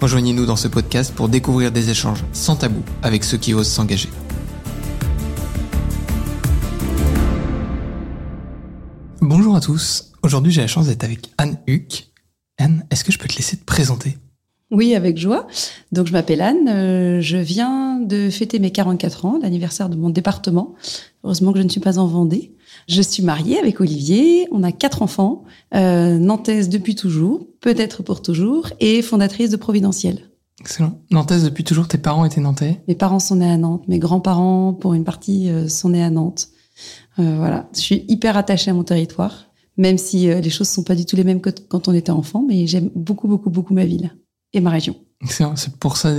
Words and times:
Rejoignez-nous 0.00 0.46
dans 0.46 0.56
ce 0.56 0.68
podcast 0.68 1.12
pour 1.14 1.28
découvrir 1.28 1.72
des 1.72 1.90
échanges 1.90 2.24
sans 2.32 2.56
tabou 2.56 2.82
avec 3.02 3.22
ceux 3.24 3.36
qui 3.36 3.52
osent 3.54 3.68
s'engager. 3.68 4.08
Bonjour 9.20 9.54
à 9.56 9.60
tous. 9.60 10.12
Aujourd'hui, 10.22 10.52
j'ai 10.52 10.60
la 10.62 10.66
chance 10.66 10.86
d'être 10.86 11.04
avec 11.04 11.30
Anne 11.38 11.58
Huck. 11.68 12.08
Anne, 12.58 12.84
est-ce 12.90 13.04
que 13.04 13.12
je 13.12 13.18
peux 13.18 13.28
te 13.28 13.36
laisser 13.36 13.56
te 13.56 13.64
présenter? 13.64 14.18
Oui, 14.70 14.94
avec 14.94 15.18
joie. 15.18 15.46
Donc, 15.92 16.06
je 16.06 16.12
m'appelle 16.12 16.40
Anne. 16.40 16.68
euh, 16.68 17.20
Je 17.20 17.36
viens 17.36 17.98
de 18.00 18.30
fêter 18.30 18.58
mes 18.58 18.70
44 18.70 19.24
ans, 19.24 19.38
l'anniversaire 19.42 19.88
de 19.88 19.96
mon 19.96 20.10
département. 20.10 20.74
Heureusement 21.24 21.52
que 21.52 21.58
je 21.58 21.64
ne 21.64 21.68
suis 21.68 21.80
pas 21.80 21.98
en 21.98 22.06
Vendée. 22.06 22.54
Je 22.88 23.02
suis 23.02 23.22
mariée 23.22 23.58
avec 23.58 23.80
Olivier. 23.80 24.48
On 24.52 24.62
a 24.62 24.72
quatre 24.72 25.02
enfants. 25.02 25.44
Euh, 25.74 26.18
nantaise 26.18 26.68
depuis 26.68 26.94
toujours, 26.94 27.46
peut-être 27.60 28.02
pour 28.02 28.22
toujours, 28.22 28.70
et 28.80 29.02
fondatrice 29.02 29.50
de 29.50 29.56
Providentiel. 29.56 30.30
Excellent. 30.60 30.98
Nantaise 31.10 31.44
depuis 31.44 31.64
toujours, 31.64 31.88
tes 31.88 31.98
parents 31.98 32.24
étaient 32.24 32.40
nantais? 32.40 32.82
Mes 32.86 32.94
parents 32.94 33.18
sont 33.18 33.36
nés 33.36 33.50
à 33.50 33.56
Nantes. 33.56 33.88
Mes 33.88 33.98
grands-parents, 33.98 34.74
pour 34.74 34.94
une 34.94 35.04
partie, 35.04 35.48
euh, 35.48 35.68
sont 35.68 35.90
nés 35.90 36.02
à 36.02 36.10
Nantes. 36.10 36.48
Euh, 37.18 37.36
voilà. 37.36 37.68
Je 37.74 37.80
suis 37.80 38.04
hyper 38.08 38.36
attachée 38.36 38.70
à 38.70 38.74
mon 38.74 38.84
territoire, 38.84 39.46
même 39.76 39.96
si 39.96 40.28
euh, 40.28 40.40
les 40.40 40.50
choses 40.50 40.68
sont 40.68 40.82
pas 40.82 40.94
du 40.94 41.06
tout 41.06 41.16
les 41.16 41.24
mêmes 41.24 41.40
que 41.40 41.50
quand 41.68 41.88
on 41.88 41.94
était 41.94 42.10
enfant, 42.10 42.44
mais 42.46 42.66
j'aime 42.66 42.90
beaucoup, 42.94 43.26
beaucoup, 43.26 43.50
beaucoup 43.50 43.72
ma 43.72 43.84
ville 43.86 44.14
et 44.52 44.60
ma 44.60 44.70
région. 44.70 44.96
Excellent. 45.22 45.54
C'est 45.56 45.76
pour 45.76 45.96
ça, 45.96 46.10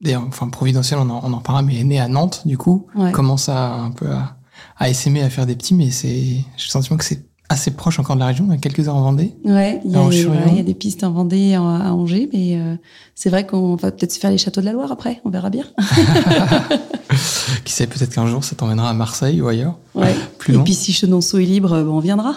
d'ailleurs, 0.00 0.24
enfin, 0.28 0.48
Providentiel, 0.48 0.98
on 1.00 1.10
en, 1.10 1.20
on 1.22 1.32
en 1.32 1.40
parlera, 1.40 1.62
mais 1.62 1.78
est 1.78 1.84
né 1.84 2.00
à 2.00 2.08
Nantes, 2.08 2.42
du 2.46 2.56
coup. 2.56 2.86
Ouais. 2.94 3.12
Commence 3.12 3.48
à 3.48 3.74
un 3.74 3.90
peu 3.90 4.06
à, 4.10 4.36
à 4.78 4.88
essaimer 4.88 5.22
à 5.22 5.30
faire 5.30 5.46
des 5.46 5.54
petits, 5.56 5.74
mais 5.74 5.90
c'est, 5.90 6.08
j'ai 6.08 6.44
le 6.66 6.70
sentiment 6.70 6.96
que 6.96 7.04
c'est 7.04 7.24
assez 7.50 7.70
proche 7.72 7.98
encore 7.98 8.16
de 8.16 8.20
la 8.20 8.26
région. 8.26 8.46
Il 8.48 8.52
y 8.52 8.54
a 8.54 8.58
quelques 8.58 8.88
heures 8.88 8.96
en 8.96 9.02
Vendée. 9.02 9.34
Ouais, 9.44 9.80
il 9.84 9.92
y, 9.92 10.58
a, 10.58 10.62
des 10.62 10.74
pistes 10.74 11.04
en 11.04 11.12
Vendée, 11.12 11.56
en- 11.58 11.68
à 11.68 11.90
Angers, 11.92 12.28
mais 12.32 12.56
euh, 12.56 12.74
c'est 13.14 13.28
vrai 13.30 13.46
qu'on 13.46 13.76
va 13.76 13.90
peut-être 13.92 14.12
se 14.12 14.18
faire 14.18 14.30
les 14.30 14.38
châteaux 14.38 14.60
de 14.62 14.66
la 14.66 14.72
Loire 14.72 14.90
après, 14.90 15.20
on 15.24 15.30
verra 15.30 15.50
bien. 15.50 15.64
Qui 17.64 17.72
sait, 17.72 17.86
peut-être 17.86 18.14
qu'un 18.14 18.26
jour, 18.26 18.42
ça 18.44 18.56
t'emmènera 18.56 18.90
à 18.90 18.94
Marseille 18.94 19.40
ou 19.40 19.48
ailleurs. 19.48 19.78
Ouais. 19.94 20.14
Plus 20.38 20.54
et 20.56 20.58
puis 20.58 20.74
si 20.74 20.92
Chenonceau 20.92 21.38
est 21.38 21.44
libre, 21.44 21.82
bon, 21.82 21.96
on 21.96 22.00
viendra. 22.00 22.36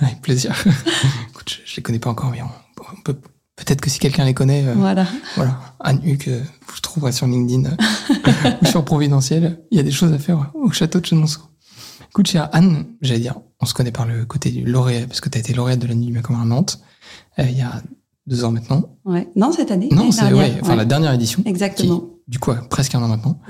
Avec 0.00 0.20
plaisir. 0.20 0.54
Écoute, 1.30 1.48
je, 1.48 1.70
je 1.70 1.76
les 1.76 1.82
connais 1.82 1.98
pas 1.98 2.10
encore, 2.10 2.30
mais 2.30 2.42
on, 2.42 2.46
on 2.98 3.00
peut, 3.02 3.14
peut-être 3.56 3.80
que 3.80 3.90
si 3.90 3.98
quelqu'un 3.98 4.24
les 4.24 4.34
connaît, 4.34 4.64
euh, 4.66 4.74
Voilà. 4.76 5.06
voilà. 5.36 5.58
Anne 5.80 6.00
Huck, 6.04 6.28
euh, 6.28 6.42
vous 6.66 6.80
trouverez 6.80 7.12
sur 7.12 7.26
LinkedIn 7.26 7.70
euh, 7.70 8.50
ou 8.62 8.66
sur 8.66 8.84
Providentiel. 8.84 9.60
Il 9.70 9.76
y 9.76 9.80
a 9.80 9.84
des 9.84 9.90
choses 9.92 10.12
à 10.12 10.18
faire 10.18 10.50
au 10.54 10.70
château 10.72 11.00
de 11.00 11.06
Chenonceau. 11.06 11.40
Écoute, 12.12 12.26
chère 12.26 12.50
Anne, 12.52 12.84
j'allais 13.00 13.20
dire, 13.20 13.36
on 13.60 13.64
se 13.66 13.72
connaît 13.72 13.90
par 13.92 14.04
le 14.06 14.26
côté 14.26 14.50
du 14.50 14.64
lauréat, 14.64 15.06
parce 15.06 15.20
que 15.22 15.28
tu 15.30 15.38
as 15.38 15.40
été 15.40 15.54
lauréate 15.54 15.78
de 15.78 15.86
la 15.86 15.94
Nuit 15.94 16.12
du 16.12 16.20
commun 16.22 16.42
à 16.42 16.44
Nantes, 16.44 16.80
euh, 17.38 17.44
il 17.48 17.56
y 17.56 17.62
a 17.62 17.82
deux 18.26 18.44
ans 18.44 18.50
maintenant. 18.52 18.98
Ouais. 19.06 19.28
Non, 19.34 19.50
cette 19.52 19.70
année. 19.70 19.88
Non, 19.90 20.12
c'est 20.12 20.28
dernière, 20.28 20.38
ouais, 20.38 20.58
enfin 20.60 20.72
ouais. 20.72 20.76
la 20.76 20.84
dernière 20.84 21.12
édition. 21.14 21.42
Exactement. 21.46 22.00
qui- 22.00 22.06
du 22.28 22.38
coup, 22.38 22.52
presque 22.70 22.94
un 22.94 23.02
an 23.02 23.08
maintenant. 23.08 23.40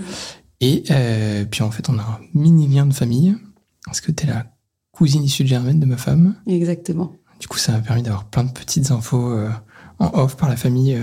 Et 0.60 0.84
euh, 0.90 1.44
puis 1.44 1.62
en 1.62 1.70
fait, 1.72 1.88
on 1.88 1.98
a 1.98 2.02
un 2.02 2.20
mini 2.34 2.68
lien 2.68 2.86
de 2.86 2.94
famille. 2.94 3.36
Parce 3.84 4.00
que 4.00 4.12
tu 4.12 4.24
es 4.24 4.28
la 4.28 4.46
cousine 4.92 5.24
issue 5.24 5.42
de 5.42 5.48
Germaine 5.48 5.80
de 5.80 5.86
ma 5.86 5.96
femme. 5.96 6.36
Exactement. 6.46 7.12
Du 7.40 7.48
coup, 7.48 7.58
ça 7.58 7.72
m'a 7.72 7.80
permis 7.80 8.02
d'avoir 8.04 8.24
plein 8.26 8.44
de 8.44 8.52
petites 8.52 8.92
infos 8.92 9.32
euh, 9.32 9.50
en 9.98 10.06
off 10.14 10.36
par 10.36 10.48
la 10.48 10.56
famille 10.56 10.96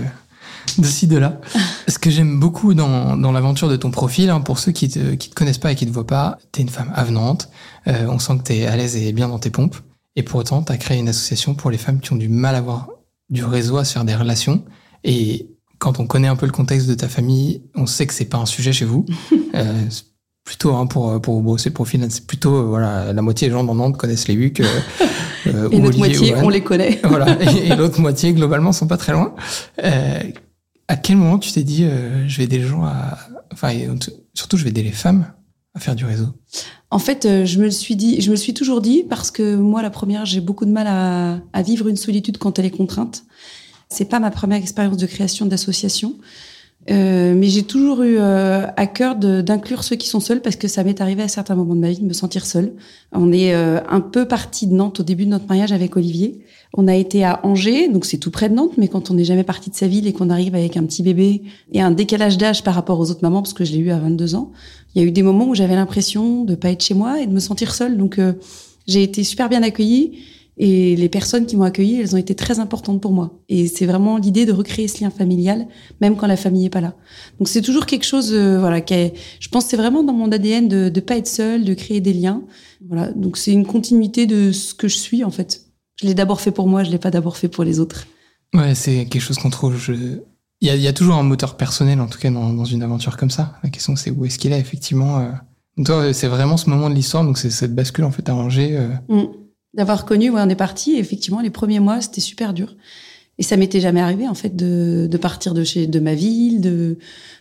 de 0.78 0.86
ci, 0.86 1.06
de 1.06 1.16
là. 1.16 1.40
Ce 1.88 1.98
que 1.98 2.10
j'aime 2.10 2.38
beaucoup 2.38 2.74
dans, 2.74 3.16
dans 3.16 3.32
l'aventure 3.32 3.68
de 3.68 3.76
ton 3.76 3.90
profil, 3.90 4.30
hein, 4.30 4.40
pour 4.40 4.58
ceux 4.58 4.72
qui 4.72 4.88
te, 4.88 5.14
qui 5.14 5.30
te 5.30 5.34
connaissent 5.34 5.58
pas 5.58 5.72
et 5.72 5.74
qui 5.74 5.86
te 5.86 5.92
voient 5.92 6.06
pas, 6.06 6.38
t'es 6.52 6.62
une 6.62 6.68
femme 6.68 6.92
avenante. 6.94 7.48
Euh, 7.88 8.06
on 8.08 8.18
sent 8.18 8.38
que 8.38 8.42
t'es 8.42 8.66
à 8.66 8.76
l'aise 8.76 8.96
et 8.96 9.12
bien 9.12 9.28
dans 9.28 9.38
tes 9.38 9.50
pompes. 9.50 9.76
Et 10.16 10.22
pour 10.22 10.40
autant, 10.40 10.62
t'as 10.62 10.76
créé 10.76 10.98
une 10.98 11.08
association 11.08 11.54
pour 11.54 11.70
les 11.70 11.78
femmes 11.78 12.00
qui 12.00 12.12
ont 12.12 12.16
du 12.16 12.28
mal 12.28 12.54
à 12.54 12.58
avoir 12.58 12.88
du 13.30 13.44
réseau, 13.44 13.78
à 13.78 13.84
se 13.84 13.92
faire 13.92 14.04
des 14.04 14.14
relations. 14.14 14.64
Et 15.04 15.48
quand 15.78 15.98
on 15.98 16.06
connaît 16.06 16.28
un 16.28 16.36
peu 16.36 16.46
le 16.46 16.52
contexte 16.52 16.88
de 16.88 16.94
ta 16.94 17.08
famille, 17.08 17.62
on 17.74 17.86
sait 17.86 18.06
que 18.06 18.12
c'est 18.12 18.24
pas 18.26 18.38
un 18.38 18.46
sujet 18.46 18.72
chez 18.72 18.84
vous. 18.84 19.06
Euh, 19.56 19.88
plutôt 20.44 20.74
hein, 20.76 20.86
pour 20.86 21.20
pour 21.20 21.42
bosser 21.42 21.70
le 21.70 21.74
profil, 21.74 22.06
c'est 22.08 22.24
plutôt 22.24 22.54
euh, 22.54 22.62
voilà 22.62 23.12
la 23.12 23.20
moitié 23.20 23.48
des 23.48 23.52
gens 23.52 23.64
dans 23.64 23.74
Nantes 23.74 23.96
connaissent 23.96 24.28
les 24.28 24.34
Huc. 24.34 24.60
euh, 24.60 24.66
Et 25.72 25.80
Olivier 25.80 25.98
moitié, 25.98 26.34
on 26.36 26.48
les 26.48 26.62
connaît. 26.62 27.00
Voilà. 27.02 27.36
Et, 27.42 27.66
et 27.66 27.76
l'autre 27.76 28.00
moitié, 28.00 28.32
globalement, 28.32 28.72
sont 28.72 28.86
pas 28.86 28.96
très 28.96 29.12
loin. 29.12 29.34
Euh, 29.82 30.20
à 30.90 30.96
quel 30.96 31.18
moment 31.18 31.38
tu 31.38 31.52
t'es 31.52 31.62
dit, 31.62 31.84
euh, 31.84 32.26
je 32.26 32.36
vais 32.38 32.44
aider 32.44 32.58
les 32.58 32.66
gens 32.66 32.82
à, 32.82 33.16
enfin, 33.52 33.72
surtout, 34.34 34.56
je 34.56 34.64
vais 34.64 34.70
aider 34.70 34.82
les 34.82 34.90
femmes 34.90 35.32
à 35.72 35.78
faire 35.78 35.94
du 35.94 36.04
réseau? 36.04 36.26
En 36.90 36.98
fait, 36.98 37.26
euh, 37.26 37.44
je 37.46 37.60
me 37.60 37.64
le 37.64 37.70
suis 37.70 37.94
dit, 37.94 38.20
je 38.20 38.26
me 38.26 38.32
le 38.32 38.40
suis 38.40 38.54
toujours 38.54 38.80
dit 38.80 39.04
parce 39.08 39.30
que 39.30 39.54
moi, 39.54 39.82
la 39.82 39.90
première, 39.90 40.26
j'ai 40.26 40.40
beaucoup 40.40 40.64
de 40.64 40.72
mal 40.72 40.88
à, 40.88 41.38
à 41.52 41.62
vivre 41.62 41.86
une 41.86 41.96
solitude 41.96 42.38
quand 42.38 42.58
elle 42.58 42.64
est 42.64 42.72
contrainte. 42.72 43.22
C'est 43.88 44.06
pas 44.06 44.18
ma 44.18 44.32
première 44.32 44.58
expérience 44.58 44.96
de 44.96 45.06
création 45.06 45.46
d'association, 45.46 46.16
euh, 46.88 47.34
mais 47.36 47.48
j'ai 47.48 47.62
toujours 47.62 48.02
eu 48.02 48.16
euh, 48.18 48.66
à 48.76 48.86
cœur 48.86 49.14
d'inclure 49.16 49.84
ceux 49.84 49.96
qui 49.96 50.08
sont 50.08 50.20
seuls 50.20 50.40
parce 50.40 50.56
que 50.56 50.66
ça 50.66 50.82
m'est 50.82 51.00
arrivé 51.02 51.22
à 51.22 51.28
certains 51.28 51.54
moments 51.54 51.74
de 51.74 51.80
ma 51.80 51.90
vie 51.90 52.00
de 52.00 52.06
me 52.06 52.14
sentir 52.14 52.46
seule. 52.46 52.72
On 53.12 53.32
est 53.32 53.54
euh, 53.54 53.80
un 53.88 54.00
peu 54.00 54.26
parti 54.26 54.66
de 54.66 54.72
Nantes 54.72 55.00
au 55.00 55.02
début 55.02 55.26
de 55.26 55.30
notre 55.30 55.46
mariage 55.46 55.72
avec 55.72 55.96
Olivier. 55.96 56.40
On 56.74 56.88
a 56.88 56.94
été 56.94 57.22
à 57.22 57.44
Angers, 57.44 57.88
donc 57.88 58.06
c'est 58.06 58.16
tout 58.16 58.30
près 58.30 58.48
de 58.48 58.54
Nantes, 58.54 58.72
mais 58.78 58.88
quand 58.88 59.10
on 59.10 59.14
n'est 59.14 59.24
jamais 59.24 59.44
parti 59.44 59.70
de 59.70 59.74
sa 59.74 59.88
ville 59.88 60.06
et 60.06 60.12
qu'on 60.12 60.30
arrive 60.30 60.54
avec 60.54 60.76
un 60.76 60.84
petit 60.84 61.02
bébé 61.02 61.42
et 61.72 61.82
un 61.82 61.90
décalage 61.90 62.38
d'âge 62.38 62.64
par 62.64 62.74
rapport 62.74 62.98
aux 62.98 63.10
autres 63.10 63.22
mamans, 63.22 63.42
parce 63.42 63.54
que 63.54 63.64
je 63.64 63.72
l'ai 63.72 63.78
eu 63.78 63.90
à 63.90 63.98
22 63.98 64.34
ans, 64.36 64.52
il 64.94 65.02
y 65.02 65.04
a 65.04 65.08
eu 65.08 65.10
des 65.10 65.22
moments 65.22 65.48
où 65.48 65.54
j'avais 65.54 65.74
l'impression 65.74 66.44
de 66.44 66.54
pas 66.54 66.70
être 66.70 66.82
chez 66.82 66.94
moi 66.94 67.20
et 67.20 67.26
de 67.26 67.32
me 67.32 67.40
sentir 67.40 67.74
seule. 67.74 67.98
Donc 67.98 68.18
euh, 68.18 68.32
j'ai 68.86 69.02
été 69.02 69.22
super 69.22 69.48
bien 69.48 69.62
accueillie 69.62 70.20
et 70.56 70.96
les 70.96 71.08
personnes 71.08 71.46
qui 71.46 71.56
m'ont 71.56 71.64
accueillie, 71.64 72.00
elles 72.00 72.14
ont 72.14 72.18
été 72.18 72.34
très 72.34 72.58
importantes 72.60 73.00
pour 73.00 73.12
moi. 73.12 73.38
Et 73.48 73.66
c'est 73.66 73.86
vraiment 73.86 74.18
l'idée 74.18 74.46
de 74.46 74.52
recréer 74.52 74.88
ce 74.88 75.02
lien 75.02 75.10
familial, 75.10 75.66
même 76.00 76.16
quand 76.16 76.26
la 76.26 76.36
famille 76.36 76.66
est 76.66 76.70
pas 76.70 76.80
là. 76.80 76.94
Donc 77.38 77.48
c'est 77.48 77.62
toujours 77.62 77.86
quelque 77.86 78.04
chose, 78.04 78.32
euh, 78.32 78.58
voilà, 78.58 78.80
qui 78.80 78.94
est, 78.94 79.14
je 79.40 79.48
pense, 79.48 79.64
que 79.64 79.70
c'est 79.70 79.76
vraiment 79.76 80.02
dans 80.02 80.12
mon 80.12 80.30
ADN 80.30 80.68
de 80.68 80.88
de 80.88 81.00
pas 81.00 81.16
être 81.16 81.28
seule, 81.28 81.64
de 81.64 81.74
créer 81.74 82.00
des 82.00 82.12
liens. 82.12 82.42
Voilà, 82.86 83.10
donc 83.12 83.36
c'est 83.36 83.52
une 83.52 83.66
continuité 83.66 84.26
de 84.26 84.52
ce 84.52 84.74
que 84.74 84.88
je 84.88 84.96
suis 84.96 85.24
en 85.24 85.30
fait. 85.30 85.62
Je 86.00 86.06
l'ai 86.06 86.14
d'abord 86.14 86.40
fait 86.40 86.50
pour 86.50 86.66
moi, 86.66 86.82
je 86.84 86.90
l'ai 86.90 86.98
pas 86.98 87.10
d'abord 87.10 87.36
fait 87.36 87.48
pour 87.48 87.64
les 87.64 87.78
autres. 87.78 88.06
Ouais, 88.54 88.74
c'est 88.74 89.04
quelque 89.06 89.22
chose 89.22 89.38
qu'on 89.38 89.50
trouve. 89.50 89.76
Je... 89.78 89.92
Il, 90.62 90.66
y 90.68 90.70
a, 90.70 90.74
il 90.76 90.82
y 90.82 90.88
a 90.88 90.92
toujours 90.92 91.14
un 91.14 91.22
moteur 91.22 91.56
personnel, 91.56 92.00
en 92.00 92.06
tout 92.06 92.18
cas, 92.18 92.30
dans, 92.30 92.52
dans 92.52 92.64
une 92.64 92.82
aventure 92.82 93.16
comme 93.16 93.30
ça. 93.30 93.54
La 93.62 93.70
question, 93.70 93.96
c'est 93.96 94.10
où 94.10 94.24
est-ce 94.26 94.38
qu'il 94.38 94.52
est, 94.52 94.58
effectivement. 94.60 95.18
euh. 95.20 95.30
Donc, 95.76 95.86
toi, 95.86 96.12
c'est 96.12 96.26
vraiment 96.26 96.56
ce 96.58 96.68
moment 96.68 96.90
de 96.90 96.94
l'histoire, 96.94 97.24
donc 97.24 97.38
c'est 97.38 97.48
cette 97.50 97.74
bascule, 97.74 98.04
en 98.04 98.10
fait, 98.10 98.28
à 98.28 98.34
Angers. 98.34 98.76
euh. 98.76 98.88
Mm. 99.08 99.28
D'avoir 99.74 100.04
connu, 100.04 100.30
ouais, 100.30 100.40
on 100.44 100.48
est 100.48 100.56
parti. 100.56 100.96
Effectivement, 100.96 101.40
les 101.40 101.50
premiers 101.50 101.80
mois, 101.80 102.00
c'était 102.00 102.20
super 102.20 102.52
dur. 102.52 102.74
Et 103.38 103.42
ça 103.42 103.56
m'était 103.56 103.80
jamais 103.80 104.00
arrivé, 104.00 104.28
en 104.28 104.34
fait, 104.34 104.54
de, 104.54 105.08
de 105.10 105.16
partir 105.16 105.54
de 105.54 105.64
chez, 105.64 105.86
de 105.86 105.98
ma 105.98 106.14
ville, 106.14 106.60
de, 106.60 106.98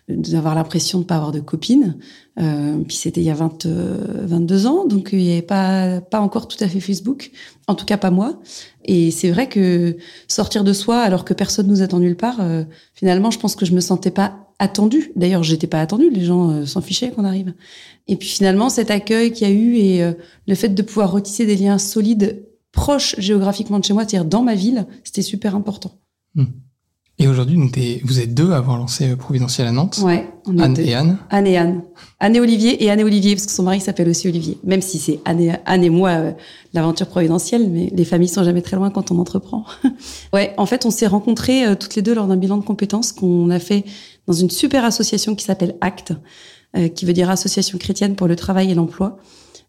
d'avoir 0.07 0.55
l'impression 0.55 0.99
de 0.99 1.03
pas 1.03 1.15
avoir 1.15 1.33
de 1.33 1.41
copine. 1.41 1.97
Euh, 2.39 2.77
puis 2.87 2.95
c'était 2.95 3.19
il 3.19 3.25
y 3.25 3.29
a 3.29 3.33
20, 3.33 3.65
euh, 3.65 4.25
22 4.25 4.65
ans, 4.65 4.85
donc 4.85 5.09
il 5.11 5.21
y 5.21 5.31
avait 5.31 5.41
pas, 5.41 5.99
pas 5.99 6.21
encore 6.21 6.47
tout 6.47 6.57
à 6.61 6.69
fait 6.69 6.79
Facebook. 6.79 7.31
En 7.67 7.75
tout 7.75 7.85
cas, 7.85 7.97
pas 7.97 8.11
moi. 8.11 8.39
Et 8.85 9.11
c'est 9.11 9.29
vrai 9.29 9.49
que 9.49 9.97
sortir 10.29 10.63
de 10.63 10.71
soi 10.71 11.01
alors 11.01 11.25
que 11.25 11.33
personne 11.33 11.67
nous 11.67 11.81
attend 11.81 11.99
nulle 11.99 12.15
part, 12.15 12.37
euh, 12.39 12.63
finalement, 12.93 13.29
je 13.29 13.39
pense 13.39 13.55
que 13.55 13.65
je 13.65 13.73
me 13.73 13.81
sentais 13.81 14.11
pas 14.11 14.48
attendue. 14.59 15.11
D'ailleurs, 15.15 15.43
j'étais 15.43 15.67
pas 15.67 15.81
attendue. 15.81 16.09
Les 16.09 16.25
gens 16.25 16.51
euh, 16.51 16.65
s'en 16.65 16.81
fichaient 16.81 17.11
qu'on 17.11 17.25
arrive. 17.25 17.53
Et 18.07 18.15
puis 18.15 18.27
finalement, 18.27 18.69
cet 18.69 18.91
accueil 18.91 19.31
qu'il 19.31 19.47
y 19.47 19.51
a 19.51 19.53
eu 19.53 19.75
et 19.75 20.03
euh, 20.03 20.13
le 20.47 20.55
fait 20.55 20.69
de 20.69 20.81
pouvoir 20.81 21.11
retisser 21.11 21.45
des 21.45 21.55
liens 21.55 21.77
solides, 21.77 22.45
proches 22.71 23.15
géographiquement 23.17 23.79
de 23.79 23.85
chez 23.85 23.93
moi, 23.93 24.03
c'est-à-dire 24.03 24.25
dans 24.25 24.43
ma 24.43 24.55
ville, 24.55 24.85
c'était 25.03 25.21
super 25.21 25.55
important. 25.55 25.91
Et 27.21 27.27
aujourd'hui, 27.27 27.59
vous 28.05 28.19
êtes 28.21 28.33
deux 28.33 28.51
à 28.51 28.57
avoir 28.57 28.77
lancé 28.77 29.09
euh, 29.09 29.17
Providentiel 29.17 29.67
à 29.67 29.73
Nantes. 29.73 29.99
Ouais, 30.01 30.29
on 30.45 30.57
est 30.57 30.61
Anne 30.61 30.73
deux. 30.73 30.83
et 30.83 30.93
Anne. 30.93 31.17
Anne 31.29 31.47
et 31.47 31.57
Anne. 31.57 31.81
Anne 32.21 32.37
et 32.37 32.39
Olivier 32.39 32.81
et 32.81 32.89
Anne 32.89 33.01
et 33.01 33.03
Olivier, 33.03 33.35
parce 33.35 33.45
que 33.45 33.51
son 33.51 33.63
mari 33.63 33.81
s'appelle 33.81 34.07
aussi 34.07 34.29
Olivier. 34.29 34.57
Même 34.63 34.81
si 34.81 34.99
c'est 34.99 35.19
Anne 35.25 35.41
et, 35.41 35.51
Anne 35.65 35.83
et 35.83 35.89
moi, 35.89 36.11
euh, 36.11 36.31
l'aventure 36.71 37.07
providentielle, 37.07 37.69
mais 37.69 37.91
les 37.93 38.05
familles 38.05 38.29
sont 38.29 38.45
jamais 38.45 38.61
très 38.61 38.77
loin 38.77 38.89
quand 38.89 39.11
on 39.11 39.19
entreprend. 39.19 39.65
ouais, 40.33 40.53
en 40.55 40.65
fait, 40.65 40.85
on 40.85 40.91
s'est 40.91 41.07
rencontrés 41.07 41.65
euh, 41.65 41.75
toutes 41.75 41.95
les 41.95 42.01
deux 42.01 42.15
lors 42.15 42.25
d'un 42.25 42.37
bilan 42.37 42.55
de 42.55 42.63
compétences 42.63 43.11
qu'on 43.11 43.49
a 43.49 43.59
fait 43.59 43.83
dans 44.29 44.35
une 44.35 44.51
super 44.51 44.85
association 44.85 45.33
qui 45.33 45.43
s'appelle 45.43 45.75
ACT, 45.81 46.13
euh, 46.77 46.87
qui 46.87 47.05
veut 47.05 47.13
dire 47.13 47.31
Association 47.31 47.79
chrétienne 47.79 48.15
pour 48.15 48.27
le 48.27 48.35
travail 48.35 48.69
et 48.69 48.75
l'emploi. 48.75 49.17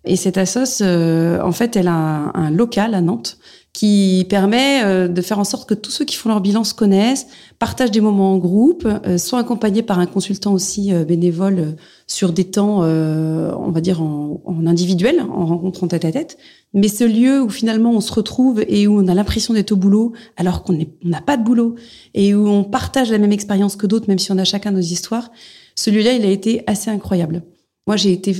Et 0.05 0.17
cette 0.17 0.39
assoce, 0.39 0.81
euh, 0.83 1.41
en 1.43 1.53
fait, 1.53 1.77
elle 1.77 1.89
a 1.89 2.31
un, 2.35 2.51
local 2.51 2.95
à 2.95 3.01
Nantes 3.01 3.39
qui 3.73 4.27
permet 4.29 4.83
euh, 4.83 5.09
de 5.09 5.23
faire 5.23 5.39
en 5.39 5.45
sorte 5.45 5.69
que 5.69 5.75
tous 5.75 5.91
ceux 5.91 6.05
qui 6.05 6.17
font 6.17 6.29
leur 6.29 6.41
bilan 6.41 6.65
se 6.65 6.75
connaissent, 6.75 7.27
partagent 7.61 7.91
des 7.91 8.01
moments 8.01 8.33
en 8.33 8.39
groupe, 8.39 8.89
euh, 9.07 9.19
soient 9.19 9.39
accompagnés 9.39 9.83
par 9.83 9.99
un 10.01 10.07
consultant 10.07 10.55
aussi 10.55 10.93
euh, 10.93 11.05
bénévole 11.05 11.59
euh, 11.59 11.73
sur 12.07 12.33
des 12.33 12.45
temps, 12.45 12.79
on 12.79 13.71
va 13.71 13.81
dire, 13.81 14.03
en, 14.03 14.41
en 14.45 14.67
individuel, 14.67 15.21
en 15.21 15.47
rencontrant 15.47 15.87
tête 15.87 16.05
à 16.05 16.11
tête. 16.11 16.39
Mais 16.75 16.89
ce 16.89 17.05
lieu 17.05 17.41
où 17.41 17.49
finalement 17.49 17.93
on 17.93 18.01
se 18.01 18.13
retrouve 18.13 18.65
et 18.67 18.89
où 18.89 18.99
on 18.99 19.07
a 19.07 19.15
l'impression 19.15 19.55
d'être 19.55 19.71
au 19.71 19.77
boulot 19.77 20.13
alors 20.37 20.65
qu'on 20.65 20.77
n'a 21.05 21.21
pas 21.21 21.37
de 21.37 21.45
boulot 21.45 21.77
et 22.15 22.35
où 22.35 22.49
on 22.49 22.65
partage 22.65 23.13
la 23.13 23.19
même 23.19 23.31
expérience 23.31 23.77
que 23.77 23.87
d'autres, 23.87 24.09
même 24.09 24.19
si 24.19 24.33
on 24.33 24.39
a 24.39 24.45
chacun 24.45 24.73
nos 24.73 24.81
histoires, 24.81 25.31
celui-là, 25.77 26.15
il 26.15 26.25
a 26.25 26.31
été 26.31 26.65
assez 26.67 26.91
incroyable. 26.91 27.45
Moi, 27.87 27.97
j'ai 27.97 28.13
été 28.13 28.35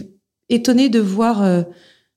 étonnée 0.51 0.89
de 0.89 1.01
voir 1.01 1.43
euh, 1.43 1.63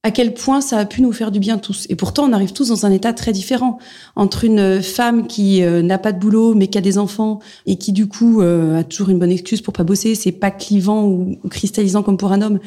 à 0.03 0.12
quel 0.12 0.33
point 0.33 0.59
ça 0.59 0.80
a 0.80 0.85
pu 0.85 1.01
nous 1.01 1.13
faire 1.13 1.31
du 1.31 1.39
bien 1.39 1.57
tous. 1.57 1.85
Et 1.89 1.95
pourtant, 1.95 2.25
on 2.30 2.33
arrive 2.33 2.51
tous 2.51 2.68
dans 2.68 2.85
un 2.85 2.91
état 2.91 3.13
très 3.13 3.31
différent. 3.31 3.80
Entre 4.18 4.44
une 4.44 4.81
femme 4.81 5.27
qui 5.27 5.63
euh, 5.63 5.81
n'a 5.81 5.97
pas 5.97 6.12
de 6.12 6.19
boulot, 6.19 6.53
mais 6.53 6.68
qui 6.68 6.77
a 6.77 6.81
des 6.81 6.97
enfants, 6.97 7.39
et 7.65 7.77
qui, 7.77 7.94
du 7.94 8.07
coup, 8.07 8.41
euh, 8.41 8.80
a 8.80 8.83
toujours 8.83 9.09
une 9.09 9.19
bonne 9.19 9.31
excuse 9.31 9.62
pour 9.62 9.74
pas 9.74 9.85
bosser, 9.85 10.13
c'est 10.15 10.33
pas 10.33 10.51
clivant 10.51 11.06
ou 11.06 11.39
cristallisant 11.50 12.03
comme 12.03 12.18
pour 12.18 12.33
un 12.33 12.41
homme, 12.41 12.59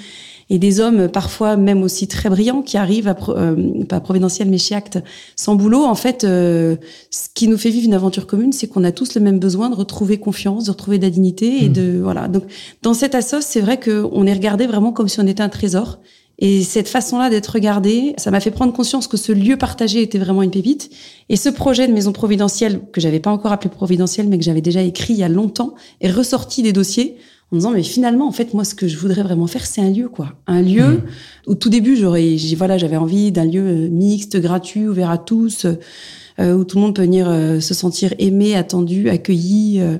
et 0.48 0.58
des 0.58 0.78
hommes, 0.80 1.08
parfois 1.08 1.56
même 1.56 1.82
aussi 1.82 2.06
très 2.06 2.28
brillants, 2.30 2.62
qui 2.62 2.76
arrivent 2.76 3.08
à, 3.08 3.14
Pro- 3.14 3.36
euh, 3.36 3.84
pas 3.84 3.98
Providentiel, 4.00 4.48
mais 4.48 4.58
chez 4.58 4.74
Acte, 4.76 4.98
sans 5.34 5.56
boulot. 5.56 5.84
En 5.84 5.94
fait, 5.96 6.22
euh, 6.24 6.76
ce 7.10 7.28
qui 7.34 7.48
nous 7.48 7.58
fait 7.58 7.70
vivre 7.70 7.86
une 7.86 7.94
aventure 7.94 8.26
commune, 8.28 8.52
c'est 8.52 8.68
qu'on 8.68 8.84
a 8.84 8.92
tous 8.92 9.14
le 9.16 9.20
même 9.20 9.38
besoin 9.40 9.70
de 9.70 9.74
retrouver 9.74 10.18
confiance, 10.18 10.64
de 10.64 10.70
retrouver 10.70 10.98
de 10.98 11.04
la 11.04 11.10
dignité, 11.10 11.64
et 11.64 11.68
Mhm. 11.68 11.72
de, 11.72 12.00
voilà. 12.00 12.28
Donc, 12.28 12.44
dans 12.82 12.94
cette 12.94 13.14
assoce, 13.16 13.44
c'est 13.44 13.60
vrai 13.60 13.80
qu'on 13.80 14.24
est 14.26 14.32
regardé 14.32 14.66
vraiment 14.66 14.92
comme 14.92 15.08
si 15.08 15.18
on 15.20 15.26
était 15.26 15.42
un 15.42 15.48
trésor. 15.48 15.98
Et 16.38 16.62
cette 16.62 16.88
façon-là 16.88 17.30
d'être 17.30 17.46
regardé, 17.46 18.12
ça 18.18 18.30
m'a 18.30 18.40
fait 18.40 18.50
prendre 18.50 18.72
conscience 18.74 19.08
que 19.08 19.16
ce 19.16 19.32
lieu 19.32 19.56
partagé 19.56 20.02
était 20.02 20.18
vraiment 20.18 20.42
une 20.42 20.50
pépite. 20.50 20.90
Et 21.30 21.36
ce 21.36 21.48
projet 21.48 21.88
de 21.88 21.94
maison 21.94 22.12
providentielle, 22.12 22.82
que 22.92 23.00
j'avais 23.00 23.20
pas 23.20 23.30
encore 23.30 23.52
appelé 23.52 23.70
providentielle, 23.70 24.28
mais 24.28 24.36
que 24.36 24.44
j'avais 24.44 24.60
déjà 24.60 24.82
écrit 24.82 25.14
il 25.14 25.18
y 25.18 25.22
a 25.24 25.30
longtemps, 25.30 25.74
est 26.02 26.10
ressorti 26.10 26.62
des 26.62 26.74
dossiers 26.74 27.16
en 27.52 27.56
disant, 27.56 27.70
mais 27.70 27.82
finalement, 27.84 28.26
en 28.26 28.32
fait, 28.32 28.54
moi, 28.54 28.64
ce 28.64 28.74
que 28.74 28.88
je 28.88 28.96
voudrais 28.98 29.22
vraiment 29.22 29.46
faire, 29.46 29.64
c'est 29.66 29.80
un 29.80 29.90
lieu, 29.90 30.08
quoi. 30.08 30.34
Un 30.48 30.62
lieu, 30.62 30.84
Mhm. 30.94 31.02
au 31.46 31.54
tout 31.54 31.68
début, 31.68 31.96
j'aurais, 31.96 32.36
j'ai- 32.36 32.56
voilà, 32.56 32.76
j'avais 32.76 32.96
envie 32.96 33.30
d'un 33.30 33.44
lieu 33.44 33.62
euh, 33.62 33.88
mixte, 33.88 34.36
gratuit, 34.40 34.88
ouvert 34.88 35.10
à 35.10 35.18
tous, 35.18 35.64
euh, 36.40 36.54
où 36.56 36.64
tout 36.64 36.76
le 36.76 36.82
monde 36.82 36.94
peut 36.96 37.02
venir 37.02 37.28
euh, 37.28 37.60
se 37.60 37.72
sentir 37.72 38.12
aimé, 38.18 38.56
attendu, 38.56 39.08
accueilli. 39.08 39.80
euh. 39.80 39.98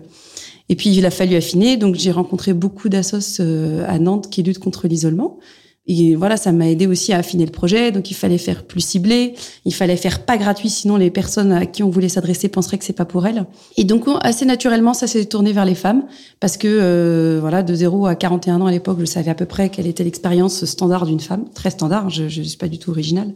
Et 0.69 0.75
puis, 0.75 0.91
il 0.91 1.07
a 1.07 1.11
fallu 1.11 1.37
affiner. 1.37 1.77
Donc, 1.77 1.95
j'ai 1.95 2.11
rencontré 2.11 2.53
beaucoup 2.53 2.89
d'assos 2.89 3.41
euh, 3.41 3.85
à 3.87 4.01
Nantes 4.01 4.29
qui 4.29 4.43
luttent 4.43 4.59
contre 4.59 4.89
l'isolement. 4.89 5.39
Et 5.89 6.17
voilà, 6.17 6.37
ça 6.37 6.51
m'a 6.53 6.69
aidé 6.69 6.87
aussi 6.87 7.13
à 7.13 7.19
affiner 7.19 7.45
le 7.47 7.53
projet. 7.53 7.93
Donc, 7.93 8.11
il 8.11 8.15
fallait 8.15 8.39
faire 8.39 8.65
plus 8.65 8.81
ciblé. 8.81 9.35
Il 9.65 9.73
fallait 9.73 9.97
faire 9.97 10.25
pas 10.25 10.37
gratuit, 10.37 10.69
sinon 10.69 10.97
les 10.97 11.11
personnes 11.11 11.53
à 11.53 11.65
qui 11.67 11.83
on 11.85 11.91
voulait 11.91 12.09
s'adresser 12.09 12.49
penseraient 12.49 12.77
que 12.79 12.85
c'est 12.85 12.93
pas 12.93 13.05
pour 13.05 13.27
elles. 13.27 13.45
Et 13.77 13.85
donc, 13.85 14.09
on- 14.09 14.17
assez 14.17 14.45
naturellement, 14.47 14.95
ça 14.95 15.07
s'est 15.07 15.25
tourné 15.27 15.53
vers 15.53 15.65
les 15.65 15.75
femmes. 15.77 16.05
Parce 16.41 16.57
que, 16.57 16.67
euh, 16.69 17.39
voilà, 17.41 17.63
de 17.63 17.75
0 17.75 18.07
à 18.07 18.15
41 18.17 18.61
ans 18.61 18.67
à 18.67 18.71
l'époque, 18.73 18.99
je 19.01 19.05
savais 19.05 19.31
à 19.31 19.35
peu 19.35 19.47
près 19.47 19.69
quelle 19.69 19.87
était 19.87 20.03
l'expérience 20.05 20.65
standard 20.65 21.07
d'une 21.07 21.21
femme. 21.21 21.45
Très 21.55 21.71
standard. 21.71 22.11
Je, 22.11 22.29
je 22.29 22.43
suis 22.43 22.59
pas 22.59 22.69
du 22.69 22.79
tout 22.79 22.91
originale. 22.91 23.33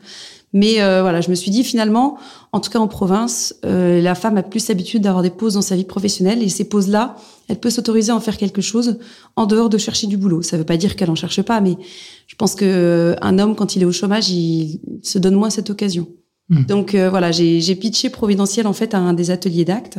Mais 0.53 0.83
euh, 0.83 1.03
voilà, 1.03 1.21
je 1.21 1.31
me 1.31 1.35
suis 1.35 1.51
dit 1.51 1.63
finalement, 1.63 2.19
en 2.53 2.61
tout 2.61 2.71
cas 2.71 2.81
en 2.81 2.89
province, 2.89 3.55
euh, 3.65 4.01
la 4.01 4.15
femme 4.15 4.37
a 4.37 4.43
plus 4.43 4.69
l'habitude 4.69 5.03
d'avoir 5.03 5.23
des 5.23 5.31
pauses 5.31 5.55
dans 5.55 5.63
sa 5.63 5.77
vie 5.77 5.85
professionnelle 5.85 6.43
et 6.43 6.49
ces 6.49 6.65
pauses-là, 6.65 7.17
elle 7.49 7.61
peut 7.61 7.71
s'autoriser 7.71 8.11
à 8.11 8.17
en 8.17 8.21
faire 8.21 8.37
quelque 8.37 8.61
chose 8.61 8.99
en 9.37 9.47
dehors 9.47 9.69
de 9.69 9.79
chercher 9.79 10.09
du 10.09 10.17
boulot. 10.17 10.43
Ça 10.43 10.57
veut 10.57 10.65
pas 10.65 10.77
dire 10.77 10.97
qu'elle 10.97 11.11
en 11.11 11.15
cherche 11.15 11.43
pas, 11.43 11.61
mais 11.61 11.77
je 12.27 12.35
pense 12.35 12.57
que 12.57 12.65
euh, 12.65 13.15
un 13.23 13.39
homme 13.39 13.55
quand 13.55 13.77
il 13.77 13.83
est 13.83 13.87
au 13.87 13.93
chômage, 13.93 14.31
il 14.31 14.81
se 15.03 15.19
donne 15.19 15.35
moins 15.35 15.51
cette 15.51 15.71
occasion. 15.71 16.09
Mhm. 16.51 16.65
Donc 16.65 16.95
euh, 16.95 17.09
voilà, 17.09 17.31
j'ai 17.31 17.75
pitché 17.77 18.11
Providentiel 18.11 18.67
en 18.67 18.73
fait 18.73 18.93
à 18.95 18.99
un 18.99 19.15
des 19.15 19.31
ateliers 19.31 19.65
d'actes. 19.65 19.99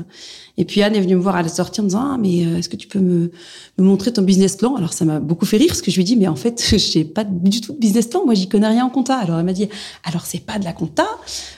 Et 0.57 0.65
puis 0.65 0.83
Anne 0.83 0.95
est 0.95 0.99
venue 0.99 1.15
me 1.15 1.21
voir 1.21 1.37
à 1.37 1.41
la 1.41 1.47
sortie 1.47 1.79
en 1.79 1.85
disant 1.85 2.01
ah 2.03 2.17
mais 2.19 2.45
euh, 2.45 2.57
est-ce 2.57 2.67
que 2.67 2.75
tu 2.75 2.89
peux 2.89 2.99
me, 2.99 3.31
me 3.77 3.83
montrer 3.83 4.11
ton 4.11 4.21
business 4.21 4.57
plan? 4.57 4.75
Alors 4.75 4.91
ça 4.91 5.05
m'a 5.05 5.21
beaucoup 5.21 5.45
fait 5.45 5.55
rire 5.55 5.69
parce 5.69 5.81
que 5.81 5.91
je 5.91 5.95
lui 5.95 6.03
dit 6.03 6.17
mais 6.17 6.27
en 6.27 6.35
fait 6.35 6.75
j'ai 6.77 7.05
pas 7.05 7.23
du 7.23 7.61
tout 7.61 7.71
de 7.71 7.77
business 7.77 8.07
plan, 8.07 8.25
moi 8.25 8.33
j'y 8.33 8.49
connais 8.49 8.67
rien 8.67 8.85
en 8.85 8.89
compta. 8.89 9.15
Alors 9.15 9.39
elle 9.39 9.45
m'a 9.45 9.53
dit 9.53 9.69
alors 10.03 10.25
c'est 10.25 10.45
pas 10.45 10.59
de 10.59 10.65
la 10.65 10.73
compta. 10.73 11.07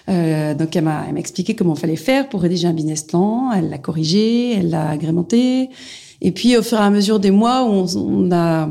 Euh, 0.09 0.53
donc 0.53 0.75
elle 0.75 0.83
m'a 0.83 1.05
expliqué 1.17 1.55
comment 1.55 1.73
fallait 1.73 1.95
faire 1.95 2.29
pour 2.29 2.41
rédiger 2.41 2.67
un 2.67 2.73
business 2.73 3.01
plan. 3.01 3.51
Elle 3.51 3.69
l'a 3.69 3.79
corrigé, 3.79 4.53
elle 4.59 4.69
l'a 4.69 4.89
agrémenté. 4.89 5.69
Et 6.23 6.31
puis 6.31 6.57
au 6.57 6.63
fur 6.63 6.77
et 6.79 6.81
à 6.81 6.89
mesure 6.89 7.19
des 7.19 7.31
mois, 7.31 7.63
on, 7.63 7.85
on 7.97 8.31
a 8.31 8.67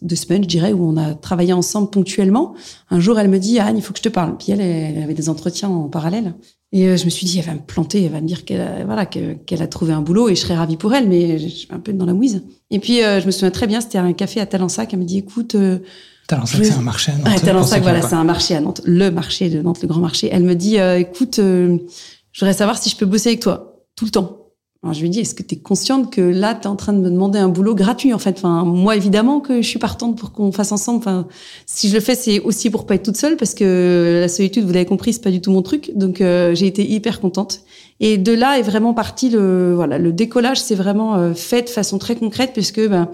deux 0.00 0.16
semaines, 0.16 0.42
je 0.44 0.48
dirais, 0.48 0.72
où 0.72 0.86
on 0.88 0.96
a 0.96 1.14
travaillé 1.14 1.52
ensemble 1.52 1.90
ponctuellement. 1.90 2.54
Un 2.90 3.00
jour, 3.00 3.18
elle 3.18 3.28
me 3.28 3.38
dit 3.38 3.58
Anne, 3.58 3.76
il 3.76 3.82
faut 3.82 3.92
que 3.92 3.98
je 3.98 4.02
te 4.04 4.08
parle. 4.08 4.36
Puis 4.38 4.52
elle, 4.52 4.60
elle 4.60 5.02
avait 5.02 5.14
des 5.14 5.28
entretiens 5.28 5.68
en 5.68 5.88
parallèle. 5.88 6.34
Et 6.72 6.88
euh, 6.88 6.96
je 6.96 7.04
me 7.04 7.10
suis 7.10 7.26
dit, 7.26 7.38
elle 7.38 7.44
va 7.46 7.54
me 7.54 7.60
planter, 7.60 8.02
elle 8.04 8.12
va 8.12 8.20
me 8.20 8.26
dire 8.26 8.44
qu'elle 8.44 8.60
a, 8.60 8.84
voilà, 8.84 9.06
que- 9.06 9.34
qu'elle 9.34 9.62
a 9.62 9.66
trouvé 9.68 9.92
un 9.92 10.00
boulot 10.02 10.28
et 10.28 10.34
je 10.34 10.40
serais 10.40 10.56
ravie 10.56 10.76
pour 10.76 10.92
elle, 10.94 11.08
mais 11.08 11.38
je 11.38 11.46
suis 11.48 11.68
un 11.70 11.78
peu 11.78 11.92
dans 11.92 12.04
la 12.06 12.14
mouise. 12.14 12.42
Et 12.70 12.78
puis, 12.80 13.02
euh, 13.02 13.20
je 13.20 13.26
me 13.26 13.30
souviens 13.30 13.50
très 13.52 13.66
bien, 13.68 13.80
c'était 13.80 13.98
à 13.98 14.02
un 14.02 14.12
café 14.12 14.40
à 14.40 14.46
Talensac, 14.46 14.92
elle 14.92 14.98
me 14.98 15.04
dit, 15.04 15.18
écoute, 15.18 15.54
euh, 15.54 15.78
Talensac, 16.26 16.58
Je- 16.60 16.64
c'est 16.68 16.74
un 16.74 16.82
marché 16.82 17.12
à 17.12 17.14
Nantes. 17.16 17.24
ah, 17.26 17.30
pour 17.30 17.40
ceux 17.40 17.46
Talensac, 17.46 17.82
voilà, 17.82 17.98
c'est 18.02 18.14
un 18.14 18.24
marché 18.24 18.54
à 18.56 18.60
Nantes, 18.60 18.80
le 18.84 19.10
marché 19.10 19.50
de 19.50 19.62
Nantes, 19.62 19.82
le 19.82 19.88
grand 19.88 20.00
marché. 20.00 20.28
Elle 20.32 20.42
me 20.42 20.54
dit, 20.54 20.76
écoute, 20.98 21.36
je 21.38 21.78
voudrais 22.40 22.54
savoir 22.54 22.76
si 22.78 22.90
je 22.90 22.96
peux 22.96 23.06
bosser 23.06 23.28
avec 23.30 23.40
toi 23.40 23.76
tout 23.96 24.04
le 24.04 24.10
temps. 24.10 24.43
Je 24.92 25.00
lui 25.00 25.08
dis, 25.08 25.20
est-ce 25.20 25.34
que 25.34 25.42
tu 25.42 25.54
es 25.54 25.58
consciente 25.58 26.12
que 26.12 26.20
là, 26.20 26.54
tu 26.54 26.62
es 26.62 26.66
en 26.66 26.76
train 26.76 26.92
de 26.92 26.98
me 26.98 27.10
demander 27.10 27.38
un 27.38 27.48
boulot 27.48 27.74
gratuit 27.74 28.12
en 28.12 28.18
fait? 28.18 28.36
Enfin, 28.36 28.64
moi 28.64 28.96
évidemment 28.96 29.40
que 29.40 29.62
je 29.62 29.66
suis 29.66 29.78
partante 29.78 30.18
pour 30.18 30.32
qu'on 30.32 30.52
fasse 30.52 30.72
ensemble. 30.72 30.98
Enfin, 30.98 31.26
si 31.66 31.88
je 31.88 31.94
le 31.94 32.00
fais, 32.00 32.14
c'est 32.14 32.40
aussi 32.40 32.70
pour 32.70 32.84
pas 32.84 32.96
être 32.96 33.04
toute 33.04 33.16
seule 33.16 33.36
parce 33.36 33.54
que 33.54 34.18
la 34.20 34.28
solitude, 34.28 34.64
vous 34.64 34.72
l'avez 34.72 34.84
compris, 34.84 35.14
c'est 35.14 35.22
pas 35.22 35.30
du 35.30 35.40
tout 35.40 35.50
mon 35.50 35.62
truc. 35.62 35.92
Donc 35.94 36.20
euh, 36.20 36.54
j'ai 36.54 36.66
été 36.66 36.88
hyper 36.88 37.20
contente. 37.20 37.60
Et 38.00 38.18
de 38.18 38.32
là 38.32 38.58
est 38.58 38.62
vraiment 38.62 38.92
parti 38.92 39.30
le 39.30 39.74
voilà 39.74 39.98
le 39.98 40.12
décollage. 40.12 40.60
C'est 40.60 40.74
vraiment 40.74 41.14
euh, 41.16 41.34
fait 41.34 41.62
de 41.62 41.70
façon 41.70 41.98
très 41.98 42.16
concrète 42.16 42.52
puisque 42.52 42.86
ben 42.86 43.08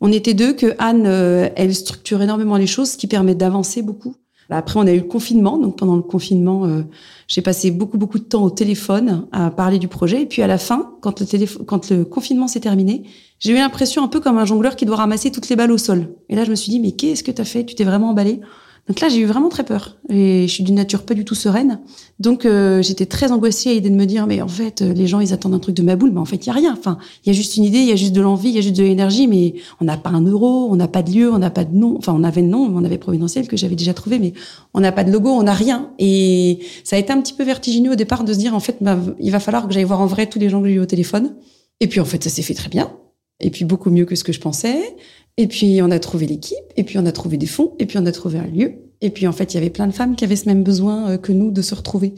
on 0.00 0.10
était 0.12 0.34
deux 0.34 0.54
que 0.54 0.74
Anne 0.78 1.04
euh, 1.06 1.48
elle 1.56 1.74
structure 1.74 2.20
énormément 2.22 2.56
les 2.56 2.66
choses, 2.66 2.90
ce 2.90 2.96
qui 2.96 3.06
permet 3.06 3.34
d'avancer 3.34 3.82
beaucoup. 3.82 4.16
Après, 4.50 4.78
on 4.78 4.86
a 4.86 4.92
eu 4.92 4.98
le 4.98 5.04
confinement. 5.04 5.58
Donc, 5.58 5.78
pendant 5.78 5.96
le 5.96 6.02
confinement, 6.02 6.64
euh, 6.64 6.82
j'ai 7.28 7.42
passé 7.42 7.70
beaucoup, 7.70 7.98
beaucoup 7.98 8.18
de 8.18 8.24
temps 8.24 8.44
au 8.44 8.50
téléphone 8.50 9.26
à 9.32 9.50
parler 9.50 9.78
du 9.78 9.88
projet. 9.88 10.22
Et 10.22 10.26
puis, 10.26 10.42
à 10.42 10.46
la 10.46 10.58
fin, 10.58 10.92
quand 11.00 11.20
le, 11.20 11.64
quand 11.64 11.90
le 11.90 12.04
confinement 12.04 12.48
s'est 12.48 12.60
terminé, 12.60 13.04
j'ai 13.38 13.52
eu 13.52 13.56
l'impression 13.56 14.04
un 14.04 14.08
peu 14.08 14.20
comme 14.20 14.38
un 14.38 14.44
jongleur 14.44 14.76
qui 14.76 14.86
doit 14.86 14.96
ramasser 14.96 15.30
toutes 15.30 15.48
les 15.48 15.56
balles 15.56 15.72
au 15.72 15.78
sol. 15.78 16.14
Et 16.28 16.36
là, 16.36 16.44
je 16.44 16.50
me 16.50 16.54
suis 16.54 16.70
dit, 16.70 16.80
mais 16.80 16.92
qu'est-ce 16.92 17.24
que 17.24 17.30
tu 17.30 17.40
as 17.42 17.44
fait? 17.44 17.64
Tu 17.64 17.74
t'es 17.74 17.84
vraiment 17.84 18.10
emballé? 18.10 18.40
Donc 18.88 19.00
là, 19.00 19.08
j'ai 19.08 19.18
eu 19.18 19.24
vraiment 19.24 19.48
très 19.48 19.64
peur. 19.64 19.96
Et 20.08 20.46
je 20.46 20.52
suis 20.52 20.62
d'une 20.62 20.76
nature 20.76 21.02
pas 21.02 21.14
du 21.14 21.24
tout 21.24 21.34
sereine. 21.34 21.80
Donc, 22.20 22.46
euh, 22.46 22.82
j'étais 22.82 23.06
très 23.06 23.32
angoissée 23.32 23.70
à 23.70 23.72
l'idée 23.74 23.90
de 23.90 23.96
me 23.96 24.06
dire, 24.06 24.28
mais 24.28 24.40
en 24.40 24.48
fait, 24.48 24.80
euh, 24.80 24.92
les 24.92 25.08
gens, 25.08 25.18
ils 25.18 25.32
attendent 25.32 25.54
un 25.54 25.58
truc 25.58 25.74
de 25.74 25.82
ma 25.82 25.96
boule. 25.96 26.12
Mais 26.12 26.20
en 26.20 26.24
fait, 26.24 26.36
il 26.36 26.46
y 26.46 26.50
a 26.50 26.52
rien. 26.52 26.72
Enfin, 26.72 26.98
il 27.24 27.28
y 27.28 27.30
a 27.30 27.32
juste 27.32 27.56
une 27.56 27.64
idée, 27.64 27.78
il 27.78 27.88
y 27.88 27.92
a 27.92 27.96
juste 27.96 28.12
de 28.12 28.20
l'envie, 28.20 28.50
il 28.50 28.54
y 28.54 28.58
a 28.58 28.60
juste 28.60 28.76
de 28.76 28.84
l'énergie, 28.84 29.26
mais 29.26 29.54
on 29.80 29.84
n'a 29.86 29.96
pas 29.96 30.10
un 30.10 30.22
euro, 30.22 30.68
on 30.70 30.76
n'a 30.76 30.86
pas 30.86 31.02
de 31.02 31.10
lieu, 31.10 31.32
on 31.32 31.38
n'a 31.38 31.50
pas 31.50 31.64
de 31.64 31.74
nom. 31.74 31.96
Enfin, 31.98 32.14
on 32.16 32.22
avait 32.22 32.42
le 32.42 32.48
nom, 32.48 32.70
on 32.74 32.84
avait 32.84 32.98
Providentiel 32.98 33.48
que 33.48 33.56
j'avais 33.56 33.74
déjà 33.74 33.92
trouvé, 33.92 34.18
mais 34.18 34.32
on 34.72 34.80
n'a 34.80 34.92
pas 34.92 35.04
de 35.04 35.10
logo, 35.10 35.30
on 35.30 35.42
n'a 35.42 35.54
rien. 35.54 35.90
Et 35.98 36.60
ça 36.84 36.96
a 36.96 36.98
été 36.98 37.12
un 37.12 37.20
petit 37.20 37.34
peu 37.34 37.44
vertigineux 37.44 37.92
au 37.92 37.96
départ 37.96 38.22
de 38.22 38.32
se 38.32 38.38
dire, 38.38 38.54
en 38.54 38.60
fait, 38.60 38.76
bah, 38.80 38.98
il 39.18 39.32
va 39.32 39.40
falloir 39.40 39.66
que 39.66 39.74
j'aille 39.74 39.84
voir 39.84 40.00
en 40.00 40.06
vrai 40.06 40.26
tous 40.26 40.38
les 40.38 40.48
gens 40.48 40.62
que 40.62 40.68
j'ai 40.68 40.74
eu 40.74 40.80
au 40.80 40.86
téléphone. 40.86 41.34
Et 41.80 41.88
puis, 41.88 41.98
en 41.98 42.04
fait, 42.04 42.22
ça 42.22 42.30
s'est 42.30 42.42
fait 42.42 42.54
très 42.54 42.68
bien. 42.68 42.92
Et 43.40 43.50
puis, 43.50 43.64
beaucoup 43.64 43.90
mieux 43.90 44.04
que 44.04 44.14
ce 44.14 44.24
que 44.24 44.32
je 44.32 44.40
pensais. 44.40 44.96
Et 45.36 45.46
puis, 45.46 45.80
on 45.82 45.90
a 45.90 45.98
trouvé 45.98 46.26
l'équipe. 46.26 46.56
Et 46.76 46.84
puis, 46.84 46.98
on 46.98 47.06
a 47.06 47.12
trouvé 47.12 47.36
des 47.36 47.46
fonds. 47.46 47.74
Et 47.78 47.86
puis, 47.86 47.98
on 47.98 48.06
a 48.06 48.12
trouvé 48.12 48.38
un 48.38 48.46
lieu. 48.46 48.74
Et 49.00 49.10
puis, 49.10 49.26
en 49.26 49.32
fait, 49.32 49.52
il 49.52 49.56
y 49.56 49.58
avait 49.58 49.70
plein 49.70 49.86
de 49.86 49.92
femmes 49.92 50.16
qui 50.16 50.24
avaient 50.24 50.36
ce 50.36 50.46
même 50.46 50.62
besoin 50.62 51.10
euh, 51.10 51.18
que 51.18 51.32
nous 51.32 51.50
de 51.50 51.62
se 51.62 51.74
retrouver. 51.74 52.14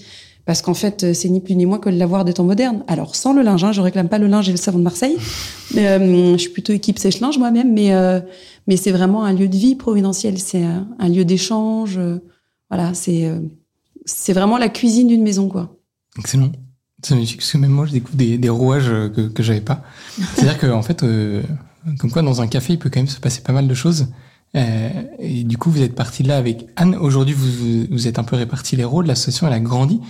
Parce 0.48 0.62
qu'en 0.62 0.72
fait, 0.72 1.04
euh, 1.04 1.12
c'est 1.12 1.28
ni 1.28 1.40
plus 1.40 1.54
ni 1.56 1.66
moins 1.66 1.78
que 1.78 1.90
le 1.90 1.98
lavoir 1.98 2.24
des 2.24 2.32
temps 2.32 2.44
modernes. 2.44 2.82
Alors, 2.86 3.16
sans 3.16 3.34
le 3.34 3.42
linge, 3.42 3.64
hein, 3.64 3.72
je 3.72 3.82
réclame 3.82 4.08
pas 4.08 4.16
le 4.18 4.28
linge 4.28 4.48
et 4.48 4.52
le 4.52 4.56
savon 4.56 4.78
de 4.78 4.84
Marseille. 4.84 5.16
Euh, 5.76 6.32
je 6.32 6.38
suis 6.38 6.50
plutôt 6.50 6.72
équipe 6.72 6.98
sèche-linge 6.98 7.36
moi-même. 7.38 7.74
Mais, 7.74 7.92
euh, 7.92 8.20
mais 8.66 8.78
c'est 8.78 8.90
vraiment 8.90 9.24
un 9.24 9.34
lieu 9.34 9.48
de 9.48 9.56
vie 9.56 9.74
providentiel. 9.74 10.38
C'est 10.38 10.62
un, 10.62 11.08
lieu 11.08 11.26
d'échange. 11.26 12.00
voilà, 12.70 12.94
c'est 12.94 13.30
c'est 14.06 14.32
vraiment 14.32 14.56
la 14.56 14.70
cuisine 14.70 15.08
d'une 15.08 15.22
maison, 15.22 15.48
quoi. 15.48 15.76
Excellent. 16.18 16.50
C'est 17.04 17.14
magnifique, 17.14 17.40
parce 17.40 17.52
que 17.52 17.58
même 17.58 17.70
moi, 17.70 17.84
je 17.86 17.92
découvre 17.92 18.16
des, 18.16 18.48
rouages 18.48 18.88
que, 19.14 19.28
que 19.28 19.42
j'avais 19.42 19.60
pas. 19.60 19.82
C'est-à-dire 20.34 20.58
qu'en 20.58 20.82
fait, 20.82 21.02
euh, 21.02 21.42
comme 21.98 22.10
quoi, 22.10 22.22
dans 22.22 22.40
un 22.40 22.46
café, 22.46 22.74
il 22.74 22.78
peut 22.78 22.90
quand 22.90 23.00
même 23.00 23.08
se 23.08 23.20
passer 23.20 23.40
pas 23.40 23.52
mal 23.52 23.68
de 23.68 23.74
choses. 23.74 24.08
Euh, 24.56 24.88
et 25.18 25.44
du 25.44 25.58
coup, 25.58 25.70
vous 25.70 25.82
êtes 25.82 25.94
parti 25.94 26.22
là 26.22 26.36
avec 26.36 26.66
Anne. 26.76 26.94
Aujourd'hui, 26.96 27.34
vous, 27.34 27.86
vous, 27.90 28.08
êtes 28.08 28.18
un 28.18 28.24
peu 28.24 28.36
répartis 28.36 28.76
les 28.76 28.84
rôles. 28.84 29.06
L'association, 29.06 29.46
elle 29.46 29.52
a 29.52 29.60
grandi. 29.60 30.00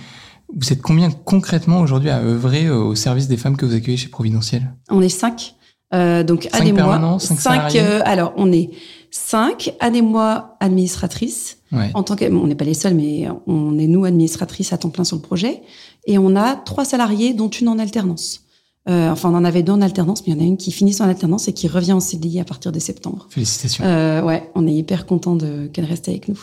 Vous 0.55 0.73
êtes 0.73 0.81
combien 0.81 1.11
concrètement 1.11 1.79
aujourd'hui 1.79 2.09
à 2.09 2.19
œuvrer 2.19 2.65
euh, 2.65 2.77
au 2.77 2.95
service 2.95 3.27
des 3.27 3.37
femmes 3.37 3.57
que 3.57 3.65
vous 3.65 3.75
accueillez 3.75 3.97
chez 3.97 4.07
Providentiel? 4.07 4.73
On 4.89 5.01
est 5.01 5.09
cinq. 5.09 5.55
Euh, 5.93 6.23
donc, 6.23 6.43
Cinq 6.51 6.61
Anne 6.61 6.67
et 6.67 6.73
moi. 6.73 7.17
cinq 7.19 7.75
euh, 7.75 8.01
alors, 8.05 8.33
on 8.37 8.51
est 8.51 8.69
cinq. 9.11 9.73
Anne 9.79 9.95
et 9.95 10.01
moi, 10.01 10.57
administratrices. 10.59 11.57
Ouais. 11.71 11.91
En 11.93 12.03
tant 12.03 12.15
que, 12.15 12.27
bon, 12.29 12.41
on 12.43 12.47
n'est 12.47 12.55
pas 12.55 12.65
les 12.65 12.73
seuls, 12.73 12.95
mais 12.95 13.27
on 13.45 13.77
est 13.77 13.87
nous 13.87 14.05
administratrices 14.05 14.73
à 14.73 14.77
temps 14.77 14.89
plein 14.89 15.03
sur 15.03 15.17
le 15.17 15.21
projet. 15.21 15.61
Et 16.05 16.17
on 16.17 16.35
a 16.35 16.55
trois 16.55 16.85
salariés, 16.85 17.33
dont 17.33 17.49
une 17.49 17.67
en 17.67 17.77
alternance. 17.77 18.41
Euh, 18.89 19.09
enfin, 19.11 19.31
on 19.31 19.35
en 19.35 19.45
avait 19.45 19.63
deux 19.63 19.73
en 19.73 19.81
alternance, 19.81 20.25
mais 20.25 20.33
il 20.33 20.37
y 20.37 20.41
en 20.41 20.43
a 20.43 20.47
une 20.47 20.57
qui 20.57 20.71
finit 20.71 20.93
son 20.93 21.03
alternance 21.03 21.47
et 21.47 21.53
qui 21.53 21.67
revient 21.67 21.93
en 21.93 21.99
CDI 21.99 22.39
à 22.39 22.43
partir 22.43 22.71
de 22.71 22.79
septembre. 22.79 23.27
Félicitations. 23.29 23.83
Euh, 23.85 24.21
ouais, 24.21 24.49
on 24.55 24.67
est 24.67 24.73
hyper 24.73 25.05
content 25.05 25.35
de 25.35 25.67
qu'elle 25.71 25.85
reste 25.85 26.07
avec 26.09 26.27
nous. 26.27 26.39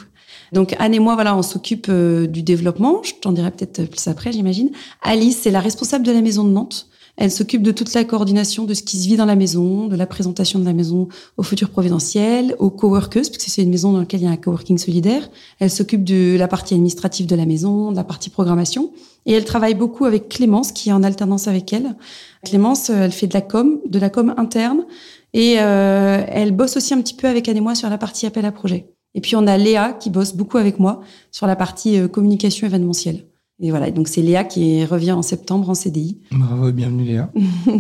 Donc 0.53 0.77
Anne 0.79 0.95
et 0.95 1.01
moi, 1.01 1.15
voilà, 1.15 1.37
on 1.37 1.43
s'occupe 1.43 1.87
euh, 1.89 2.27
du 2.27 2.43
développement. 2.43 3.03
Je 3.03 3.13
t'en 3.21 3.33
dirai 3.33 3.51
peut-être 3.51 3.91
plus 3.91 4.07
après, 4.07 4.33
j'imagine. 4.33 4.71
Alice, 5.03 5.41
c'est 5.43 5.51
la 5.51 5.61
responsable 5.61 6.05
de 6.07 6.13
la 6.13 6.23
maison 6.23 6.45
de 6.45 6.51
Nantes. 6.51 6.89
Elle 7.17 7.31
s'occupe 7.31 7.63
de 7.63 7.73
toute 7.73 7.95
la 7.95 8.05
coordination 8.05 8.65
de 8.65 8.75
ce 8.75 8.83
qui 8.83 8.99
se 8.99 9.09
vit 9.09 9.17
dans 9.17 9.25
la 9.25 9.37
maison, 9.37 9.87
de 9.87 9.97
la 9.97 10.07
présentation 10.07 10.59
de 10.59 10.65
la 10.65 10.75
maison 10.75 11.09
aux 11.37 11.43
futurs 11.43 11.71
providentiels, 11.71 12.55
aux 12.59 12.71
coworkers, 12.71 13.23
parce 13.23 13.45
que 13.45 13.51
c'est 13.51 13.63
une 13.63 13.71
maison 13.71 13.93
dans 13.93 14.01
laquelle 14.01 14.21
il 14.21 14.25
y 14.25 14.27
a 14.27 14.31
un 14.31 14.37
coworking 14.37 14.77
solidaire. 14.77 15.29
Elle 15.59 15.71
s'occupe 15.71 16.05
de 16.05 16.37
la 16.39 16.47
partie 16.47 16.75
administrative 16.75 17.27
de 17.27 17.35
la 17.35 17.47
maison, 17.47 17.91
de 17.91 17.97
la 17.97 18.05
partie 18.05 18.29
programmation. 18.29 18.93
Et 19.25 19.33
elle 19.33 19.45
travaille 19.45 19.75
beaucoup 19.75 20.05
avec 20.05 20.29
Clémence, 20.29 20.73
qui 20.73 20.91
est 20.91 20.93
en 20.93 21.03
alternance 21.03 21.49
avec 21.49 21.73
elle. 21.73 21.97
Clémence, 22.45 22.91
elle 22.91 23.13
fait 23.13 23.27
de 23.27 23.35
la 23.35 23.41
com, 23.41 23.81
de 23.89 23.99
la 23.99 24.11
com 24.11 24.35
interne. 24.37 24.85
Et 25.33 25.57
euh, 25.59 26.23
elle 26.29 26.53
bosse 26.53 26.77
aussi 26.77 26.95
un 26.95 27.01
petit 27.01 27.15
peu 27.15 27.27
avec 27.27 27.49
Anne 27.49 27.57
et 27.57 27.61
moi 27.61 27.75
sur 27.75 27.89
la 27.89 27.99
partie 27.99 28.27
appel 28.27 28.45
à 28.45 28.53
projet. 28.53 28.93
Et 29.15 29.21
puis 29.21 29.35
on 29.35 29.47
a 29.47 29.57
Léa 29.57 29.95
qui 29.95 30.11
bosse 30.11 30.35
beaucoup 30.35 30.59
avec 30.59 30.79
moi 30.79 31.01
sur 31.31 31.47
la 31.47 31.57
partie 31.57 31.99
euh, 31.99 32.09
communication 32.09 32.67
événementielle. 32.67 33.25
Et 33.59 33.71
voilà, 33.71 33.91
donc 33.91 34.09
c'est 34.09 34.21
Léa 34.21 34.45
qui 34.45 34.85
revient 34.85 35.13
en 35.13 35.23
septembre 35.23 35.71
en 35.71 35.75
CDI. 35.75 36.19
Bravo 36.31 36.69
et 36.69 36.73
bienvenue 36.73 37.05
Léa. 37.05 37.33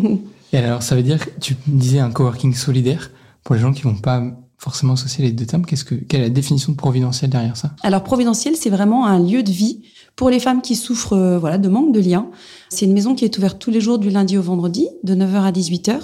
et 0.52 0.56
alors 0.56 0.82
ça 0.82 0.96
veut 0.96 1.02
dire, 1.02 1.20
tu 1.38 1.54
me 1.68 1.78
disais 1.78 1.98
un 1.98 2.10
coworking 2.10 2.54
solidaire, 2.54 3.10
pour 3.44 3.54
les 3.54 3.60
gens 3.60 3.72
qui 3.72 3.82
vont 3.82 3.96
pas 3.96 4.22
forcément 4.56 4.94
associer 4.94 5.22
les 5.22 5.32
deux 5.32 5.44
termes, 5.44 5.66
qu'est-ce 5.66 5.84
que, 5.84 5.94
quelle 5.94 6.20
est 6.20 6.24
la 6.24 6.30
définition 6.30 6.72
de 6.72 6.78
providentiel 6.78 7.30
derrière 7.30 7.58
ça? 7.58 7.72
Alors 7.82 8.02
providentiel, 8.02 8.56
c'est 8.56 8.70
vraiment 8.70 9.06
un 9.06 9.18
lieu 9.18 9.42
de 9.42 9.50
vie 9.50 9.82
pour 10.16 10.30
les 10.30 10.40
femmes 10.40 10.62
qui 10.62 10.76
souffrent 10.76 11.12
euh, 11.12 11.38
voilà, 11.38 11.58
de 11.58 11.68
manque 11.68 11.92
de 11.92 12.00
lien. 12.00 12.30
C'est 12.70 12.86
une 12.86 12.94
maison 12.94 13.14
qui 13.14 13.26
est 13.26 13.36
ouverte 13.36 13.58
tous 13.58 13.70
les 13.70 13.82
jours 13.82 13.98
du 13.98 14.08
lundi 14.08 14.38
au 14.38 14.42
vendredi, 14.42 14.88
de 15.04 15.14
9h 15.14 15.42
à 15.42 15.52
18h. 15.52 15.98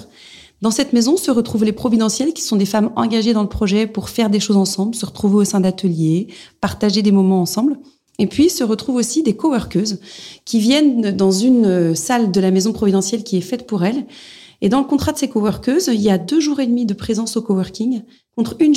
Dans 0.61 0.71
cette 0.71 0.93
maison 0.93 1.17
se 1.17 1.31
retrouvent 1.31 1.65
les 1.65 1.73
providentielles, 1.73 2.31
qui 2.33 2.43
sont 2.43 2.57
des 2.57 2.67
femmes 2.67 2.91
engagées 2.95 3.33
dans 3.33 3.41
le 3.41 3.49
projet 3.49 3.87
pour 3.87 4.09
faire 4.09 4.29
des 4.29 4.39
choses 4.39 4.55
ensemble, 4.55 4.93
se 4.93 5.05
retrouver 5.05 5.37
au 5.37 5.43
sein 5.43 5.59
d'ateliers, 5.59 6.27
partager 6.61 7.01
des 7.01 7.11
moments 7.11 7.41
ensemble. 7.41 7.79
Et 8.19 8.27
puis 8.27 8.49
se 8.49 8.63
retrouvent 8.63 8.97
aussi 8.97 9.23
des 9.23 9.35
coworkeuses 9.35 9.99
qui 10.45 10.59
viennent 10.59 11.11
dans 11.11 11.31
une 11.31 11.95
salle 11.95 12.31
de 12.31 12.39
la 12.39 12.51
maison 12.51 12.71
providentielle 12.71 13.23
qui 13.23 13.37
est 13.37 13.41
faite 13.41 13.65
pour 13.65 13.83
elles. 13.83 14.05
Et 14.61 14.69
dans 14.69 14.79
le 14.79 14.85
contrat 14.85 15.11
de 15.11 15.17
ces 15.17 15.27
coworkeuses, 15.27 15.89
il 15.93 15.99
y 15.99 16.09
a 16.09 16.17
deux 16.17 16.39
jours 16.39 16.59
et 16.61 16.67
demi 16.67 16.85
de 16.85 16.93
présence 16.93 17.35
au 17.35 17.41
coworking 17.41 18.03
contre 18.37 18.55
une, 18.61 18.71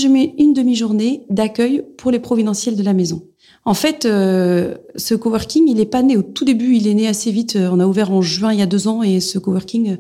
demi-journée 0.53 1.23
d'accueil 1.31 1.85
pour 1.97 2.11
les 2.11 2.19
providentielles 2.19 2.77
de 2.77 2.83
la 2.83 2.93
maison. 2.93 3.23
En 3.65 3.75
fait, 3.75 4.05
euh, 4.05 4.75
ce 4.97 5.15
coworking, 5.15 5.69
il 5.69 5.81
est 5.81 5.87
pas 5.87 6.03
né 6.03 6.17
au 6.17 6.23
tout 6.23 6.45
début, 6.45 6.75
il 6.75 6.89
est 6.89 6.95
né 6.95 7.07
assez 7.07 7.31
vite. 7.31 7.57
On 7.57 7.79
a 7.79 7.87
ouvert 7.87 8.11
en 8.11 8.21
juin 8.21 8.53
il 8.53 8.59
y 8.59 8.63
a 8.63 8.67
deux 8.67 8.89
ans 8.89 9.03
et 9.03 9.21
ce 9.21 9.39
coworking, 9.39 9.97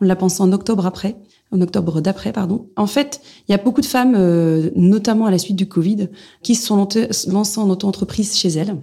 on 0.00 0.04
l'a 0.04 0.16
pensé 0.16 0.42
en 0.42 0.52
octobre 0.52 0.84
après 0.84 1.16
en 1.52 1.60
octobre 1.60 2.00
d'après, 2.00 2.32
pardon. 2.32 2.66
En 2.76 2.86
fait, 2.86 3.20
il 3.48 3.52
y 3.52 3.54
a 3.54 3.58
beaucoup 3.58 3.80
de 3.80 3.86
femmes, 3.86 4.14
euh, 4.16 4.70
notamment 4.76 5.26
à 5.26 5.30
la 5.30 5.38
suite 5.38 5.56
du 5.56 5.66
Covid, 5.66 6.08
qui 6.42 6.54
se 6.54 6.66
sont 6.66 6.88
lancées 7.28 7.60
en 7.60 7.68
auto-entreprise 7.68 8.36
chez 8.36 8.48
elles. 8.50 8.76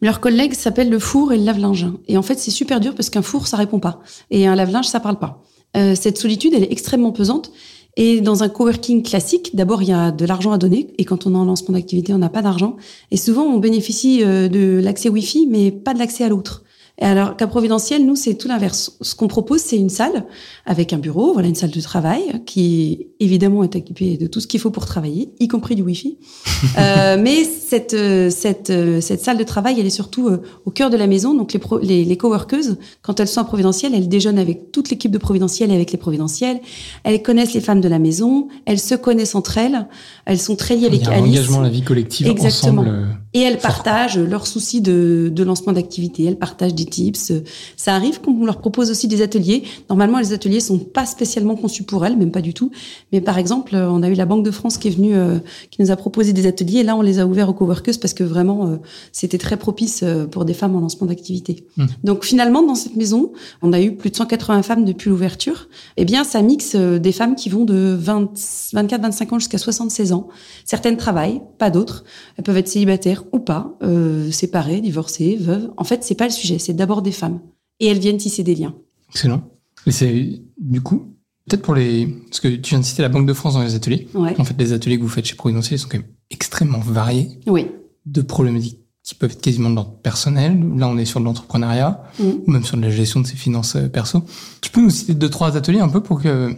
Mais 0.00 0.08
leur 0.08 0.20
collègue 0.20 0.54
s'appelle 0.54 0.90
le 0.90 0.98
four 0.98 1.32
et 1.32 1.38
le 1.38 1.44
lave-linge. 1.44 1.86
Et 2.08 2.16
en 2.16 2.22
fait, 2.22 2.38
c'est 2.38 2.50
super 2.50 2.80
dur 2.80 2.94
parce 2.94 3.10
qu'un 3.10 3.22
four, 3.22 3.46
ça 3.46 3.56
répond 3.56 3.80
pas. 3.80 4.00
Et 4.30 4.46
un 4.46 4.54
lave-linge, 4.54 4.86
ça 4.86 5.00
parle 5.00 5.18
pas. 5.18 5.42
Euh, 5.76 5.94
cette 5.94 6.18
solitude, 6.18 6.52
elle 6.54 6.62
est 6.62 6.72
extrêmement 6.72 7.12
pesante. 7.12 7.50
Et 7.96 8.20
dans 8.20 8.42
un 8.42 8.48
coworking 8.48 9.02
classique, 9.02 9.54
d'abord, 9.54 9.82
il 9.82 9.88
y 9.88 9.92
a 9.92 10.10
de 10.10 10.24
l'argent 10.24 10.52
à 10.52 10.58
donner. 10.58 10.92
Et 10.98 11.04
quand 11.04 11.26
on 11.26 11.34
est 11.34 11.38
en 11.38 11.44
lancement 11.44 11.74
d'activité, 11.74 12.12
on 12.12 12.18
n'a 12.18 12.28
pas 12.28 12.42
d'argent. 12.42 12.76
Et 13.10 13.16
souvent, 13.16 13.42
on 13.42 13.58
bénéficie 13.58 14.22
euh, 14.24 14.48
de 14.48 14.80
l'accès 14.82 15.08
Wi-Fi, 15.08 15.46
mais 15.48 15.70
pas 15.70 15.94
de 15.94 15.98
l'accès 15.98 16.24
à 16.24 16.28
l'autre. 16.28 16.63
Et 16.98 17.04
alors 17.04 17.36
qu'à 17.36 17.48
Providentiel, 17.48 18.06
nous, 18.06 18.14
c'est 18.14 18.34
tout 18.34 18.46
l'inverse. 18.46 18.96
Ce 19.00 19.16
qu'on 19.16 19.26
propose, 19.26 19.60
c'est 19.60 19.76
une 19.76 19.88
salle 19.88 20.26
avec 20.64 20.92
un 20.92 20.98
bureau, 20.98 21.32
voilà 21.32 21.48
une 21.48 21.56
salle 21.56 21.72
de 21.72 21.80
travail 21.80 22.22
qui 22.46 23.08
évidemment 23.18 23.64
est 23.64 23.74
équipée 23.74 24.16
de 24.16 24.28
tout 24.28 24.38
ce 24.38 24.46
qu'il 24.46 24.60
faut 24.60 24.70
pour 24.70 24.86
travailler, 24.86 25.30
y 25.40 25.48
compris 25.48 25.74
du 25.74 25.82
Wi-Fi. 25.82 26.18
euh, 26.78 27.16
mais 27.20 27.42
cette 27.44 27.96
cette 28.30 28.72
cette 29.00 29.20
salle 29.20 29.38
de 29.38 29.42
travail, 29.42 29.74
elle 29.80 29.86
est 29.86 29.90
surtout 29.90 30.28
euh, 30.28 30.42
au 30.66 30.70
cœur 30.70 30.88
de 30.88 30.96
la 30.96 31.08
maison. 31.08 31.34
Donc 31.34 31.52
les 31.52 31.58
pro, 31.58 31.78
les, 31.78 32.04
les 32.04 32.16
coworkeuses, 32.16 32.76
quand 33.02 33.18
elles 33.18 33.26
sont 33.28 33.40
à 33.40 33.44
Providentiel, 33.44 33.92
elles 33.92 34.08
déjeunent 34.08 34.38
avec 34.38 34.70
toute 34.70 34.88
l'équipe 34.90 35.10
de 35.10 35.18
Providentiel 35.18 35.72
et 35.72 35.74
avec 35.74 35.90
les 35.90 35.98
Providentiels. 35.98 36.60
Elles 37.02 37.22
connaissent 37.22 37.54
les 37.54 37.60
femmes 37.60 37.80
de 37.80 37.88
la 37.88 37.98
maison, 37.98 38.46
elles 38.66 38.78
se 38.78 38.94
connaissent 38.94 39.34
entre 39.34 39.58
elles, 39.58 39.88
elles 40.26 40.38
sont 40.38 40.54
très 40.54 40.76
liées 40.76 40.86
avec 40.86 41.00
Il 41.00 41.04
y 41.04 41.08
a 41.08 41.10
un 41.10 41.22
Alice. 41.24 41.32
engagement 41.38 41.58
à 41.58 41.64
la 41.64 41.70
vie 41.70 41.82
collective 41.82 42.28
Exactement. 42.28 42.82
ensemble. 42.82 43.18
Et 43.34 43.40
elles 43.40 43.58
partagent 43.58 44.18
leurs 44.18 44.46
soucis 44.46 44.80
de, 44.80 45.30
de 45.32 45.44
lancement 45.44 45.72
d'activité, 45.72 46.24
elles 46.24 46.38
partagent 46.38 46.74
des 46.74 46.84
tips. 46.84 47.32
Ça 47.76 47.94
arrive 47.94 48.20
qu'on 48.20 48.44
leur 48.44 48.58
propose 48.58 48.90
aussi 48.90 49.08
des 49.08 49.22
ateliers. 49.22 49.64
Normalement, 49.90 50.18
les 50.18 50.32
ateliers 50.32 50.60
sont 50.60 50.78
pas 50.78 51.04
spécialement 51.04 51.56
conçus 51.56 51.82
pour 51.82 52.06
elles, 52.06 52.16
même 52.16 52.30
pas 52.30 52.40
du 52.40 52.54
tout. 52.54 52.70
Mais 53.12 53.20
par 53.20 53.38
exemple, 53.38 53.74
on 53.74 54.02
a 54.02 54.08
eu 54.08 54.14
la 54.14 54.24
Banque 54.24 54.44
de 54.44 54.50
France 54.50 54.78
qui 54.78 54.88
est 54.88 54.92
venue, 54.92 55.16
euh, 55.16 55.38
qui 55.70 55.82
nous 55.82 55.90
a 55.90 55.96
proposé 55.96 56.32
des 56.32 56.46
ateliers. 56.46 56.78
Et 56.78 56.82
là, 56.84 56.96
on 56.96 57.02
les 57.02 57.18
a 57.18 57.26
ouverts 57.26 57.48
aux 57.48 57.54
coworkers 57.54 57.98
parce 58.00 58.14
que 58.14 58.24
vraiment, 58.24 58.68
euh, 58.68 58.76
c'était 59.12 59.38
très 59.38 59.56
propice 59.56 60.02
euh, 60.02 60.26
pour 60.26 60.44
des 60.44 60.54
femmes 60.54 60.76
en 60.76 60.80
lancement 60.80 61.06
d'activité. 61.06 61.64
Hmm. 61.76 61.86
Donc 62.02 62.24
finalement, 62.24 62.62
dans 62.62 62.74
cette 62.74 62.96
maison, 62.96 63.32
on 63.62 63.72
a 63.72 63.80
eu 63.80 63.96
plus 63.96 64.10
de 64.10 64.16
180 64.16 64.62
femmes 64.62 64.84
depuis 64.84 65.10
l'ouverture. 65.10 65.68
Eh 65.96 66.04
bien, 66.04 66.24
ça 66.24 66.42
mixe 66.42 66.72
euh, 66.74 66.98
des 66.98 67.12
femmes 67.12 67.34
qui 67.34 67.48
vont 67.48 67.64
de 67.64 67.96
20 67.98 68.34
24-25 68.74 69.34
ans 69.34 69.38
jusqu'à 69.38 69.58
76 69.58 70.12
ans. 70.12 70.28
Certaines 70.64 70.96
travaillent, 70.96 71.40
pas 71.58 71.70
d'autres. 71.70 72.04
Elles 72.36 72.44
peuvent 72.44 72.56
être 72.56 72.68
célibataires 72.68 73.23
ou 73.32 73.38
pas, 73.38 73.76
euh, 73.82 74.30
séparées, 74.30 74.80
divorcées, 74.80 75.36
veuves. 75.40 75.70
En 75.76 75.84
fait, 75.84 76.04
c'est 76.04 76.14
pas 76.14 76.24
le 76.26 76.30
sujet. 76.32 76.58
C'est 76.58 76.74
d'abord 76.74 77.02
des 77.02 77.12
femmes. 77.12 77.40
Et 77.80 77.86
elles 77.86 77.98
viennent 77.98 78.16
tisser 78.18 78.42
des 78.42 78.54
liens. 78.54 78.74
Excellent. 79.10 79.42
Et 79.86 79.90
c'est, 79.90 80.40
du 80.58 80.80
coup, 80.80 81.14
peut-être 81.48 81.62
pour 81.62 81.74
les, 81.74 82.06
parce 82.28 82.40
que 82.40 82.48
tu 82.48 82.70
viens 82.70 82.80
de 82.80 82.84
citer 82.84 83.02
la 83.02 83.08
Banque 83.08 83.26
de 83.26 83.32
France 83.34 83.54
dans 83.54 83.62
les 83.62 83.74
ateliers. 83.74 84.08
Ouais. 84.14 84.34
En 84.40 84.44
fait, 84.44 84.54
les 84.58 84.72
ateliers 84.72 84.96
que 84.96 85.02
vous 85.02 85.08
faites 85.08 85.24
chez 85.26 85.34
Providentiel, 85.36 85.78
sont 85.78 85.88
quand 85.88 85.98
même 85.98 86.06
extrêmement 86.30 86.78
variés 86.78 87.38
Oui. 87.46 87.66
de 88.06 88.22
problématiques 88.22 88.80
qui 89.02 89.14
peuvent 89.14 89.32
être 89.32 89.42
quasiment 89.42 89.68
de 89.68 89.74
l'ordre 89.74 89.98
personnel. 90.02 90.58
Là, 90.78 90.88
on 90.88 90.96
est 90.96 91.04
sur 91.04 91.20
de 91.20 91.26
l'entrepreneuriat, 91.26 92.02
Mm. 92.18 92.24
ou 92.46 92.50
même 92.50 92.64
sur 92.64 92.76
de 92.78 92.82
la 92.82 92.90
gestion 92.90 93.20
de 93.20 93.26
ses 93.26 93.36
finances 93.36 93.76
euh, 93.76 93.88
perso. 93.88 94.22
Tu 94.62 94.70
peux 94.70 94.80
nous 94.80 94.88
citer 94.88 95.12
deux, 95.12 95.28
trois 95.28 95.58
ateliers 95.58 95.80
un 95.80 95.90
peu 95.90 96.02
pour 96.02 96.22
que 96.22 96.56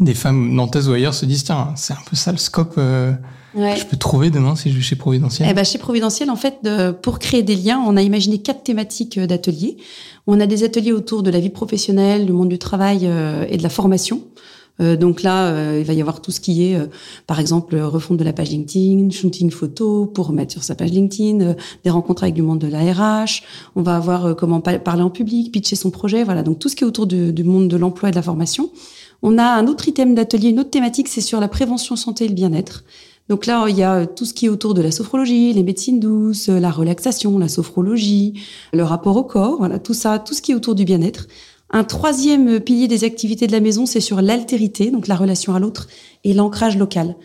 des 0.00 0.14
femmes 0.14 0.54
nantaises 0.54 0.88
ou 0.88 0.92
ailleurs 0.92 1.12
se 1.12 1.26
disent, 1.26 1.44
tiens, 1.44 1.74
c'est 1.76 1.92
un 1.92 1.98
peu 2.08 2.16
ça 2.16 2.32
le 2.32 2.38
scope 2.38 2.74
euh, 2.78 3.12
Ouais. 3.54 3.76
je 3.76 3.84
peux 3.86 3.96
trouver 3.96 4.30
demain 4.30 4.56
si 4.56 4.70
je 4.70 4.76
vais 4.76 4.82
chez 4.82 4.96
Providentiel. 4.96 5.46
Eh 5.50 5.54
ben, 5.54 5.64
chez 5.64 5.78
Providentiel, 5.78 6.30
en 6.30 6.36
fait, 6.36 6.58
de- 6.62 6.90
pour 6.92 7.18
créer 7.18 7.42
des 7.42 7.56
liens, 7.56 7.82
on 7.86 7.96
a 7.96 8.02
imaginé 8.02 8.38
quatre 8.38 8.62
thématiques 8.62 9.18
euh, 9.18 9.26
d'ateliers. 9.26 9.76
On 10.26 10.40
a 10.40 10.46
des 10.46 10.64
ateliers 10.64 10.92
autour 10.92 11.22
de 11.22 11.30
la 11.30 11.38
vie 11.40 11.50
professionnelle, 11.50 12.24
du 12.26 12.32
monde 12.32 12.48
du 12.48 12.58
travail 12.58 13.00
euh, 13.04 13.44
et 13.48 13.56
de 13.58 13.62
la 13.62 13.68
formation. 13.68 14.22
Euh, 14.80 14.96
donc 14.96 15.22
là, 15.22 15.48
euh, 15.48 15.78
il 15.80 15.84
va 15.86 15.92
y 15.92 16.00
avoir 16.00 16.22
tout 16.22 16.30
ce 16.30 16.40
qui 16.40 16.64
est, 16.64 16.76
euh, 16.76 16.86
par 17.26 17.40
exemple, 17.40 17.74
euh, 17.74 17.86
refonte 17.88 18.16
de 18.16 18.24
la 18.24 18.32
page 18.32 18.48
LinkedIn, 18.48 19.10
shooting 19.10 19.50
photo 19.50 20.06
pour 20.06 20.32
mettre 20.32 20.52
sur 20.52 20.64
sa 20.64 20.74
page 20.74 20.90
LinkedIn, 20.90 21.40
euh, 21.42 21.54
des 21.84 21.90
rencontres 21.90 22.22
avec 22.22 22.34
du 22.34 22.40
monde 22.40 22.58
de 22.60 22.68
la 22.68 22.78
RH. 22.80 23.42
On 23.76 23.82
va 23.82 23.96
avoir 23.96 24.24
euh, 24.26 24.34
comment 24.34 24.62
pa- 24.62 24.78
parler 24.78 25.02
en 25.02 25.10
public, 25.10 25.52
pitcher 25.52 25.76
son 25.76 25.90
projet, 25.90 26.24
voilà. 26.24 26.42
Donc 26.42 26.58
tout 26.58 26.70
ce 26.70 26.76
qui 26.76 26.84
est 26.84 26.86
autour 26.86 27.06
du, 27.06 27.34
du 27.34 27.44
monde 27.44 27.68
de 27.68 27.76
l'emploi 27.76 28.08
et 28.08 28.12
de 28.12 28.16
la 28.16 28.22
formation. 28.22 28.70
On 29.22 29.36
a 29.36 29.44
un 29.44 29.66
autre 29.66 29.86
item 29.88 30.14
d'atelier, 30.14 30.48
une 30.48 30.58
autre 30.60 30.70
thématique, 30.70 31.06
c'est 31.08 31.20
sur 31.20 31.38
la 31.38 31.48
prévention 31.48 31.94
santé 31.94 32.24
et 32.24 32.28
le 32.28 32.34
bien-être. 32.34 32.82
Donc 33.28 33.46
là, 33.46 33.66
il 33.68 33.76
y 33.76 33.82
a 33.82 33.94
euh, 33.94 34.06
tout 34.06 34.24
ce 34.24 34.34
qui 34.34 34.46
est 34.46 34.48
autour 34.48 34.74
de 34.74 34.82
la 34.82 34.90
sophrologie, 34.90 35.52
les 35.52 35.62
médecines 35.62 36.00
douces, 36.00 36.48
euh, 36.48 36.58
la 36.58 36.70
relaxation, 36.70 37.38
la 37.38 37.48
sophrologie, 37.48 38.34
le 38.72 38.82
rapport 38.82 39.16
au 39.16 39.24
corps, 39.24 39.56
voilà, 39.58 39.78
tout 39.78 39.94
ça, 39.94 40.18
tout 40.18 40.34
ce 40.34 40.42
qui 40.42 40.52
est 40.52 40.54
autour 40.54 40.74
du 40.74 40.84
bien-être. 40.84 41.28
Un 41.70 41.84
troisième 41.84 42.60
pilier 42.60 42.88
des 42.88 43.04
activités 43.04 43.46
de 43.46 43.52
la 43.52 43.60
maison, 43.60 43.86
c'est 43.86 44.00
sur 44.00 44.20
l'altérité, 44.20 44.90
donc 44.90 45.06
la 45.08 45.16
relation 45.16 45.54
à 45.54 45.60
l'autre, 45.60 45.88
et 46.24 46.34
l'ancrage 46.34 46.76
local. 46.76 47.16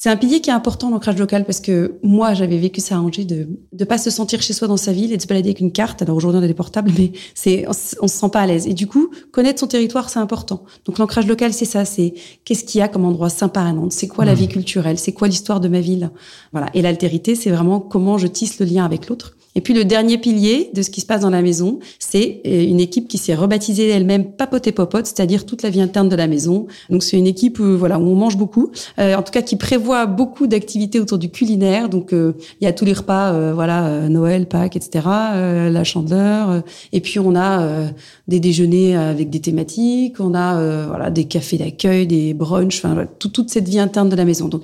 C'est 0.00 0.10
un 0.10 0.16
pilier 0.16 0.40
qui 0.40 0.48
est 0.48 0.52
important, 0.52 0.90
l'ancrage 0.90 1.18
local, 1.18 1.44
parce 1.44 1.58
que 1.58 1.98
moi, 2.04 2.32
j'avais 2.32 2.56
vécu 2.56 2.80
ça 2.80 2.94
à 2.94 3.00
Angers, 3.00 3.24
de 3.24 3.48
ne 3.76 3.84
pas 3.84 3.98
se 3.98 4.10
sentir 4.10 4.40
chez 4.40 4.52
soi 4.52 4.68
dans 4.68 4.76
sa 4.76 4.92
ville 4.92 5.12
et 5.12 5.16
de 5.16 5.22
se 5.22 5.26
balader 5.26 5.48
avec 5.48 5.58
une 5.58 5.72
carte. 5.72 6.02
Alors 6.02 6.16
aujourd'hui, 6.16 6.38
on 6.40 6.44
a 6.44 6.46
des 6.46 6.54
portables, 6.54 6.92
mais 6.96 7.10
c'est 7.34 7.66
on, 7.66 7.72
on 8.02 8.06
se 8.06 8.16
sent 8.16 8.28
pas 8.32 8.42
à 8.42 8.46
l'aise. 8.46 8.68
Et 8.68 8.74
du 8.74 8.86
coup, 8.86 9.10
connaître 9.32 9.58
son 9.58 9.66
territoire, 9.66 10.08
c'est 10.08 10.20
important. 10.20 10.62
Donc 10.84 10.98
l'ancrage 10.98 11.26
local, 11.26 11.52
c'est 11.52 11.64
ça, 11.64 11.84
c'est 11.84 12.14
qu'est-ce 12.44 12.62
qu'il 12.62 12.78
y 12.78 12.82
a 12.82 12.86
comme 12.86 13.04
endroit 13.04 13.28
sympa 13.28 13.60
à 13.60 13.72
Nantes, 13.72 13.90
c'est 13.90 14.06
quoi 14.06 14.24
la 14.24 14.34
Mhm. 14.34 14.38
vie 14.38 14.48
culturelle, 14.48 14.98
c'est 15.00 15.10
quoi 15.12 15.26
l'histoire 15.26 15.58
de 15.58 15.66
ma 15.66 15.80
ville? 15.80 16.10
Voilà. 16.52 16.68
Et 16.74 16.80
l'altérité, 16.82 17.34
c'est 17.34 17.50
vraiment 17.50 17.80
comment 17.80 18.18
je 18.18 18.28
tisse 18.28 18.60
le 18.60 18.66
lien 18.66 18.84
avec 18.84 19.08
l'autre. 19.08 19.34
Et 19.58 19.60
puis 19.60 19.74
le 19.74 19.84
dernier 19.84 20.18
pilier 20.18 20.70
de 20.72 20.82
ce 20.82 20.90
qui 20.90 21.00
se 21.00 21.06
passe 21.06 21.22
dans 21.22 21.30
la 21.30 21.42
maison, 21.42 21.80
c'est 21.98 22.42
euh, 22.46 22.62
une 22.62 22.78
équipe 22.78 23.08
qui 23.08 23.18
s'est 23.18 23.34
rebaptisée 23.34 23.88
elle-même 23.88 24.26
Papote 24.30 24.68
et 24.68 24.72
Popote, 24.72 25.06
c'est-à-dire 25.06 25.44
toute 25.46 25.62
la 25.64 25.70
vie 25.70 25.80
interne 25.80 26.08
de 26.08 26.14
la 26.14 26.28
maison. 26.28 26.68
Donc 26.90 27.02
c'est 27.02 27.18
une 27.18 27.26
équipe 27.26 27.58
où, 27.58 27.76
voilà, 27.76 27.98
où 27.98 28.06
on 28.06 28.14
mange 28.14 28.36
beaucoup, 28.36 28.70
euh, 29.00 29.16
en 29.16 29.22
tout 29.24 29.32
cas 29.32 29.42
qui 29.42 29.56
prévoit 29.56 30.06
beaucoup 30.06 30.46
d'activités 30.46 31.00
autour 31.00 31.18
du 31.18 31.28
culinaire. 31.28 31.88
Donc 31.88 32.12
euh, 32.12 32.34
il 32.60 32.66
y 32.66 32.68
a 32.68 32.72
tous 32.72 32.84
les 32.84 32.92
repas, 32.92 33.32
euh, 33.32 33.52
voilà, 33.52 33.86
euh, 33.88 34.08
Noël, 34.08 34.46
Pâques, 34.46 34.76
etc., 34.76 35.04
euh, 35.08 35.70
la 35.70 35.82
chandeleur. 35.82 36.50
euh, 36.50 36.60
et 36.92 37.00
puis 37.00 37.18
on 37.18 37.34
a 37.34 37.60
euh, 37.62 37.88
des 38.28 38.38
déjeuners 38.38 38.94
avec 38.94 39.28
des 39.28 39.40
thématiques, 39.40 40.20
on 40.20 40.34
a 40.34 40.56
euh, 40.60 40.84
voilà 40.86 41.10
des 41.10 41.24
cafés 41.24 41.58
d'accueil, 41.58 42.06
des 42.06 42.32
brunchs, 42.32 42.84
enfin 42.84 43.08
tout- 43.18 43.28
toute 43.30 43.50
cette 43.50 43.68
vie 43.68 43.80
interne 43.80 44.08
de 44.08 44.14
la 44.14 44.24
maison. 44.24 44.46
Donc 44.46 44.62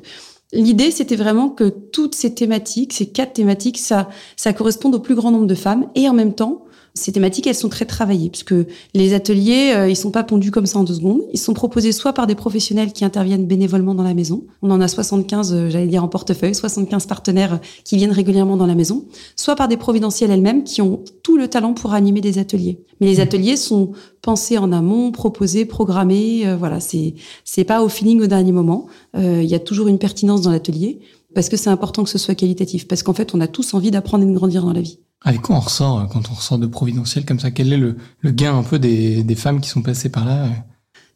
L'idée, 0.54 0.90
c'était 0.92 1.16
vraiment 1.16 1.48
que 1.48 1.64
toutes 1.64 2.14
ces 2.14 2.32
thématiques, 2.32 2.92
ces 2.92 3.06
quatre 3.06 3.32
thématiques, 3.32 3.78
ça, 3.78 4.08
ça 4.36 4.52
corresponde 4.52 4.94
au 4.94 5.00
plus 5.00 5.16
grand 5.16 5.32
nombre 5.32 5.48
de 5.48 5.54
femmes 5.54 5.88
et 5.94 6.08
en 6.08 6.14
même 6.14 6.34
temps, 6.34 6.64
Ces 6.96 7.10
thématiques, 7.10 7.48
elles 7.48 7.56
sont 7.56 7.68
très 7.68 7.86
travaillées, 7.86 8.30
puisque 8.30 8.54
les 8.94 9.14
ateliers, 9.14 9.72
euh, 9.74 9.88
ils 9.88 9.96
sont 9.96 10.12
pas 10.12 10.22
pondus 10.22 10.52
comme 10.52 10.64
ça 10.66 10.78
en 10.78 10.84
deux 10.84 10.94
secondes. 10.94 11.22
Ils 11.32 11.40
sont 11.40 11.52
proposés 11.52 11.90
soit 11.90 12.12
par 12.12 12.28
des 12.28 12.36
professionnels 12.36 12.92
qui 12.92 13.04
interviennent 13.04 13.46
bénévolement 13.46 13.96
dans 13.96 14.04
la 14.04 14.14
maison. 14.14 14.44
On 14.62 14.70
en 14.70 14.80
a 14.80 14.86
75, 14.86 15.52
euh, 15.52 15.70
j'allais 15.70 15.88
dire 15.88 16.04
en 16.04 16.08
portefeuille, 16.08 16.54
75 16.54 17.06
partenaires 17.06 17.58
qui 17.82 17.96
viennent 17.96 18.12
régulièrement 18.12 18.56
dans 18.56 18.66
la 18.66 18.76
maison, 18.76 19.06
soit 19.34 19.56
par 19.56 19.66
des 19.66 19.76
providentiels 19.76 20.30
elles-mêmes 20.30 20.62
qui 20.62 20.82
ont 20.82 21.00
tout 21.24 21.36
le 21.36 21.48
talent 21.48 21.74
pour 21.74 21.94
animer 21.94 22.20
des 22.20 22.38
ateliers. 22.38 22.78
Mais 23.00 23.08
les 23.08 23.18
ateliers 23.18 23.56
sont 23.56 23.90
pensés 24.22 24.56
en 24.56 24.70
amont, 24.70 25.10
proposés, 25.10 25.64
programmés. 25.64 26.46
euh, 26.46 26.56
voilà, 26.56 26.78
c'est 26.78 27.14
c'est 27.44 27.64
pas 27.64 27.82
au 27.82 27.88
feeling 27.88 28.22
au 28.22 28.28
dernier 28.28 28.52
moment. 28.52 28.86
Euh, 29.16 29.42
Il 29.42 29.48
y 29.50 29.56
a 29.56 29.58
toujours 29.58 29.88
une 29.88 29.98
pertinence 29.98 30.42
dans 30.42 30.52
l'atelier 30.52 31.00
parce 31.34 31.48
que 31.48 31.56
c'est 31.56 31.70
important 31.70 32.04
que 32.04 32.10
ce 32.10 32.18
soit 32.18 32.36
qualitatif. 32.36 32.86
Parce 32.86 33.02
qu'en 33.02 33.14
fait, 33.14 33.34
on 33.34 33.40
a 33.40 33.48
tous 33.48 33.74
envie 33.74 33.90
d'apprendre 33.90 34.22
et 34.24 34.28
de 34.28 34.32
grandir 34.32 34.62
dans 34.62 34.72
la 34.72 34.80
vie. 34.80 35.00
Avec 35.24 35.40
quoi 35.40 35.56
on 35.56 35.60
ressort 35.60 36.00
euh, 36.00 36.04
quand 36.04 36.30
on 36.30 36.34
ressort 36.34 36.58
de 36.58 36.66
Providentiel 36.66 37.24
comme 37.24 37.40
ça 37.40 37.50
Quel 37.50 37.72
est 37.72 37.78
le, 37.78 37.96
le 38.20 38.30
gain 38.30 38.56
un 38.56 38.62
peu 38.62 38.78
des, 38.78 39.22
des 39.22 39.34
femmes 39.34 39.60
qui 39.60 39.68
sont 39.68 39.82
passées 39.82 40.10
par 40.10 40.24
là 40.24 40.44
euh, 40.44 40.48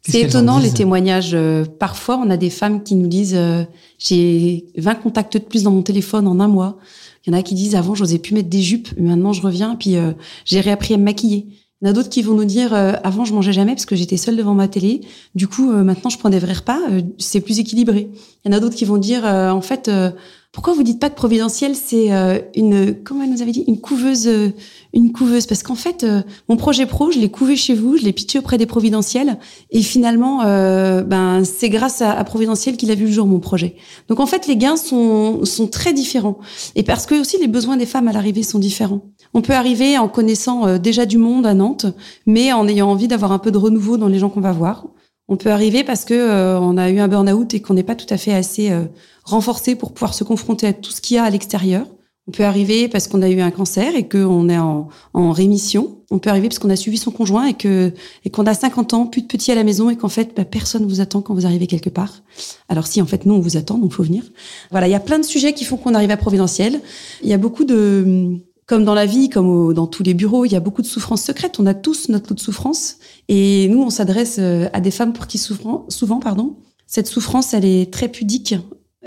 C'est 0.01 0.21
étonnant 0.21 0.59
les 0.59 0.71
témoignages. 0.71 1.31
Euh, 1.33 1.63
Parfois, 1.65 2.17
on 2.17 2.29
a 2.29 2.37
des 2.37 2.49
femmes 2.49 2.83
qui 2.83 2.95
nous 2.95 3.07
disent 3.07 3.35
euh, 3.35 3.63
j'ai 3.99 4.65
20 4.77 4.95
contacts 4.95 5.33
de 5.37 5.43
plus 5.43 5.63
dans 5.63 5.71
mon 5.71 5.83
téléphone 5.83 6.27
en 6.27 6.39
un 6.39 6.47
mois. 6.47 6.77
Il 7.25 7.33
y 7.33 7.35
en 7.35 7.39
a 7.39 7.43
qui 7.43 7.53
disent 7.53 7.75
avant 7.75 7.95
j'osais 7.95 8.17
plus 8.17 8.33
mettre 8.33 8.49
des 8.49 8.61
jupes, 8.61 8.89
mais 8.97 9.09
maintenant 9.09 9.33
je 9.33 9.41
reviens 9.41 9.75
puis 9.75 9.95
euh, 9.97 10.13
j'ai 10.45 10.61
réappris 10.61 10.93
à 10.93 10.97
me 10.97 11.03
maquiller. 11.03 11.47
Il 11.81 11.85
y 11.85 11.87
en 11.87 11.91
a 11.91 11.93
d'autres 11.93 12.09
qui 12.09 12.21
vont 12.21 12.33
nous 12.33 12.45
dire 12.45 12.73
euh, 12.73 12.93
avant 13.03 13.23
je 13.23 13.33
mangeais 13.33 13.53
jamais 13.53 13.73
parce 13.73 13.85
que 13.85 13.95
j'étais 13.95 14.17
seule 14.17 14.35
devant 14.35 14.53
ma 14.53 14.67
télé. 14.67 15.01
Du 15.35 15.47
coup 15.47 15.71
euh, 15.71 15.83
maintenant 15.83 16.09
je 16.09 16.17
prends 16.17 16.29
des 16.29 16.39
vrais 16.39 16.53
repas, 16.53 16.79
euh, 16.91 17.01
c'est 17.17 17.41
plus 17.41 17.59
équilibré. 17.59 18.09
Il 18.43 18.51
y 18.51 18.53
en 18.53 18.57
a 18.57 18.59
d'autres 18.59 18.75
qui 18.75 18.85
vont 18.85 18.97
dire 18.97 19.25
euh, 19.25 19.49
en 19.51 19.61
fait 19.61 19.87
euh, 19.87 20.11
pourquoi 20.51 20.73
vous 20.73 20.81
dites 20.81 20.99
pas 20.99 21.11
que 21.11 21.15
providentiel 21.15 21.75
c'est 21.75 22.11
euh, 22.11 22.39
une 22.55 22.95
comment 23.03 23.23
elle 23.23 23.29
nous 23.29 23.43
avait 23.43 23.51
dit 23.51 23.63
une 23.67 23.79
couveuse 23.79 24.27
euh, 24.27 24.49
une 24.93 25.11
couveuse? 25.11 25.45
Parce 25.45 25.61
qu'en 25.61 25.75
fait 25.75 26.03
euh, 26.03 26.23
mon 26.47 26.57
projet 26.57 26.87
pro 26.87 27.11
je 27.11 27.19
l'ai 27.19 27.29
couvé 27.29 27.55
chez 27.55 27.75
vous, 27.75 27.97
je 27.97 28.03
l'ai 28.03 28.13
pitché 28.13 28.39
auprès 28.39 28.57
des 28.57 28.65
providentiels 28.65 29.37
et 29.69 29.83
finalement 29.83 30.41
euh, 30.41 31.03
ben 31.03 31.43
c'est 31.43 31.69
grâce 31.69 32.01
à, 32.01 32.13
à 32.13 32.23
providentiel 32.23 32.77
qu'il 32.77 32.89
a 32.89 32.95
vu 32.95 33.05
le 33.05 33.11
jour 33.11 33.27
mon 33.27 33.39
projet. 33.39 33.75
Donc 34.07 34.19
en 34.19 34.25
fait 34.25 34.47
les 34.47 34.57
gains 34.57 34.75
sont 34.75 35.45
sont 35.45 35.67
très 35.67 35.93
différents 35.93 36.39
et 36.75 36.81
parce 36.81 37.05
que 37.05 37.13
aussi 37.21 37.37
les 37.37 37.47
besoins 37.47 37.77
des 37.77 37.85
femmes 37.85 38.07
à 38.07 38.11
l'arrivée 38.11 38.43
sont 38.43 38.59
différents. 38.59 39.01
On 39.35 39.43
peut 39.43 39.53
arriver 39.53 39.99
en 39.99 40.07
connaissant 40.07 40.79
déjà 40.79 41.05
du 41.05 41.19
monde 41.19 41.45
à 41.45 41.53
Nantes, 41.53 41.85
mais 42.25 42.51
en 42.51 42.67
ayant 42.67 42.89
envie 42.89 43.07
d'avoir 43.07 43.31
un 43.31 43.37
peu 43.37 43.51
de 43.51 43.57
renouveau 43.59 43.97
dans 43.97 44.07
les 44.07 44.17
gens 44.17 44.29
qu'on 44.29 44.41
va 44.41 44.51
voir. 44.51 44.87
On 45.31 45.37
peut 45.37 45.51
arriver 45.51 45.83
parce 45.83 46.05
que 46.05 46.15
euh, 46.15 46.59
on 46.59 46.75
a 46.75 46.89
eu 46.89 46.99
un 46.99 47.07
burn-out 47.07 47.53
et 47.53 47.61
qu'on 47.61 47.75
n'est 47.75 47.83
pas 47.83 47.95
tout 47.95 48.11
à 48.11 48.17
fait 48.17 48.33
assez 48.33 48.71
euh, 48.71 48.85
renforcé 49.23 49.75
pour 49.75 49.93
pouvoir 49.93 50.15
se 50.15 50.23
confronter 50.23 50.67
à 50.67 50.73
tout 50.73 50.89
ce 50.89 51.01
qu'il 51.01 51.15
y 51.15 51.17
a 51.19 51.23
à 51.23 51.29
l'extérieur. 51.29 51.85
On 52.27 52.31
peut 52.31 52.43
arriver 52.43 52.87
parce 52.87 53.07
qu'on 53.07 53.21
a 53.21 53.29
eu 53.29 53.39
un 53.39 53.51
cancer 53.51 53.95
et 53.95 54.07
qu'on 54.07 54.49
est 54.49 54.57
en, 54.57 54.89
en 55.13 55.31
rémission. 55.31 55.97
On 56.11 56.17
peut 56.17 56.31
arriver 56.31 56.47
parce 56.47 56.57
qu'on 56.57 56.71
a 56.71 56.75
suivi 56.75 56.97
son 56.97 57.11
conjoint 57.11 57.45
et 57.45 57.53
que 57.53 57.91
et 58.25 58.29
qu'on 58.31 58.45
a 58.45 58.55
50 58.55 58.93
ans, 58.93 59.05
plus 59.05 59.21
de 59.21 59.27
petits 59.27 59.51
à 59.51 59.55
la 59.55 59.63
maison 59.63 59.91
et 59.91 59.95
qu'en 59.95 60.09
fait 60.09 60.35
bah, 60.35 60.45
personne 60.45 60.85
vous 60.87 60.99
attend 60.99 61.21
quand 61.21 61.35
vous 61.35 61.45
arrivez 61.45 61.67
quelque 61.67 61.89
part. 61.89 62.21
Alors 62.67 62.87
si 62.87 62.99
en 63.01 63.05
fait 63.05 63.25
nous 63.27 63.35
on 63.35 63.39
vous 63.39 63.55
attend, 63.55 63.77
donc 63.77 63.93
faut 63.93 64.03
venir. 64.03 64.23
Voilà, 64.71 64.87
il 64.87 64.91
y 64.91 64.95
a 64.95 64.99
plein 64.99 65.19
de 65.19 65.25
sujets 65.25 65.53
qui 65.53 65.63
font 65.63 65.77
qu'on 65.77 65.93
arrive 65.93 66.11
à 66.11 66.17
Providentiel. 66.17 66.81
Il 67.23 67.29
y 67.29 67.33
a 67.33 67.37
beaucoup 67.37 67.65
de 67.65 68.39
comme 68.69 68.85
dans 68.85 68.93
la 68.93 69.07
vie, 69.07 69.29
comme 69.29 69.73
dans 69.73 69.87
tous 69.87 70.03
les 70.03 70.13
bureaux, 70.13 70.45
il 70.45 70.51
y 70.51 70.55
a 70.55 70.59
beaucoup 70.59 70.83
de 70.83 70.87
souffrances 70.87 71.23
secrètes. 71.23 71.59
On 71.59 71.65
a 71.65 71.73
tous 71.73 72.07
notre 72.09 72.29
lot 72.29 72.35
de 72.35 72.39
souffrances. 72.39 72.97
Et 73.27 73.67
nous, 73.67 73.81
on 73.81 73.89
s'adresse 73.89 74.35
euh, 74.37 74.69
à 74.73 74.79
des 74.79 74.91
femmes 74.91 75.11
pour 75.11 75.25
qui 75.25 75.39
souffrant, 75.39 75.87
souvent, 75.89 76.19
pardon, 76.19 76.55
cette 76.85 77.07
souffrance, 77.07 77.55
elle 77.55 77.65
est 77.65 77.91
très 77.91 78.09
pudique 78.09 78.53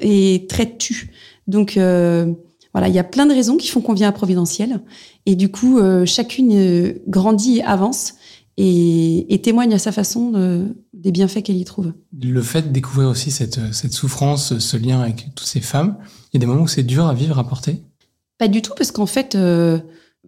et 0.00 0.46
très 0.48 0.76
tue. 0.76 1.12
Donc, 1.46 1.76
euh, 1.76 2.32
voilà, 2.74 2.88
il 2.88 2.94
y 2.94 2.98
a 2.98 3.04
plein 3.04 3.24
de 3.24 3.32
raisons 3.32 3.56
qui 3.56 3.68
font 3.68 3.80
qu'on 3.80 3.92
vient 3.92 4.08
à 4.08 4.12
Providentiel. 4.12 4.80
Et 5.26 5.36
du 5.36 5.48
coup, 5.48 5.78
euh, 5.78 6.06
chacune 6.06 6.50
euh, 6.54 6.94
grandit 7.06 7.58
et 7.58 7.62
avance 7.62 8.14
et, 8.56 9.40
témoigne 9.44 9.74
à 9.74 9.78
sa 9.78 9.92
façon 9.92 10.32
de- 10.32 10.76
des 10.92 11.12
bienfaits 11.12 11.44
qu'elle 11.44 11.56
y 11.56 11.64
trouve. 11.64 11.92
Le 12.20 12.42
fait 12.42 12.62
de 12.62 12.72
découvrir 12.72 13.08
aussi 13.08 13.30
cette, 13.30 13.60
cette 13.72 13.92
souffrance, 13.92 14.58
ce 14.58 14.76
lien 14.76 15.02
avec 15.02 15.36
toutes 15.36 15.46
ces 15.46 15.60
femmes, 15.60 15.98
il 16.32 16.36
y 16.36 16.38
a 16.38 16.40
des 16.40 16.46
moments 16.46 16.62
où 16.62 16.68
c'est 16.68 16.82
dur 16.82 17.06
à 17.06 17.14
vivre, 17.14 17.38
à 17.38 17.46
porter? 17.46 17.80
Pas 18.42 18.48
du 18.48 18.60
tout, 18.60 18.72
parce 18.76 18.90
qu'en 18.90 19.06
fait, 19.06 19.36
euh, 19.36 19.78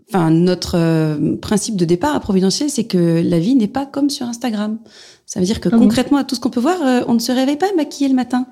enfin, 0.09 0.31
notre 0.31 0.77
euh, 0.79 1.35
principe 1.35 1.75
de 1.75 1.85
départ 1.85 2.15
à 2.15 2.21
Providentiel, 2.21 2.71
c'est 2.71 2.85
que 2.85 3.21
la 3.21 3.41
vie 3.41 3.57
n'est 3.57 3.67
pas 3.67 3.87
comme 3.87 4.09
sur 4.09 4.25
Instagram. 4.25 4.79
Ça 5.27 5.41
veut 5.41 5.47
dire 5.47 5.61
que 5.61 5.69
Ah 5.73 5.77
concrètement, 5.77 6.19
à 6.19 6.23
tout 6.23 6.37
ce 6.37 6.41
qu'on 6.41 6.49
peut 6.49 6.61
voir, 6.61 6.81
euh, 6.81 7.01
on 7.09 7.15
ne 7.15 7.19
se 7.19 7.33
réveille 7.33 7.57
pas 7.57 7.67
maquillé 7.77 8.09
le 8.09 8.15
matin. 8.15 8.47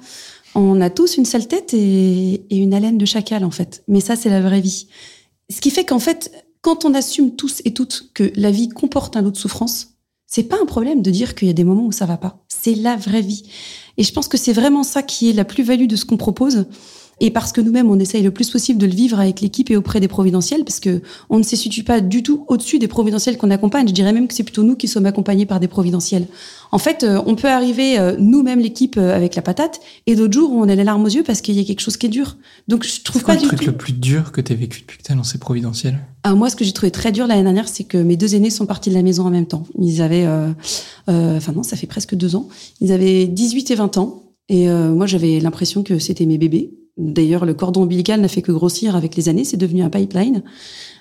On 0.56 0.80
a 0.80 0.90
tous 0.90 1.16
une 1.16 1.24
sale 1.24 1.46
tête 1.46 1.74
et, 1.74 2.44
et 2.50 2.56
une 2.56 2.74
haleine 2.74 2.98
de 2.98 3.04
chacal, 3.04 3.44
en 3.44 3.52
fait. 3.52 3.84
Mais 3.86 4.00
ça, 4.00 4.16
c'est 4.16 4.30
la 4.30 4.40
vraie 4.40 4.60
vie. 4.60 4.88
Ce 5.48 5.60
qui 5.60 5.70
fait 5.70 5.84
qu'en 5.84 6.00
fait, 6.00 6.32
quand 6.60 6.84
on 6.84 6.92
assume 6.92 7.36
tous 7.36 7.62
et 7.64 7.72
toutes 7.72 8.10
que 8.14 8.32
la 8.34 8.50
vie 8.50 8.68
comporte 8.68 9.16
un 9.16 9.22
lot 9.22 9.30
de 9.30 9.36
souffrance, 9.36 9.90
c'est 10.26 10.42
pas 10.42 10.56
un 10.60 10.66
problème 10.66 11.02
de 11.02 11.10
dire 11.12 11.36
qu'il 11.36 11.46
y 11.46 11.52
a 11.52 11.54
des 11.54 11.62
moments 11.62 11.86
où 11.86 11.92
ça 11.92 12.06
va 12.06 12.16
pas. 12.16 12.42
C'est 12.48 12.74
la 12.74 12.96
vraie 12.96 13.22
vie. 13.22 13.44
Et 13.96 14.02
je 14.02 14.12
pense 14.12 14.26
que 14.26 14.38
c'est 14.38 14.54
vraiment 14.54 14.82
ça 14.82 15.04
qui 15.04 15.30
est 15.30 15.34
la 15.34 15.44
plus-value 15.44 15.86
de 15.86 15.94
ce 15.94 16.04
qu'on 16.04 16.16
propose. 16.16 16.66
Et 17.22 17.30
parce 17.30 17.52
que 17.52 17.60
nous-mêmes, 17.60 17.88
on 17.88 17.98
essaye 17.98 18.22
le 18.22 18.30
plus 18.30 18.50
possible 18.50 18.78
de 18.78 18.86
le 18.86 18.92
vivre 18.92 19.18
avec 19.18 19.40
l'équipe 19.40 19.70
et 19.70 19.76
auprès 19.76 20.00
des 20.00 20.08
providentiels, 20.08 20.64
parce 20.64 20.80
que 20.80 21.00
on 21.30 21.38
ne 21.38 21.42
se 21.42 21.56
situe 21.56 21.84
pas 21.84 22.00
du 22.00 22.22
tout 22.22 22.44
au-dessus 22.48 22.78
des 22.78 22.88
providentiels 22.88 23.38
qu'on 23.38 23.50
accompagne. 23.50 23.88
Je 23.88 23.94
dirais 23.94 24.12
même 24.12 24.28
que 24.28 24.34
c'est 24.34 24.42
plutôt 24.42 24.64
nous 24.64 24.76
qui 24.76 24.88
sommes 24.88 25.06
accompagnés 25.06 25.46
par 25.46 25.60
des 25.60 25.68
providentiels. 25.68 26.26
En 26.72 26.78
fait, 26.78 27.04
euh, 27.04 27.22
on 27.26 27.36
peut 27.36 27.48
arriver 27.48 27.98
euh, 27.98 28.16
nous-mêmes 28.18 28.60
l'équipe 28.60 28.96
euh, 28.98 29.14
avec 29.14 29.34
la 29.36 29.42
patate, 29.42 29.80
et 30.06 30.16
d'autres 30.16 30.32
jours 30.32 30.52
on 30.52 30.68
a 30.68 30.74
les 30.74 30.84
larmes 30.84 31.04
aux 31.04 31.08
yeux 31.08 31.22
parce 31.22 31.40
qu'il 31.40 31.54
y 31.54 31.60
a 31.60 31.64
quelque 31.64 31.80
chose 31.80 31.96
qui 31.96 32.06
est 32.06 32.10
dur. 32.10 32.36
Donc 32.66 32.84
je 32.84 33.02
trouve 33.02 33.22
quoi 33.22 33.34
pas 33.34 33.40
le 33.40 33.42
du 33.42 33.48
truc 33.48 33.60
tout. 33.60 33.66
le 33.66 33.76
plus 33.76 33.92
dur 33.92 34.32
que 34.32 34.40
tu 34.40 34.52
as 34.52 34.56
vécu 34.56 34.80
depuis 34.80 34.98
que 34.98 35.02
tu 35.02 35.12
as 35.12 35.14
lancé 35.14 35.38
Providentiel 35.38 35.98
Ah, 36.24 36.34
moi, 36.34 36.50
ce 36.50 36.56
que 36.56 36.64
j'ai 36.64 36.72
trouvé 36.72 36.90
très 36.90 37.12
dur 37.12 37.26
l'année 37.26 37.42
dernière, 37.42 37.68
c'est 37.68 37.84
que 37.84 37.98
mes 37.98 38.16
deux 38.16 38.34
aînés 38.34 38.50
sont 38.50 38.66
partis 38.66 38.90
de 38.90 38.94
la 38.94 39.02
maison 39.02 39.26
en 39.26 39.30
même 39.30 39.46
temps. 39.46 39.64
Ils 39.78 40.02
avaient, 40.02 40.24
euh, 40.26 40.48
euh, 41.08 41.36
enfin 41.36 41.52
non, 41.52 41.62
ça 41.62 41.76
fait 41.76 41.86
presque 41.86 42.14
deux 42.14 42.36
ans. 42.36 42.48
Ils 42.80 42.92
avaient 42.92 43.26
18 43.26 43.70
et 43.70 43.74
20 43.74 43.98
ans. 43.98 44.22
Et 44.48 44.68
euh, 44.68 44.92
moi, 44.92 45.06
j'avais 45.06 45.40
l'impression 45.40 45.82
que 45.82 45.98
c'était 45.98 46.26
mes 46.26 46.38
bébés. 46.38 46.70
D'ailleurs, 46.98 47.46
le 47.46 47.54
cordon 47.54 47.82
ombilical 47.82 48.20
n'a 48.20 48.28
fait 48.28 48.42
que 48.42 48.52
grossir 48.52 48.96
avec 48.96 49.16
les 49.16 49.28
années. 49.28 49.44
C'est 49.44 49.56
devenu 49.56 49.82
un 49.82 49.90
pipeline. 49.90 50.42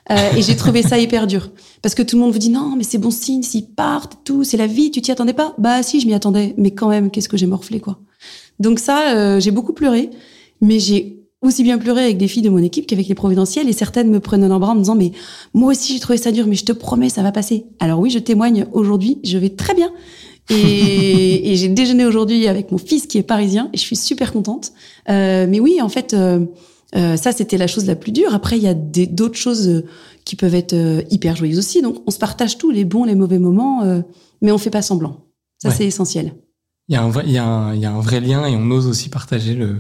Euh, 0.10 0.16
et 0.36 0.42
j'ai 0.42 0.56
trouvé 0.56 0.82
ça 0.82 0.98
hyper 0.98 1.28
dur. 1.28 1.52
Parce 1.82 1.96
que 1.96 2.02
tout 2.02 2.16
le 2.16 2.22
monde 2.22 2.32
vous 2.32 2.40
dit 2.40 2.50
non, 2.50 2.76
mais 2.78 2.84
c'est 2.84 2.98
bon 2.98 3.12
signe, 3.12 3.44
s'ils 3.44 3.68
partent, 3.68 4.20
tout, 4.24 4.44
c'est 4.44 4.58
la 4.58 4.68
vie, 4.68 4.90
tu 4.90 5.02
t'y 5.02 5.12
attendais 5.12 5.34
pas? 5.34 5.54
Bah 5.58 5.84
si, 5.84 6.00
je 6.00 6.08
m'y 6.08 6.14
attendais. 6.14 6.56
Mais 6.58 6.72
quand 6.72 6.90
même, 6.90 7.12
qu'est-ce 7.12 7.30
que 7.30 7.38
j'ai 7.38 7.46
morflé, 7.46 7.80
quoi? 7.80 8.00
Donc 8.60 8.80
ça, 8.80 9.16
euh, 9.16 9.40
j'ai 9.40 9.52
beaucoup 9.52 9.74
pleuré. 9.74 10.10
Mais 10.62 10.80
j'ai 10.80 11.18
aussi 11.42 11.64
bien 11.64 11.78
pleuré 11.78 12.04
avec 12.04 12.18
des 12.18 12.28
filles 12.28 12.44
de 12.44 12.50
mon 12.50 12.60
équipe 12.60 12.88
qu'avec 12.88 13.08
les 13.08 13.16
providentielles. 13.16 13.68
Et 13.68 13.74
certaines 13.74 14.10
me 14.10 14.20
prenaient 14.20 14.46
un 14.46 14.60
bras 14.60 14.72
en 14.72 14.76
me 14.76 14.82
disant, 14.82 14.96
mais 14.96 15.12
moi 15.54 15.72
aussi, 15.72 15.94
j'ai 15.94 16.00
trouvé 16.00 16.18
ça 16.18 16.32
dur, 16.32 16.48
mais 16.48 16.56
je 16.56 16.66
te 16.66 16.72
promets, 16.72 17.10
ça 17.10 17.24
va 17.24 17.32
passer. 17.32 17.66
Alors 17.80 18.00
oui, 18.00 18.10
je 18.10 18.20
témoigne 18.20 18.66
aujourd'hui, 18.72 19.20
je 19.24 19.38
vais 19.38 19.50
très 19.50 19.74
bien. 19.74 19.92
Et, 20.52 21.52
et 21.52 21.56
j'ai 21.56 21.70
déjeuné 21.70 22.06
aujourd'hui 22.06 22.48
avec 22.48 22.72
mon 22.72 22.78
fils 22.78 23.08
qui 23.08 23.18
est 23.18 23.24
parisien 23.24 23.70
et 23.74 23.78
je 23.78 23.82
suis 23.82 23.96
super 23.96 24.32
contente. 24.32 24.74
Euh, 25.10 25.48
mais 25.50 25.60
oui, 25.60 25.82
en 25.82 25.90
fait, 25.90 26.14
euh, 26.14 26.46
euh, 26.96 27.18
ça 27.18 27.32
c'était 27.32 27.58
la 27.58 27.68
chose 27.68 27.86
la 27.86 27.96
plus 27.96 28.12
dure. 28.12 28.34
Après, 28.34 28.58
il 28.58 28.64
y 28.64 28.68
a 28.68 28.74
d'autres 28.74 29.38
choses 29.38 29.84
qui 30.26 30.36
peuvent 30.36 30.56
être 30.56 30.76
hyper 31.10 31.36
joyeuses 31.36 31.60
aussi. 31.60 31.82
Donc, 31.82 32.04
on 32.06 32.12
se 32.12 32.20
partage 32.20 32.58
tout, 32.58 32.72
les 32.72 32.86
bons, 32.86 33.06
les 33.06 33.16
mauvais 33.16 33.40
moments, 33.40 33.84
mais 34.42 34.52
on 34.52 34.58
fait 34.58 34.70
pas 34.70 34.82
semblant. 34.82 35.26
Ça 35.58 35.70
Ouais. 35.70 35.76
c'est 35.76 35.86
essentiel. 35.86 36.34
Il 36.88 36.96
y, 36.96 36.98
a 36.98 37.04
un 37.04 37.10
vrai, 37.10 37.24
il, 37.26 37.32
y 37.32 37.38
a 37.38 37.46
un, 37.46 37.76
il 37.76 37.82
y 37.82 37.86
a 37.86 37.92
un 37.92 38.00
vrai 38.02 38.20
lien 38.20 38.46
et 38.48 38.56
on 38.56 38.70
ose 38.72 38.88
aussi 38.88 39.10
partager 39.10 39.54
le, 39.54 39.80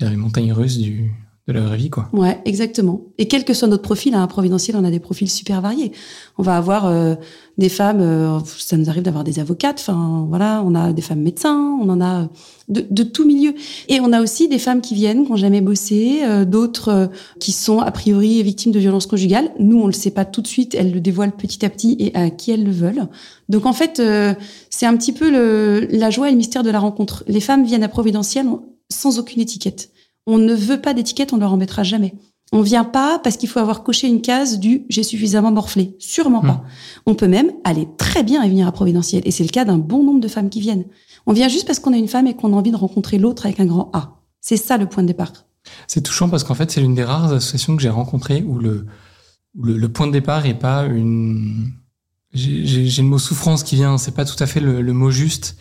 les 0.00 0.16
montagnes 0.16 0.52
russes 0.52 0.78
du, 0.78 1.10
de 1.48 1.54
la 1.54 1.62
vraie 1.62 1.78
vie, 1.78 1.88
quoi. 1.88 2.10
Ouais, 2.12 2.38
exactement. 2.44 3.00
Et 3.16 3.26
quel 3.26 3.44
que 3.44 3.54
soit 3.54 3.68
notre 3.68 3.82
profil, 3.82 4.14
à 4.14 4.20
un 4.20 4.26
providentiel, 4.26 4.76
on 4.76 4.84
a 4.84 4.90
des 4.90 5.00
profils 5.00 5.30
super 5.30 5.62
variés. 5.62 5.92
On 6.36 6.42
va 6.42 6.58
avoir 6.58 6.84
euh, 6.86 7.14
des 7.56 7.70
femmes, 7.70 8.00
euh, 8.00 8.38
ça 8.58 8.76
nous 8.76 8.90
arrive 8.90 9.02
d'avoir 9.02 9.24
des 9.24 9.38
avocates, 9.38 9.78
enfin 9.80 10.26
voilà, 10.28 10.62
on 10.64 10.74
a 10.74 10.92
des 10.92 11.00
femmes 11.00 11.22
médecins, 11.22 11.78
on 11.80 11.88
en 11.88 12.02
a 12.02 12.28
de, 12.68 12.84
de 12.90 13.02
tout 13.02 13.26
milieu. 13.26 13.54
Et 13.88 13.98
on 14.00 14.12
a 14.12 14.20
aussi 14.20 14.48
des 14.48 14.58
femmes 14.58 14.82
qui 14.82 14.94
viennent, 14.94 15.24
qui 15.24 15.30
n'ont 15.30 15.36
jamais 15.36 15.62
bossé, 15.62 16.20
euh, 16.22 16.44
d'autres 16.44 16.88
euh, 16.88 17.06
qui 17.40 17.52
sont 17.52 17.80
a 17.80 17.90
priori 17.92 18.42
victimes 18.42 18.72
de 18.72 18.78
violences 18.78 19.06
conjugales. 19.06 19.50
Nous, 19.58 19.80
on 19.80 19.86
le 19.86 19.92
sait 19.92 20.10
pas 20.10 20.26
tout 20.26 20.42
de 20.42 20.46
suite, 20.46 20.74
elles 20.74 20.92
le 20.92 21.00
dévoilent 21.00 21.32
petit 21.32 21.64
à 21.64 21.70
petit 21.70 21.96
et 21.98 22.14
à 22.14 22.28
qui 22.28 22.50
elles 22.50 22.64
le 22.64 22.72
veulent. 22.72 23.08
Donc 23.48 23.64
en 23.64 23.72
fait, 23.72 24.00
euh, 24.00 24.34
c'est 24.68 24.84
un 24.84 24.96
petit 24.98 25.12
peu 25.12 25.30
le, 25.30 25.88
la 25.90 26.10
joie 26.10 26.28
et 26.28 26.32
le 26.32 26.36
mystère 26.36 26.62
de 26.62 26.70
la 26.70 26.78
rencontre. 26.78 27.24
Les 27.26 27.40
femmes 27.40 27.64
viennent 27.64 27.84
à 27.84 27.88
Providentiel 27.88 28.46
sans 28.90 29.18
aucune 29.18 29.40
étiquette. 29.40 29.90
On 30.30 30.36
ne 30.36 30.54
veut 30.54 30.80
pas 30.80 30.92
d'étiquette, 30.92 31.32
on 31.32 31.36
ne 31.36 31.40
leur 31.40 31.54
en 31.54 31.56
mettra 31.56 31.82
jamais. 31.82 32.14
On 32.52 32.60
vient 32.60 32.84
pas 32.84 33.18
parce 33.18 33.38
qu'il 33.38 33.48
faut 33.48 33.60
avoir 33.60 33.82
coché 33.82 34.08
une 34.08 34.20
case 34.20 34.58
du 34.58 34.84
j'ai 34.90 35.02
suffisamment 35.02 35.50
morflé. 35.50 35.96
Sûrement 35.98 36.42
pas. 36.42 36.62
On 37.06 37.14
peut 37.14 37.28
même 37.28 37.50
aller 37.64 37.88
très 37.96 38.22
bien 38.22 38.42
et 38.42 38.48
venir 38.48 38.68
à 38.68 38.72
Providentiel. 38.72 39.22
Et 39.24 39.30
c'est 39.30 39.42
le 39.42 39.48
cas 39.48 39.64
d'un 39.64 39.78
bon 39.78 40.02
nombre 40.04 40.20
de 40.20 40.28
femmes 40.28 40.50
qui 40.50 40.60
viennent. 40.60 40.84
On 41.26 41.32
vient 41.32 41.48
juste 41.48 41.66
parce 41.66 41.78
qu'on 41.78 41.94
a 41.94 41.96
une 41.96 42.08
femme 42.08 42.26
et 42.26 42.34
qu'on 42.34 42.52
a 42.52 42.56
envie 42.56 42.70
de 42.70 42.76
rencontrer 42.76 43.16
l'autre 43.16 43.46
avec 43.46 43.58
un 43.58 43.64
grand 43.64 43.90
A. 43.94 44.20
C'est 44.42 44.58
ça 44.58 44.76
le 44.76 44.86
point 44.86 45.02
de 45.02 45.08
départ. 45.08 45.32
C'est 45.86 46.02
touchant 46.02 46.28
parce 46.28 46.44
qu'en 46.44 46.54
fait, 46.54 46.70
c'est 46.70 46.82
l'une 46.82 46.94
des 46.94 47.04
rares 47.04 47.32
associations 47.32 47.74
que 47.74 47.82
j'ai 47.82 47.88
rencontrées 47.88 48.44
où 48.46 48.58
le, 48.58 48.86
le, 49.58 49.78
le 49.78 49.88
point 49.88 50.06
de 50.06 50.12
départ 50.12 50.44
est 50.44 50.58
pas 50.58 50.84
une. 50.84 51.72
J'ai 52.34 53.02
le 53.02 53.02
mot 53.08 53.18
souffrance 53.18 53.62
qui 53.62 53.76
vient, 53.76 53.96
c'est 53.96 54.14
pas 54.14 54.26
tout 54.26 54.36
à 54.42 54.46
fait 54.46 54.60
le, 54.60 54.82
le 54.82 54.92
mot 54.92 55.10
juste, 55.10 55.56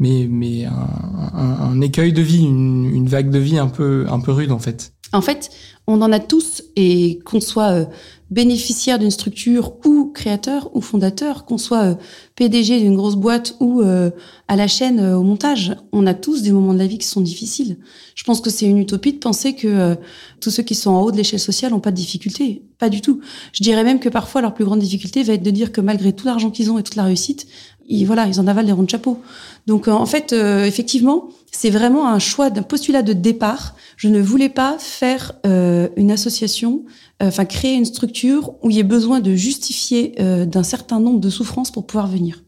mais, 0.00 0.26
mais 0.28 0.64
un, 0.64 0.72
un, 0.72 1.60
un 1.60 1.80
écueil 1.80 2.12
de 2.12 2.22
vie, 2.22 2.42
une, 2.42 2.90
une 2.92 3.08
vague 3.08 3.30
de 3.30 3.38
vie 3.38 3.56
un 3.56 3.68
peu, 3.68 4.04
un 4.08 4.18
peu 4.18 4.32
rude 4.32 4.50
en 4.50 4.58
fait. 4.58 4.92
En 5.12 5.22
fait, 5.22 5.50
on 5.86 6.02
en 6.02 6.12
a 6.12 6.18
tous, 6.18 6.62
et 6.76 7.20
qu'on 7.24 7.40
soit 7.40 7.70
euh, 7.70 7.86
bénéficiaire 8.30 8.98
d'une 8.98 9.10
structure 9.10 9.74
ou 9.86 10.12
créateur 10.12 10.74
ou 10.74 10.80
fondateur, 10.80 11.44
qu'on 11.44 11.58
soit 11.58 11.84
euh, 11.84 11.94
PDG 12.36 12.80
d'une 12.80 12.96
grosse 12.96 13.16
boîte 13.16 13.56
ou 13.60 13.80
euh, 13.80 14.10
à 14.48 14.56
la 14.56 14.68
chaîne 14.68 15.00
au 15.00 15.22
montage, 15.22 15.74
on 15.92 16.06
a 16.06 16.14
tous 16.14 16.42
des 16.42 16.52
moments 16.52 16.74
de 16.74 16.78
la 16.78 16.86
vie 16.86 16.98
qui 16.98 17.06
sont 17.06 17.20
difficiles. 17.20 17.78
Je 18.14 18.24
pense 18.24 18.40
que 18.40 18.50
c'est 18.50 18.66
une 18.66 18.78
utopie 18.78 19.12
de 19.12 19.18
penser 19.18 19.54
que 19.54 19.96
tous 20.40 20.50
ceux 20.50 20.62
qui 20.62 20.74
sont 20.74 20.90
en 20.90 21.02
haut 21.02 21.12
de 21.12 21.16
l'échelle 21.16 21.40
sociale 21.40 21.72
n'ont 21.72 21.80
pas 21.80 21.90
de 21.90 21.96
difficultés. 21.96 22.62
Pas 22.78 22.88
du 22.88 23.00
tout. 23.00 23.20
Je 23.52 23.62
dirais 23.62 23.84
même 23.84 24.00
que 24.00 24.08
parfois 24.08 24.40
leur 24.40 24.54
plus 24.54 24.64
grande 24.64 24.78
difficulté 24.80 25.22
va 25.22 25.34
être 25.34 25.42
de 25.42 25.50
dire 25.50 25.72
que 25.72 25.80
malgré 25.80 26.12
tout 26.12 26.26
l'argent 26.26 26.50
qu'ils 26.50 26.70
ont 26.70 26.78
et 26.78 26.82
toute 26.82 26.96
la 26.96 27.04
réussite, 27.04 27.46
ils, 27.88 28.04
voilà, 28.04 28.26
ils 28.26 28.38
en 28.38 28.46
avalent 28.46 28.66
des 28.66 28.72
ronds 28.72 28.82
de 28.82 28.90
chapeau. 28.90 29.20
Donc 29.68 29.86
en 29.86 30.06
fait, 30.06 30.32
effectivement, 30.32 31.28
c'est 31.52 31.70
vraiment 31.70 32.08
un 32.08 32.18
choix 32.18 32.50
d'un 32.50 32.62
postulat 32.62 33.02
de 33.02 33.12
départ 33.12 33.76
je 33.98 34.08
ne 34.08 34.22
voulais 34.22 34.48
pas 34.48 34.78
faire 34.78 35.32
euh, 35.44 35.88
une 35.96 36.12
association, 36.12 36.84
euh, 37.20 37.26
enfin 37.26 37.44
créer 37.44 37.74
une 37.74 37.84
structure 37.84 38.54
où 38.62 38.70
il 38.70 38.76
y 38.76 38.78
ait 38.78 38.84
besoin 38.84 39.18
de 39.18 39.34
justifier 39.34 40.14
euh, 40.20 40.46
d'un 40.46 40.62
certain 40.62 41.00
nombre 41.00 41.18
de 41.18 41.28
souffrances 41.28 41.72
pour 41.72 41.84
pouvoir 41.84 42.06
venir. 42.06 42.44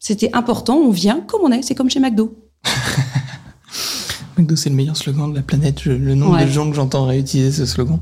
C'était 0.00 0.34
important, 0.34 0.76
on 0.76 0.90
vient 0.90 1.20
comme 1.20 1.42
on 1.44 1.52
est, 1.52 1.62
c'est 1.62 1.76
comme 1.76 1.88
chez 1.88 2.00
McDo. 2.00 2.36
McDo, 4.36 4.56
c'est 4.56 4.68
le 4.68 4.74
meilleur 4.74 4.96
slogan 4.96 5.30
de 5.30 5.36
la 5.36 5.42
planète. 5.42 5.84
le 5.84 6.14
nombre 6.16 6.44
de 6.44 6.50
gens 6.50 6.68
que 6.68 6.74
j'entends 6.74 7.06
réutiliser 7.06 7.52
ce 7.52 7.66
slogan. 7.66 8.00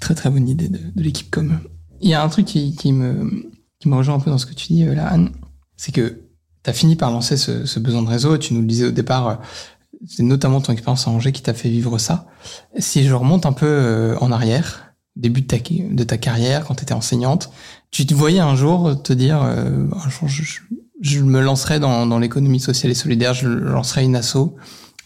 très 0.00 0.14
très 0.14 0.30
bonne 0.30 0.48
idée 0.48 0.68
de, 0.68 0.78
l'équipe 0.94 1.28
comme. 1.28 1.58
Il 2.00 2.08
y 2.08 2.14
a 2.14 2.22
un 2.22 2.28
truc 2.28 2.46
qui, 2.46 2.92
me, 2.92 3.50
qui 3.80 3.88
me 3.88 3.96
rejoint 3.96 4.14
un 4.14 4.20
peu 4.20 4.30
dans 4.30 4.38
ce 4.38 4.46
que 4.46 4.54
tu 4.54 4.72
dis 4.72 4.84
là, 4.84 5.08
Anne, 5.08 5.32
c'est 5.76 5.90
que 5.90 6.20
fini 6.72 6.96
par 6.96 7.10
lancer 7.10 7.36
ce, 7.36 7.78
besoin 7.78 8.02
de 8.02 8.08
réseau. 8.08 8.38
Tu 8.38 8.54
nous 8.54 8.60
le 8.60 8.66
disais 8.66 8.86
au 8.86 8.90
départ, 8.90 9.40
c'est 10.06 10.22
notamment 10.22 10.60
ton 10.60 10.72
expérience 10.72 11.06
à 11.06 11.10
Angers 11.10 11.32
qui 11.32 11.42
t'a 11.42 11.54
fait 11.54 11.68
vivre 11.68 11.98
ça. 11.98 12.26
Si 12.78 13.04
je 13.04 13.14
remonte 13.14 13.46
un 13.46 13.52
peu 13.52 13.66
euh, 13.66 14.16
en 14.20 14.32
arrière, 14.32 14.94
début 15.16 15.42
de 15.42 15.46
ta, 15.46 15.56
de 15.58 16.04
ta 16.04 16.16
carrière, 16.16 16.64
quand 16.64 16.76
tu 16.76 16.82
étais 16.82 16.94
enseignante, 16.94 17.50
tu 17.90 18.06
te 18.06 18.14
voyais 18.14 18.40
un 18.40 18.54
jour 18.54 19.02
te 19.02 19.12
dire, 19.12 19.42
euh, 19.42 19.86
je, 21.00 21.20
me 21.20 21.40
lancerai 21.40 21.80
dans, 21.80 22.06
dans 22.06 22.18
l'économie 22.18 22.60
sociale 22.60 22.92
et 22.92 22.94
solidaire, 22.94 23.34
je 23.34 23.48
lancerai 23.48 24.04
une 24.04 24.16
asso. 24.16 24.56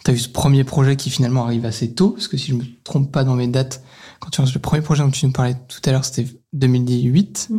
Tu 0.04 0.10
as 0.10 0.14
eu 0.14 0.18
ce 0.18 0.28
premier 0.28 0.64
projet 0.64 0.96
qui 0.96 1.10
finalement 1.10 1.44
arrive 1.44 1.64
assez 1.64 1.92
tôt, 1.92 2.10
parce 2.10 2.28
que 2.28 2.36
si 2.36 2.50
je 2.50 2.56
me 2.56 2.64
trompe 2.84 3.12
pas 3.12 3.24
dans 3.24 3.34
mes 3.34 3.46
dates, 3.46 3.82
quand 4.20 4.30
tu 4.30 4.40
lances 4.40 4.54
le 4.54 4.60
premier 4.60 4.82
projet 4.82 5.02
dont 5.02 5.10
tu 5.10 5.26
nous 5.26 5.32
parlais 5.32 5.56
tout 5.68 5.80
à 5.84 5.92
l'heure, 5.92 6.04
c'était 6.04 6.26
2018. 6.52 7.50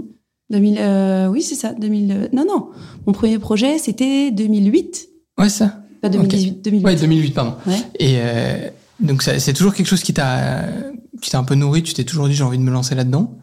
2000, 0.53 0.77
euh, 0.79 1.27
oui, 1.29 1.41
c'est 1.41 1.55
ça, 1.55 1.73
2000. 1.73 2.29
non, 2.31 2.45
non, 2.47 2.69
mon 3.07 3.13
premier 3.13 3.39
projet, 3.39 3.79
c'était 3.79 4.29
2008. 4.29 5.09
Ouais, 5.39 5.49
ça. 5.49 5.79
Pas 5.99 6.09
2018, 6.09 6.61
2008. 6.63 6.85
Ouais, 6.85 6.95
2008, 6.95 7.31
pardon. 7.31 7.55
Et 7.97 8.17
euh, 8.17 8.69
donc, 8.99 9.23
c'est 9.23 9.53
toujours 9.53 9.73
quelque 9.73 9.87
chose 9.87 10.03
qui 10.03 10.13
t'a 10.13 10.65
qui 11.21 11.31
t'a 11.31 11.39
un 11.39 11.43
peu 11.43 11.55
nourri. 11.55 11.81
Tu 11.81 11.93
t'es 11.93 12.03
toujours 12.03 12.27
dit, 12.27 12.35
j'ai 12.35 12.43
envie 12.43 12.59
de 12.59 12.63
me 12.63 12.71
lancer 12.71 12.93
là-dedans. 12.93 13.35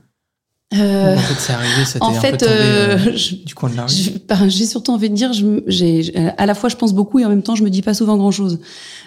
Euh, 0.72 1.16
en 1.16 1.18
fait, 1.18 1.34
c'est 1.36 1.52
arrivé, 1.52 1.84
ça 1.84 1.98
en 2.00 2.12
fait, 2.12 2.44
euh, 2.44 2.96
euh 2.96 3.10
du 3.44 3.56
coin 3.56 3.70
de 3.70 3.76
la 3.76 3.86
rue. 3.86 3.92
Ben, 4.28 4.48
j'ai 4.48 4.66
surtout 4.66 4.92
envie 4.92 5.10
de 5.10 5.16
dire, 5.16 5.32
j'ai, 5.66 6.12
à 6.38 6.46
la 6.46 6.54
fois 6.54 6.68
je 6.68 6.76
pense 6.76 6.92
beaucoup 6.92 7.18
et 7.18 7.24
en 7.24 7.28
même 7.28 7.42
temps 7.42 7.56
je 7.56 7.64
me 7.64 7.70
dis 7.70 7.82
pas 7.82 7.92
souvent 7.92 8.16
grand-chose. 8.16 8.60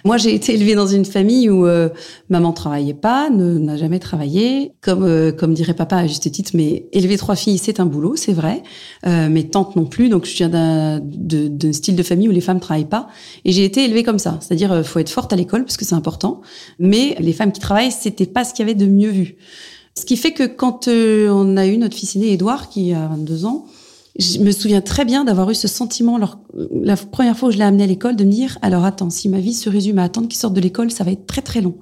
Moi, 0.03 0.17
j'ai 0.17 0.35
été 0.35 0.53
élevée 0.55 0.75
dans 0.75 0.87
une 0.87 1.05
famille 1.05 1.49
où 1.49 1.65
euh, 1.65 1.87
maman 2.27 2.51
travaillait 2.51 2.93
pas, 2.93 3.29
n'a 3.29 3.77
jamais 3.77 3.99
travaillé, 3.99 4.73
comme 4.81 5.03
euh, 5.03 5.31
comme 5.31 5.53
dirait 5.53 5.73
papa 5.73 5.95
à 5.95 6.07
juste 6.07 6.29
titre. 6.29 6.51
Mais 6.53 6.87
élever 6.91 7.15
trois 7.15 7.37
filles, 7.37 7.57
c'est 7.57 7.79
un 7.79 7.85
boulot, 7.85 8.17
c'est 8.17 8.33
vrai. 8.33 8.61
mes 9.05 9.47
tantes 9.47 9.77
non 9.77 9.85
plus, 9.85 10.09
donc 10.09 10.25
je 10.25 10.35
viens 10.35 10.49
d'un 10.49 10.99
de, 11.01 11.71
style 11.71 11.95
de 11.95 12.03
famille 12.03 12.27
où 12.27 12.33
les 12.33 12.41
femmes 12.41 12.59
travaillent 12.59 12.83
pas. 12.83 13.07
Et 13.45 13.53
j'ai 13.53 13.63
été 13.63 13.85
élevée 13.85 14.03
comme 14.03 14.19
ça, 14.19 14.37
c'est-à-dire 14.41 14.85
faut 14.85 14.99
être 14.99 15.09
forte 15.09 15.31
à 15.31 15.37
l'école 15.37 15.63
parce 15.63 15.77
que 15.77 15.85
c'est 15.85 15.95
important, 15.95 16.41
mais 16.77 17.15
les 17.21 17.31
femmes 17.31 17.53
qui 17.53 17.61
travaillent, 17.61 17.91
c'était 17.91 18.25
pas 18.25 18.43
ce 18.43 18.53
qu'il 18.53 18.67
y 18.67 18.69
avait 18.69 18.77
de 18.77 18.85
mieux 18.85 19.11
vu. 19.11 19.37
Ce 19.95 20.05
qui 20.05 20.17
fait 20.17 20.31
que 20.31 20.43
quand 20.43 20.87
euh, 20.87 21.29
on 21.29 21.55
a 21.55 21.67
eu 21.67 21.77
notre 21.77 21.95
fils 21.95 22.15
aîné, 22.15 22.33
Edouard, 22.33 22.69
qui 22.69 22.93
a 22.93 23.07
22 23.07 23.45
ans, 23.45 23.65
je 24.17 24.39
me 24.39 24.51
souviens 24.51 24.81
très 24.81 25.05
bien 25.05 25.23
d'avoir 25.23 25.49
eu 25.49 25.55
ce 25.55 25.67
sentiment 25.67 26.19
la 26.71 26.95
première 26.95 27.37
fois 27.37 27.49
où 27.49 27.51
je 27.51 27.57
l'ai 27.57 27.63
amené 27.63 27.83
à 27.83 27.87
l'école 27.87 28.15
de 28.15 28.23
me 28.23 28.31
dire 28.31 28.59
alors 28.61 28.85
attends 28.85 29.09
si 29.09 29.27
ma 29.27 29.39
vie 29.39 29.55
se 29.55 29.69
résume 29.69 29.97
à 29.97 30.03
attendre 30.03 30.27
qu'il 30.27 30.37
sorte 30.37 30.53
de 30.53 30.61
l'école 30.61 30.91
ça 30.91 31.03
va 31.03 31.11
être 31.11 31.25
très 31.25 31.41
très 31.41 31.61
long. 31.61 31.75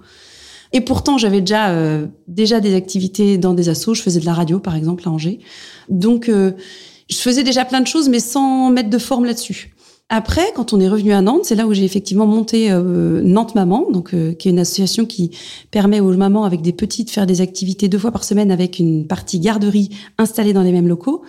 Et 0.71 0.79
pourtant 0.79 1.17
j'avais 1.17 1.41
déjà 1.41 1.71
euh, 1.71 2.07
déjà 2.29 2.61
des 2.61 2.73
activités 2.73 3.37
dans 3.37 3.53
des 3.53 3.67
assos. 3.67 3.93
Je 3.93 4.01
faisais 4.01 4.21
de 4.21 4.25
la 4.25 4.33
radio 4.33 4.59
par 4.59 4.77
exemple 4.77 5.03
à 5.07 5.11
Angers. 5.11 5.39
Donc 5.89 6.29
euh, 6.29 6.53
je 7.09 7.17
faisais 7.17 7.43
déjà 7.43 7.65
plein 7.65 7.81
de 7.81 7.87
choses 7.87 8.07
mais 8.07 8.21
sans 8.21 8.69
mettre 8.69 8.89
de 8.89 8.97
forme 8.97 9.25
là-dessus 9.25 9.73
après, 10.13 10.51
quand 10.53 10.73
on 10.73 10.81
est 10.81 10.89
revenu 10.89 11.13
à 11.13 11.21
Nantes, 11.21 11.45
c'est 11.45 11.55
là 11.55 11.65
où 11.65 11.73
j'ai 11.73 11.85
effectivement 11.85 12.27
monté 12.27 12.69
euh, 12.69 13.21
Nantes 13.23 13.55
Maman, 13.55 13.89
donc 13.89 14.13
euh, 14.13 14.33
qui 14.33 14.49
est 14.49 14.51
une 14.51 14.59
association 14.59 15.05
qui 15.05 15.31
permet 15.71 16.01
aux 16.01 16.11
mamans 16.11 16.43
avec 16.43 16.61
des 16.61 16.73
petites 16.73 17.07
de 17.07 17.11
faire 17.11 17.25
des 17.25 17.39
activités 17.39 17.87
deux 17.87 17.97
fois 17.97 18.11
par 18.11 18.25
semaine 18.25 18.51
avec 18.51 18.77
une 18.77 19.07
partie 19.07 19.39
garderie 19.39 19.89
installée 20.17 20.51
dans 20.51 20.63
les 20.63 20.73
mêmes 20.73 20.89
locaux. 20.89 21.21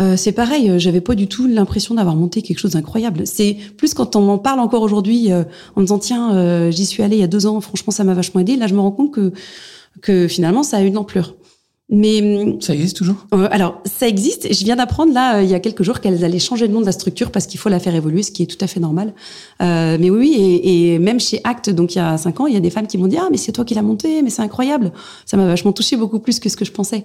Euh, 0.00 0.16
c'est 0.16 0.30
pareil, 0.30 0.70
euh, 0.70 0.78
j'avais 0.78 1.00
pas 1.00 1.16
du 1.16 1.26
tout 1.26 1.48
l'impression 1.48 1.96
d'avoir 1.96 2.14
monté 2.14 2.42
quelque 2.42 2.60
chose 2.60 2.74
d'incroyable. 2.74 3.26
C'est 3.26 3.56
plus 3.76 3.92
quand 3.92 4.14
on 4.14 4.20
m'en 4.20 4.38
parle 4.38 4.60
encore 4.60 4.82
aujourd'hui 4.82 5.32
en 5.32 5.80
me 5.80 5.86
disant 5.86 5.98
tiens, 5.98 6.70
j'y 6.70 6.86
suis 6.86 7.02
allée 7.02 7.16
il 7.16 7.20
y 7.20 7.24
a 7.24 7.28
deux 7.28 7.46
ans, 7.46 7.60
franchement 7.60 7.90
ça 7.90 8.04
m'a 8.04 8.14
vachement 8.14 8.40
aidé. 8.40 8.54
Là, 8.54 8.68
je 8.68 8.74
me 8.74 8.80
rends 8.80 8.92
compte 8.92 9.10
que 9.10 9.32
que 10.00 10.28
finalement 10.28 10.62
ça 10.62 10.76
a 10.76 10.82
eu 10.82 10.86
une 10.86 10.96
ampleur. 10.96 11.34
Mais 11.88 12.56
ça 12.60 12.72
existe 12.74 12.96
toujours? 12.96 13.26
euh, 13.34 13.48
Alors 13.50 13.82
ça 13.84 14.08
existe. 14.08 14.52
Je 14.52 14.64
viens 14.64 14.76
d'apprendre 14.76 15.12
là 15.12 15.36
euh, 15.36 15.42
il 15.42 15.50
y 15.50 15.54
a 15.54 15.60
quelques 15.60 15.82
jours 15.82 16.00
qu'elles 16.00 16.24
allaient 16.24 16.38
changer 16.38 16.66
le 16.66 16.72
nom 16.72 16.80
de 16.80 16.86
la 16.86 16.92
structure 16.92 17.30
parce 17.30 17.46
qu'il 17.46 17.60
faut 17.60 17.68
la 17.68 17.80
faire 17.80 17.94
évoluer, 17.94 18.22
ce 18.22 18.30
qui 18.30 18.42
est 18.42 18.46
tout 18.46 18.62
à 18.64 18.66
fait 18.66 18.80
normal. 18.80 19.12
Euh, 19.60 19.98
mais 20.00 20.08
oui, 20.08 20.32
et, 20.34 20.94
et, 20.94 20.98
même 20.98 21.20
chez 21.20 21.40
Act, 21.44 21.68
donc 21.70 21.94
il 21.94 21.98
y 21.98 22.00
a 22.00 22.16
cinq 22.16 22.40
ans, 22.40 22.46
il 22.46 22.54
y 22.54 22.56
a 22.56 22.60
des 22.60 22.70
femmes 22.70 22.86
qui 22.86 22.96
m'ont 22.96 23.08
dit 23.08 23.18
ah 23.18 23.28
mais 23.30 23.36
c'est 23.36 23.52
toi 23.52 23.64
qui 23.64 23.74
l'as 23.74 23.82
monté, 23.82 24.22
mais 24.22 24.30
c'est 24.30 24.42
incroyable. 24.42 24.92
Ça 25.26 25.36
m'a 25.36 25.46
vachement 25.46 25.72
touché 25.72 25.96
beaucoup 25.96 26.18
plus 26.18 26.40
que 26.40 26.48
ce 26.48 26.56
que 26.56 26.64
je 26.64 26.72
pensais. 26.72 27.04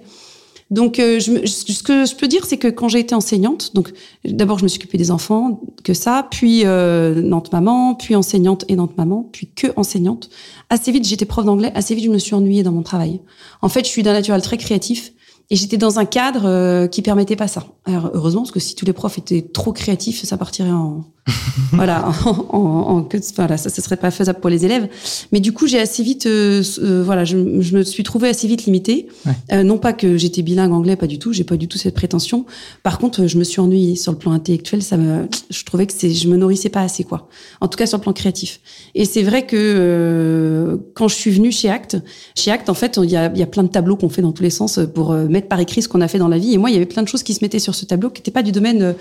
Donc, 0.70 0.98
euh, 0.98 1.18
je, 1.18 1.46
ce 1.46 1.82
que 1.82 2.04
je 2.04 2.14
peux 2.14 2.28
dire, 2.28 2.44
c'est 2.44 2.58
que 2.58 2.68
quand 2.68 2.88
j'ai 2.88 2.98
été 2.98 3.14
enseignante, 3.14 3.74
donc 3.74 3.92
d'abord 4.24 4.58
je 4.58 4.64
me 4.64 4.68
suis 4.68 4.78
occupée 4.78 4.98
des 4.98 5.10
enfants, 5.10 5.60
que 5.82 5.94
ça, 5.94 6.28
puis 6.30 6.62
euh, 6.66 7.22
Nantes 7.22 7.52
maman, 7.52 7.94
puis 7.94 8.14
enseignante 8.14 8.64
et 8.68 8.76
Nantes 8.76 8.96
maman, 8.98 9.28
puis 9.32 9.48
que 9.54 9.68
enseignante. 9.76 10.28
Assez 10.68 10.92
vite, 10.92 11.06
j'étais 11.06 11.24
prof 11.24 11.46
d'anglais. 11.46 11.72
Assez 11.74 11.94
vite, 11.94 12.04
je 12.04 12.10
me 12.10 12.18
suis 12.18 12.34
ennuyée 12.34 12.62
dans 12.62 12.72
mon 12.72 12.82
travail. 12.82 13.20
En 13.62 13.70
fait, 13.70 13.84
je 13.84 13.90
suis 13.90 14.02
d'un 14.02 14.12
naturel 14.12 14.42
très 14.42 14.58
créatif. 14.58 15.12
Et 15.50 15.56
j'étais 15.56 15.78
dans 15.78 15.98
un 15.98 16.04
cadre 16.04 16.44
euh, 16.44 16.86
qui 16.88 17.00
permettait 17.00 17.36
pas 17.36 17.48
ça. 17.48 17.66
Alors, 17.86 18.10
heureusement, 18.12 18.42
parce 18.42 18.50
que 18.50 18.60
si 18.60 18.74
tous 18.74 18.84
les 18.84 18.92
profs 18.92 19.18
étaient 19.18 19.42
trop 19.42 19.72
créatifs, 19.72 20.24
ça 20.24 20.36
partirait 20.36 20.70
en, 20.70 21.06
voilà, 21.72 22.10
en, 22.24 22.58
en, 22.58 23.02
que, 23.02 23.18
voilà, 23.36 23.56
ça, 23.56 23.70
ce 23.70 23.82
serait 23.82 23.96
pas 23.96 24.10
faisable 24.10 24.40
pour 24.40 24.50
les 24.50 24.64
élèves. 24.64 24.88
Mais 25.32 25.40
du 25.40 25.52
coup, 25.52 25.66
j'ai 25.66 25.78
assez 25.78 26.02
vite, 26.02 26.26
euh, 26.26 26.62
euh, 26.78 27.02
voilà, 27.04 27.24
je, 27.24 27.60
je, 27.60 27.76
me 27.76 27.82
suis 27.82 28.02
trouvée 28.02 28.28
assez 28.28 28.48
vite 28.48 28.64
limitée. 28.64 29.08
Euh, 29.52 29.62
non 29.62 29.78
pas 29.78 29.92
que 29.92 30.16
j'étais 30.16 30.42
bilingue 30.42 30.72
anglais, 30.72 30.96
pas 30.96 31.06
du 31.06 31.18
tout. 31.18 31.32
J'ai 31.32 31.44
pas 31.44 31.56
du 31.56 31.68
tout 31.68 31.78
cette 31.78 31.94
prétention. 31.94 32.46
Par 32.82 32.98
contre, 32.98 33.26
je 33.26 33.38
me 33.38 33.44
suis 33.44 33.60
ennuyée 33.60 33.96
sur 33.96 34.12
le 34.12 34.18
plan 34.18 34.32
intellectuel. 34.32 34.82
Ça 34.82 34.96
me, 34.96 35.28
je 35.50 35.64
trouvais 35.64 35.86
que 35.86 35.92
c'est, 35.92 36.10
je 36.10 36.28
me 36.28 36.36
nourrissais 36.36 36.70
pas 36.70 36.82
assez, 36.82 37.04
quoi. 37.04 37.28
En 37.60 37.68
tout 37.68 37.76
cas, 37.76 37.86
sur 37.86 37.98
le 37.98 38.02
plan 38.02 38.12
créatif. 38.12 38.60
Et 38.94 39.04
c'est 39.04 39.22
vrai 39.22 39.46
que 39.46 40.80
quand 40.94 41.08
je 41.08 41.14
suis 41.14 41.30
venue 41.30 41.52
chez 41.52 41.68
Act, 41.68 41.98
chez 42.34 42.50
Act, 42.50 42.68
en 42.68 42.74
fait, 42.74 42.98
il 43.02 43.10
y 43.10 43.16
a, 43.16 43.32
y 43.34 43.42
a 43.42 43.46
plein 43.46 43.62
de 43.62 43.68
tableaux 43.68 43.96
qu'on 43.96 44.08
fait 44.08 44.22
dans 44.22 44.32
tous 44.32 44.42
les 44.42 44.50
sens 44.50 44.80
pour 44.94 45.12
mettre 45.12 45.37
par 45.46 45.60
écrit 45.60 45.82
ce 45.82 45.88
qu'on 45.88 46.00
a 46.00 46.08
fait 46.08 46.18
dans 46.18 46.28
la 46.28 46.38
vie. 46.38 46.54
Et 46.54 46.58
moi, 46.58 46.70
il 46.70 46.72
y 46.72 46.76
avait 46.76 46.86
plein 46.86 47.02
de 47.02 47.08
choses 47.08 47.22
qui 47.22 47.34
se 47.34 47.44
mettaient 47.44 47.58
sur 47.58 47.74
ce 47.74 47.84
tableau 47.84 48.10
qui 48.10 48.20
n'étaient 48.20 48.30
pas 48.30 48.42
du 48.42 48.52
domaine 48.52 48.94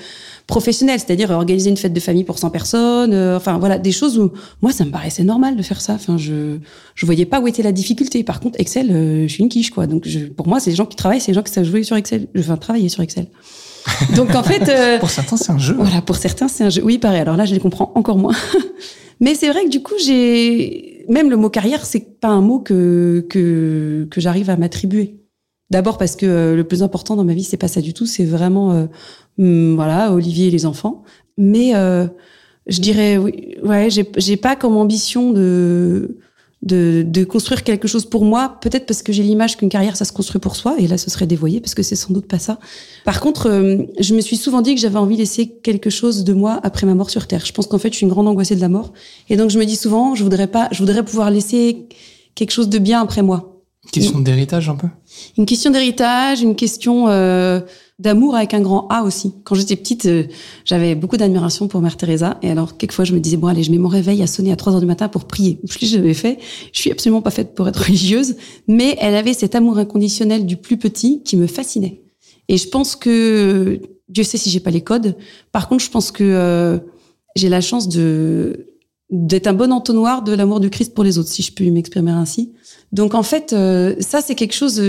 professionnel, 0.47 0.99
c'est-à-dire 0.99 1.29
organiser 1.31 1.69
une 1.69 1.77
fête 1.77 1.93
de 1.93 1.99
famille 1.99 2.23
pour 2.23 2.39
100 2.39 2.49
personnes, 2.49 3.13
euh, 3.13 3.35
enfin 3.35 3.57
voilà, 3.59 3.77
des 3.77 3.91
choses 3.91 4.17
où 4.17 4.31
moi 4.61 4.71
ça 4.71 4.85
me 4.85 4.91
paraissait 4.91 5.23
normal 5.23 5.57
de 5.57 5.61
faire 5.61 5.81
ça. 5.81 5.93
Enfin, 5.93 6.17
je 6.17 6.57
je 6.95 7.05
voyais 7.05 7.25
pas 7.25 7.41
où 7.41 7.47
était 7.47 7.63
la 7.63 7.73
difficulté. 7.73 8.23
Par 8.23 8.39
contre, 8.39 8.59
Excel, 8.59 8.89
euh, 8.91 9.27
je 9.27 9.33
suis 9.33 9.43
une 9.43 9.49
quiche 9.49 9.71
quoi. 9.71 9.87
Donc 9.87 10.07
je, 10.07 10.19
pour 10.19 10.47
moi, 10.47 10.59
c'est 10.59 10.69
les 10.69 10.75
gens 10.75 10.85
qui 10.85 10.95
travaillent, 10.95 11.19
c'est 11.19 11.31
les 11.31 11.35
gens 11.35 11.43
qui 11.43 11.51
savent 11.51 11.65
jouer 11.65 11.83
sur 11.83 11.97
Excel, 11.97 12.27
enfin 12.39 12.55
travailler 12.55 12.89
sur 12.89 13.03
Excel. 13.03 13.27
Donc 14.15 14.35
en 14.35 14.43
fait, 14.43 14.67
euh, 14.69 14.99
pour 14.99 15.09
certains 15.09 15.37
c'est 15.37 15.51
un 15.51 15.57
jeu. 15.57 15.75
Voilà, 15.77 16.01
pour 16.01 16.15
certains 16.15 16.47
c'est 16.47 16.63
un 16.63 16.69
jeu. 16.69 16.81
Oui, 16.83 16.97
pareil. 16.97 17.19
Alors 17.19 17.35
là, 17.35 17.45
je 17.45 17.53
les 17.53 17.59
comprends 17.59 17.91
encore 17.95 18.17
moins. 18.17 18.35
Mais 19.19 19.35
c'est 19.35 19.49
vrai 19.49 19.65
que 19.65 19.69
du 19.69 19.81
coup, 19.81 19.95
j'ai 20.03 21.05
même 21.09 21.29
le 21.29 21.37
mot 21.37 21.49
carrière, 21.49 21.85
c'est 21.85 22.19
pas 22.19 22.29
un 22.29 22.41
mot 22.41 22.59
que 22.59 23.25
que 23.29 24.07
que 24.09 24.21
j'arrive 24.21 24.49
à 24.49 24.55
m'attribuer. 24.55 25.15
D'abord 25.69 25.97
parce 25.97 26.15
que 26.15 26.53
le 26.55 26.63
plus 26.63 26.81
important 26.81 27.15
dans 27.15 27.25
ma 27.25 27.33
vie, 27.33 27.43
c'est 27.43 27.57
pas 27.57 27.67
ça 27.67 27.81
du 27.81 27.93
tout. 27.93 28.05
C'est 28.05 28.25
vraiment 28.25 28.87
Hum, 29.39 29.75
voilà, 29.75 30.13
Olivier 30.13 30.47
et 30.47 30.51
les 30.51 30.65
enfants. 30.65 31.03
Mais 31.37 31.75
euh, 31.75 32.07
je 32.67 32.81
dirais, 32.81 33.17
oui, 33.17 33.55
ouais, 33.63 33.89
j'ai 33.89 34.37
pas 34.37 34.55
comme 34.55 34.75
ambition 34.75 35.31
de, 35.31 36.17
de, 36.63 37.03
de 37.05 37.23
construire 37.23 37.63
quelque 37.63 37.87
chose 37.87 38.05
pour 38.05 38.25
moi. 38.25 38.57
Peut-être 38.61 38.87
parce 38.87 39.03
que 39.03 39.13
j'ai 39.13 39.21
l'image 39.21 39.57
qu'une 39.57 39.69
carrière, 39.69 39.95
ça 39.95 40.05
se 40.05 40.11
construit 40.11 40.41
pour 40.41 40.55
soi. 40.55 40.75
Et 40.79 40.87
là, 40.87 40.97
ce 40.97 41.11
serait 41.11 41.27
dévoyé 41.27 41.61
parce 41.61 41.75
que 41.75 41.83
c'est 41.83 41.95
sans 41.95 42.13
doute 42.13 42.27
pas 42.27 42.39
ça. 42.39 42.59
Par 43.05 43.19
contre, 43.19 43.47
euh, 43.47 43.83
je 43.99 44.15
me 44.15 44.21
suis 44.21 44.37
souvent 44.37 44.61
dit 44.61 44.73
que 44.73 44.81
j'avais 44.81 44.97
envie 44.97 45.15
de 45.15 45.21
laisser 45.21 45.47
quelque 45.47 45.91
chose 45.91 46.23
de 46.23 46.33
moi 46.33 46.59
après 46.63 46.87
ma 46.87 46.95
mort 46.95 47.11
sur 47.11 47.27
Terre. 47.27 47.45
Je 47.45 47.53
pense 47.53 47.67
qu'en 47.67 47.77
fait, 47.77 47.91
je 47.91 47.97
suis 47.97 48.05
une 48.05 48.11
grande 48.11 48.27
angoissée 48.27 48.55
de 48.55 48.61
la 48.61 48.69
mort. 48.69 48.93
Et 49.29 49.37
donc, 49.37 49.51
je 49.51 49.59
me 49.59 49.65
dis 49.65 49.75
souvent, 49.75 50.15
je 50.15 50.23
voudrais 50.23 50.47
pas, 50.47 50.67
je 50.71 50.79
voudrais 50.79 51.05
pouvoir 51.05 51.29
laisser 51.29 51.87
quelque 52.33 52.51
chose 52.51 52.69
de 52.69 52.79
bien 52.79 53.01
après 53.01 53.21
moi. 53.21 53.56
Une 53.87 54.01
question 54.01 54.19
d'héritage 54.19 54.69
un 54.69 54.75
peu 54.75 54.87
Une 55.37 55.45
question 55.45 55.71
d'héritage, 55.71 56.41
une 56.41 56.55
question... 56.55 57.07
Euh, 57.09 57.61
d'amour 57.99 58.35
avec 58.35 58.53
un 58.53 58.61
grand 58.61 58.87
A 58.89 59.03
aussi. 59.03 59.33
Quand 59.43 59.55
j'étais 59.55 59.75
petite, 59.75 60.05
euh, 60.05 60.23
j'avais 60.65 60.93
beaucoup 60.93 61.17
d'admiration 61.17 61.67
pour 61.67 61.81
Mère 61.81 61.97
Teresa. 61.97 62.37
Et 62.43 62.51
alors, 62.51 62.77
quelquefois, 62.77 63.05
je 63.05 63.13
me 63.13 63.19
disais, 63.19 63.37
bon, 63.37 63.47
allez, 63.47 63.63
je 63.63 63.71
mets 63.71 63.79
mon 63.79 63.87
réveil 63.87 64.21
à 64.21 64.27
sonner 64.27 64.51
à 64.51 64.55
3 64.55 64.73
heures 64.73 64.79
du 64.79 64.85
matin 64.85 65.09
pour 65.09 65.25
prier. 65.25 65.59
Je 65.67 65.79
l'ai 65.79 65.87
jamais 65.87 66.13
fait. 66.13 66.37
Je 66.73 66.79
suis 66.79 66.91
absolument 66.91 67.21
pas 67.21 67.31
faite 67.31 67.55
pour 67.55 67.67
être 67.67 67.77
religieuse. 67.85 68.35
Mais 68.67 68.95
elle 68.99 69.15
avait 69.15 69.33
cet 69.33 69.55
amour 69.55 69.77
inconditionnel 69.77 70.45
du 70.45 70.57
plus 70.57 70.77
petit 70.77 71.23
qui 71.23 71.37
me 71.37 71.47
fascinait. 71.47 72.03
Et 72.49 72.57
je 72.57 72.67
pense 72.69 72.95
que, 72.95 73.81
Dieu 74.09 74.23
sait 74.23 74.37
si 74.37 74.49
j'ai 74.49 74.59
pas 74.59 74.71
les 74.71 74.81
codes. 74.81 75.15
Par 75.51 75.67
contre, 75.67 75.83
je 75.83 75.89
pense 75.89 76.11
que 76.11 76.23
euh, 76.23 76.77
j'ai 77.35 77.49
la 77.49 77.61
chance 77.61 77.89
de 77.89 78.67
d'être 79.09 79.47
un 79.47 79.53
bon 79.53 79.71
entonnoir 79.71 80.21
de 80.23 80.33
l'amour 80.33 80.59
du 80.59 80.69
Christ 80.69 80.93
pour 80.93 81.03
les 81.03 81.17
autres, 81.17 81.29
si 81.29 81.41
je 81.41 81.53
puis 81.53 81.71
m'exprimer 81.71 82.11
ainsi. 82.11 82.53
Donc 82.91 83.15
en 83.15 83.23
fait, 83.23 83.53
euh, 83.53 83.95
ça 83.99 84.21
c'est 84.21 84.35
quelque 84.35 84.53
chose 84.53 84.81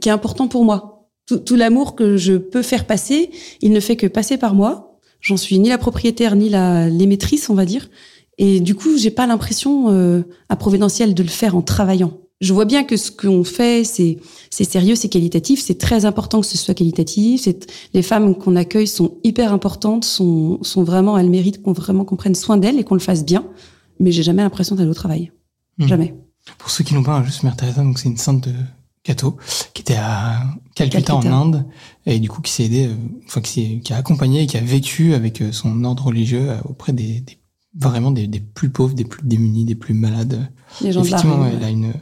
qui 0.00 0.08
est 0.08 0.12
important 0.12 0.48
pour 0.48 0.64
moi 0.64 0.96
tout, 1.26 1.56
l'amour 1.56 1.96
que 1.96 2.16
je 2.16 2.34
peux 2.34 2.62
faire 2.62 2.86
passer, 2.86 3.30
il 3.60 3.72
ne 3.72 3.80
fait 3.80 3.96
que 3.96 4.06
passer 4.06 4.38
par 4.38 4.54
moi. 4.54 4.98
J'en 5.20 5.36
suis 5.36 5.58
ni 5.58 5.68
la 5.68 5.78
propriétaire 5.78 6.36
ni 6.36 6.48
la 6.48 6.88
l'émettrice, 6.88 7.50
on 7.50 7.54
va 7.54 7.64
dire. 7.64 7.88
Et 8.38 8.60
du 8.60 8.74
coup, 8.74 8.96
j'ai 8.96 9.10
pas 9.10 9.26
l'impression 9.26 9.90
euh, 9.90 10.22
à 10.48 10.56
Providentiel 10.56 11.14
de 11.14 11.22
le 11.22 11.28
faire 11.28 11.56
en 11.56 11.62
travaillant. 11.62 12.20
Je 12.40 12.52
vois 12.52 12.66
bien 12.66 12.84
que 12.84 12.98
ce 12.98 13.10
qu'on 13.10 13.44
fait, 13.44 13.84
c'est 13.84 14.18
c'est 14.50 14.64
sérieux, 14.64 14.94
c'est 14.94 15.08
qualitatif, 15.08 15.60
c'est 15.60 15.78
très 15.78 16.04
important 16.04 16.42
que 16.42 16.46
ce 16.46 16.58
soit 16.58 16.74
qualitatif. 16.74 17.42
C'est 17.42 17.66
les 17.94 18.02
femmes 18.02 18.34
qu'on 18.36 18.56
accueille 18.56 18.86
sont 18.86 19.16
hyper 19.24 19.52
importantes, 19.54 20.04
sont 20.04 20.58
sont 20.62 20.84
vraiment 20.84 21.16
elles 21.16 21.30
méritent 21.30 21.62
qu'on 21.62 21.72
vraiment 21.72 22.04
qu'on 22.04 22.16
prenne 22.16 22.34
soin 22.34 22.58
d'elles 22.58 22.78
et 22.78 22.84
qu'on 22.84 22.94
le 22.94 23.00
fasse 23.00 23.24
bien. 23.24 23.46
Mais 24.00 24.12
j'ai 24.12 24.22
jamais 24.22 24.42
l'impression 24.42 24.76
d'aller 24.76 24.90
au 24.90 24.94
travail, 24.94 25.32
mmh. 25.78 25.86
jamais. 25.86 26.14
Pour 26.58 26.68
ceux 26.68 26.84
qui 26.84 26.92
n'ont 26.92 27.02
pas 27.02 27.22
juste 27.24 27.42
Mère 27.42 27.56
Teresa, 27.56 27.82
donc 27.82 27.98
c'est 27.98 28.08
une 28.10 28.18
sainte 28.18 28.46
de 28.46 28.52
Cato, 29.02 29.36
qui 29.72 29.82
était 29.82 29.96
à 29.96 30.42
Calcutta, 30.74 31.14
en 31.14 31.24
Inde, 31.24 31.64
et 32.04 32.18
du 32.18 32.28
coup 32.28 32.42
qui 32.42 32.52
s'est 32.52 32.64
aidé, 32.64 32.88
euh, 32.88 32.94
enfin 33.26 33.40
qui, 33.40 33.80
qui, 33.80 33.92
a 33.92 33.96
accompagné 33.96 34.42
et 34.42 34.46
qui 34.46 34.58
a 34.58 34.60
vécu 34.60 35.14
avec 35.14 35.40
euh, 35.40 35.52
son 35.52 35.84
ordre 35.84 36.04
religieux 36.04 36.50
euh, 36.50 36.56
auprès 36.64 36.92
des, 36.92 37.20
des 37.20 37.38
vraiment 37.78 38.10
des, 38.10 38.26
des, 38.26 38.40
plus 38.40 38.70
pauvres, 38.70 38.94
des 38.94 39.04
plus 39.04 39.24
démunis, 39.24 39.64
des 39.64 39.74
plus 39.74 39.94
malades. 39.94 40.50
Les 40.80 40.92
gens 40.92 41.02
Effectivement, 41.02 41.46
elle 41.46 41.62
a 41.62 41.70
une, 41.70 41.92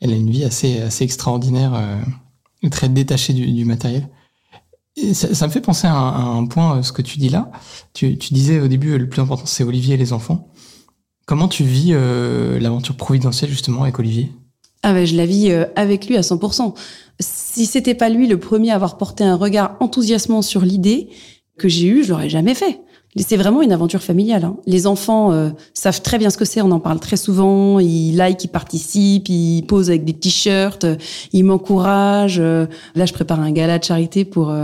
elle 0.00 0.12
a 0.12 0.16
une 0.16 0.30
vie 0.30 0.44
assez, 0.44 0.80
assez 0.80 1.04
extraordinaire, 1.04 1.74
euh, 1.74 2.68
très 2.70 2.88
détachée 2.88 3.32
du, 3.32 3.46
du 3.50 3.64
matériel. 3.64 4.08
Ça, 5.14 5.46
me 5.46 5.52
fait 5.52 5.60
penser 5.60 5.86
à 5.86 5.94
un, 5.94 6.38
un, 6.38 6.46
point, 6.46 6.82
ce 6.82 6.92
que 6.92 7.00
tu 7.00 7.18
dis 7.18 7.28
là. 7.28 7.50
Tu, 7.94 8.18
tu 8.18 8.34
disais 8.34 8.60
au 8.60 8.68
début, 8.68 8.98
le 8.98 9.08
plus 9.08 9.22
important, 9.22 9.46
c'est 9.46 9.64
Olivier 9.64 9.94
et 9.94 9.98
les 9.98 10.12
enfants. 10.12 10.52
Comment 11.26 11.48
tu 11.48 11.62
vis 11.62 11.90
euh, 11.92 12.58
l'aventure 12.58 12.96
providentielle 12.96 13.50
justement 13.50 13.84
avec 13.84 13.98
Olivier? 13.98 14.32
Ah 14.82 14.92
ben, 14.92 15.06
je 15.06 15.14
la 15.14 15.26
vis 15.26 15.52
euh, 15.52 15.64
avec 15.76 16.08
lui 16.08 16.16
à 16.16 16.22
100%. 16.22 16.74
Si 17.20 17.66
c'était 17.66 17.94
pas 17.94 18.08
lui 18.08 18.26
le 18.26 18.38
premier 18.40 18.72
à 18.72 18.74
avoir 18.74 18.96
porté 18.96 19.24
un 19.24 19.36
regard 19.36 19.76
enthousiasmant 19.80 20.42
sur 20.42 20.62
l'idée 20.62 21.08
que 21.56 21.68
j'ai 21.68 21.86
eue, 21.86 22.02
je 22.02 22.10
l'aurais 22.10 22.28
jamais 22.28 22.54
fait. 22.54 22.80
C'est 23.16 23.36
vraiment 23.36 23.60
une 23.60 23.72
aventure 23.72 24.02
familiale. 24.02 24.44
Hein. 24.44 24.56
Les 24.66 24.86
enfants 24.86 25.32
euh, 25.32 25.50
savent 25.74 26.00
très 26.00 26.16
bien 26.16 26.30
ce 26.30 26.38
que 26.38 26.44
c'est, 26.44 26.62
on 26.62 26.70
en 26.70 26.78
parle 26.78 27.00
très 27.00 27.16
souvent. 27.16 27.80
Ils 27.80 28.14
like, 28.14 28.44
ils 28.44 28.48
participent, 28.48 29.28
ils 29.28 29.62
posent 29.62 29.90
avec 29.90 30.04
des 30.04 30.12
t-shirts, 30.12 30.84
euh, 30.84 30.96
ils 31.32 31.42
m'encouragent. 31.42 32.38
Euh. 32.38 32.66
Là, 32.94 33.06
je 33.06 33.12
prépare 33.12 33.40
un 33.40 33.50
gala 33.50 33.80
de 33.80 33.84
charité 33.84 34.24
pour 34.24 34.54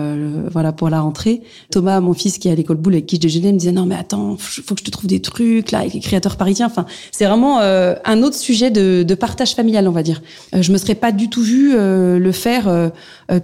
voilà 0.52 0.72
pour 0.72 0.90
la 0.90 1.00
rentrée. 1.00 1.42
Thomas, 1.72 1.98
mon 2.00 2.12
fils 2.12 2.38
qui 2.38 2.46
est 2.46 2.52
à 2.52 2.54
l'école 2.54 2.76
boule 2.76 2.94
avec 2.94 3.06
qui 3.06 3.16
je 3.16 3.20
déjeunais, 3.20 3.52
me 3.52 3.58
disait 3.58 3.72
non 3.72 3.84
mais 3.84 3.96
attends, 3.96 4.36
faut 4.38 4.74
que 4.74 4.80
je 4.80 4.84
te 4.84 4.90
trouve 4.90 5.08
des 5.08 5.20
trucs 5.20 5.72
là 5.72 5.80
avec 5.80 5.94
les 5.94 6.00
créateurs 6.00 6.36
parisiens. 6.36 6.66
Enfin, 6.66 6.86
c'est 7.10 7.26
vraiment 7.26 7.58
un 7.60 8.22
autre 8.22 8.36
sujet 8.36 8.70
de, 8.70 9.02
de, 9.02 9.14
partage 9.14 9.54
familial, 9.54 9.88
on 9.88 9.92
va 9.92 10.02
dire. 10.02 10.22
je 10.52 10.72
me 10.72 10.78
serais 10.78 10.94
pas 10.94 11.10
du 11.12 11.28
tout 11.28 11.42
vue 11.42 11.72
le 11.74 12.32
faire 12.32 12.90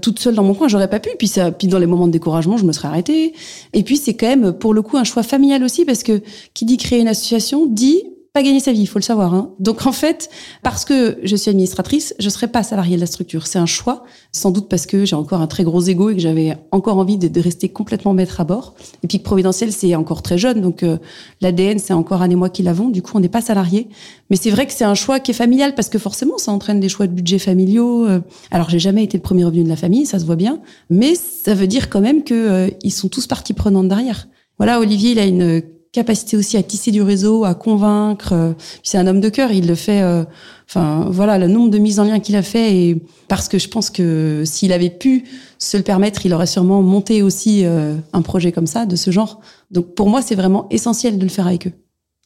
toute 0.00 0.18
seule 0.18 0.34
dans 0.34 0.44
mon 0.44 0.54
coin. 0.54 0.68
J'aurais 0.68 0.90
pas 0.90 1.00
pu. 1.00 1.10
Puis 1.18 1.28
ça, 1.28 1.50
puis 1.50 1.66
dans 1.66 1.78
les 1.78 1.86
moments 1.86 2.06
de 2.06 2.12
découragement, 2.12 2.56
je 2.56 2.64
me 2.64 2.72
serais 2.72 2.88
arrêtée. 2.88 3.32
Et 3.72 3.82
puis 3.82 3.96
c'est 3.96 4.14
quand 4.14 4.28
même 4.28 4.52
pour 4.52 4.74
le 4.74 4.82
coup 4.82 4.91
un 4.96 5.04
choix 5.04 5.22
familial 5.22 5.62
aussi 5.62 5.84
parce 5.84 6.02
que 6.02 6.22
qui 6.54 6.64
dit 6.64 6.76
créer 6.76 7.00
une 7.00 7.08
association 7.08 7.66
dit 7.66 8.02
pas 8.32 8.42
gagner 8.42 8.60
sa 8.60 8.72
vie, 8.72 8.80
il 8.80 8.86
faut 8.86 8.98
le 8.98 9.04
savoir. 9.04 9.34
Hein. 9.34 9.50
Donc 9.58 9.86
en 9.86 9.92
fait, 9.92 10.30
parce 10.62 10.86
que 10.86 11.18
je 11.22 11.36
suis 11.36 11.50
administratrice, 11.50 12.14
je 12.18 12.30
serai 12.30 12.48
pas 12.48 12.62
salariée 12.62 12.96
de 12.96 13.00
la 13.00 13.06
structure. 13.06 13.46
C'est 13.46 13.58
un 13.58 13.66
choix, 13.66 14.04
sans 14.32 14.50
doute 14.50 14.70
parce 14.70 14.86
que 14.86 15.04
j'ai 15.04 15.16
encore 15.16 15.42
un 15.42 15.46
très 15.46 15.64
gros 15.64 15.82
ego 15.82 16.08
et 16.08 16.14
que 16.14 16.20
j'avais 16.20 16.56
encore 16.70 16.96
envie 16.96 17.18
de, 17.18 17.40
rester 17.42 17.68
complètement 17.68 18.14
maître 18.14 18.40
à 18.40 18.44
bord. 18.44 18.74
Et 19.02 19.06
puis 19.06 19.18
que 19.18 19.24
Providentiel, 19.24 19.70
c'est 19.70 19.94
encore 19.94 20.22
très 20.22 20.38
jeune, 20.38 20.62
donc 20.62 20.82
euh, 20.82 20.96
l'ADN, 21.42 21.78
c'est 21.78 21.92
encore 21.92 22.22
un 22.22 22.30
et 22.30 22.34
moi 22.34 22.48
qui 22.48 22.62
l'avons. 22.62 22.88
Du 22.88 23.02
coup, 23.02 23.12
on 23.16 23.20
n'est 23.20 23.28
pas 23.28 23.42
salarié. 23.42 23.88
Mais 24.30 24.36
c'est 24.36 24.50
vrai 24.50 24.66
que 24.66 24.72
c'est 24.72 24.84
un 24.84 24.94
choix 24.94 25.20
qui 25.20 25.32
est 25.32 25.34
familial 25.34 25.74
parce 25.74 25.90
que 25.90 25.98
forcément, 25.98 26.38
ça 26.38 26.52
entraîne 26.52 26.80
des 26.80 26.88
choix 26.88 27.06
de 27.06 27.12
budget 27.12 27.38
familiaux. 27.38 28.06
Euh. 28.06 28.20
Alors 28.50 28.70
j'ai 28.70 28.78
jamais 28.78 29.04
été 29.04 29.18
le 29.18 29.22
premier 29.22 29.44
revenu 29.44 29.64
de 29.64 29.68
la 29.68 29.76
famille, 29.76 30.06
ça 30.06 30.18
se 30.18 30.24
voit 30.24 30.36
bien, 30.36 30.60
mais 30.88 31.14
ça 31.16 31.54
veut 31.54 31.66
dire 31.66 31.90
quand 31.90 32.00
même 32.00 32.24
que 32.24 32.34
euh, 32.34 32.88
sont 32.88 33.08
tous 33.08 33.26
partie 33.26 33.52
prenante 33.52 33.88
derrière. 33.88 34.26
Voilà, 34.62 34.78
Olivier, 34.78 35.10
il 35.10 35.18
a 35.18 35.26
une 35.26 35.60
capacité 35.90 36.36
aussi 36.36 36.56
à 36.56 36.62
tisser 36.62 36.92
du 36.92 37.02
réseau, 37.02 37.42
à 37.42 37.52
convaincre. 37.52 38.32
Euh, 38.32 38.52
c'est 38.84 38.96
un 38.96 39.08
homme 39.08 39.20
de 39.20 39.28
cœur, 39.28 39.50
il 39.50 39.66
le 39.66 39.74
fait. 39.74 40.02
Euh, 40.02 40.22
enfin, 40.68 41.08
voilà, 41.10 41.36
le 41.36 41.48
nombre 41.48 41.68
de 41.68 41.78
mises 41.78 41.98
en 41.98 42.04
lien 42.04 42.20
qu'il 42.20 42.36
a 42.36 42.44
fait, 42.44 42.76
et 42.76 43.02
parce 43.26 43.48
que 43.48 43.58
je 43.58 43.66
pense 43.66 43.90
que 43.90 44.44
s'il 44.46 44.72
avait 44.72 44.88
pu 44.88 45.24
se 45.58 45.76
le 45.76 45.82
permettre, 45.82 46.24
il 46.26 46.32
aurait 46.32 46.46
sûrement 46.46 46.80
monté 46.80 47.22
aussi 47.22 47.64
euh, 47.64 47.96
un 48.12 48.22
projet 48.22 48.52
comme 48.52 48.68
ça, 48.68 48.86
de 48.86 48.94
ce 48.94 49.10
genre. 49.10 49.40
Donc 49.72 49.96
pour 49.96 50.08
moi, 50.08 50.22
c'est 50.22 50.36
vraiment 50.36 50.68
essentiel 50.70 51.18
de 51.18 51.24
le 51.24 51.28
faire 51.28 51.48
avec 51.48 51.66
eux. 51.66 51.72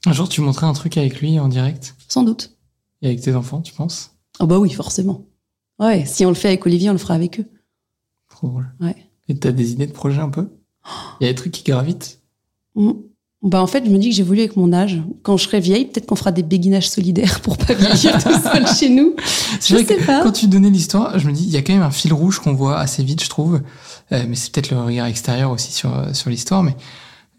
Un 0.05 0.13
jour, 0.13 0.29
tu 0.29 0.43
montrais 0.43 0.67
un 0.67 0.75
truc 0.75 0.99
avec 0.99 1.23
lui 1.23 1.41
en 1.41 1.49
direct? 1.49 1.95
Sans 2.07 2.23
doute. 2.23 2.55
Et 3.01 3.07
avec 3.07 3.23
tes 3.23 3.35
enfants, 3.35 3.63
tu 3.63 3.73
penses? 3.73 4.11
Oh 4.41 4.47
bah 4.47 4.59
oui, 4.59 4.69
forcément. 4.69 5.23
Ouais, 5.79 6.05
si 6.05 6.27
on 6.27 6.29
le 6.29 6.35
fait 6.35 6.49
avec 6.49 6.67
Olivier, 6.67 6.91
on 6.91 6.93
le 6.93 6.99
fera 6.99 7.15
avec 7.15 7.41
eux. 7.41 7.47
Trop 8.29 8.49
drôle. 8.49 8.67
Ouais. 8.83 8.95
Et 9.31 9.39
t'as 9.39 9.53
des 9.53 9.73
idées 9.73 9.87
de 9.87 9.93
projet 9.93 10.21
un 10.21 10.29
peu? 10.29 10.51
Il 11.21 11.25
y 11.25 11.29
a 11.29 11.33
des 11.33 11.35
trucs 11.35 11.53
qui 11.53 11.65
gravitent. 11.65 12.16
Bah 13.43 13.63
en 13.63 13.67
fait, 13.67 13.85
je 13.85 13.91
me 13.91 13.99
dis 13.99 14.11
que 14.11 14.15
j'ai 14.15 14.23
voulu 14.23 14.41
avec 14.41 14.57
mon 14.57 14.73
âge. 14.73 15.03
Quand 15.23 15.37
je 15.37 15.45
serai 15.45 15.61
vieille, 15.61 15.85
peut-être 15.85 16.07
qu'on 16.07 16.17
fera 16.17 16.33
des 16.33 16.43
béguinages 16.43 16.89
solidaires 16.89 17.41
pour 17.41 17.59
pas 17.59 17.75
vieillir 17.75 18.13
tout 18.23 18.33
seul 18.33 18.67
chez 18.67 18.89
nous. 18.89 19.15
Je 19.61 19.75
vrai 19.75 19.85
sais 19.85 20.05
pas. 20.05 20.23
Quand 20.23 20.33
tu 20.33 20.49
donnais 20.49 20.71
l'histoire, 20.71 21.19
je 21.19 21.29
me 21.29 21.33
dis, 21.33 21.45
il 21.45 21.51
y 21.51 21.57
a 21.57 21.63
quand 21.63 21.75
même 21.75 21.83
un 21.83 21.91
fil 21.91 22.13
rouge 22.13 22.41
qu'on 22.41 22.55
voit 22.55 22.79
assez 22.79 23.05
vite, 23.05 23.23
je 23.23 23.29
trouve. 23.29 23.61
Euh, 24.13 24.25
mais 24.27 24.35
c'est 24.37 24.51
peut-être 24.51 24.71
le 24.71 24.81
regard 24.81 25.07
extérieur 25.07 25.51
aussi 25.51 25.71
sur 25.73 25.95
euh, 25.95 26.13
sur 26.13 26.31
l'histoire. 26.31 26.63
Mais 26.63 26.77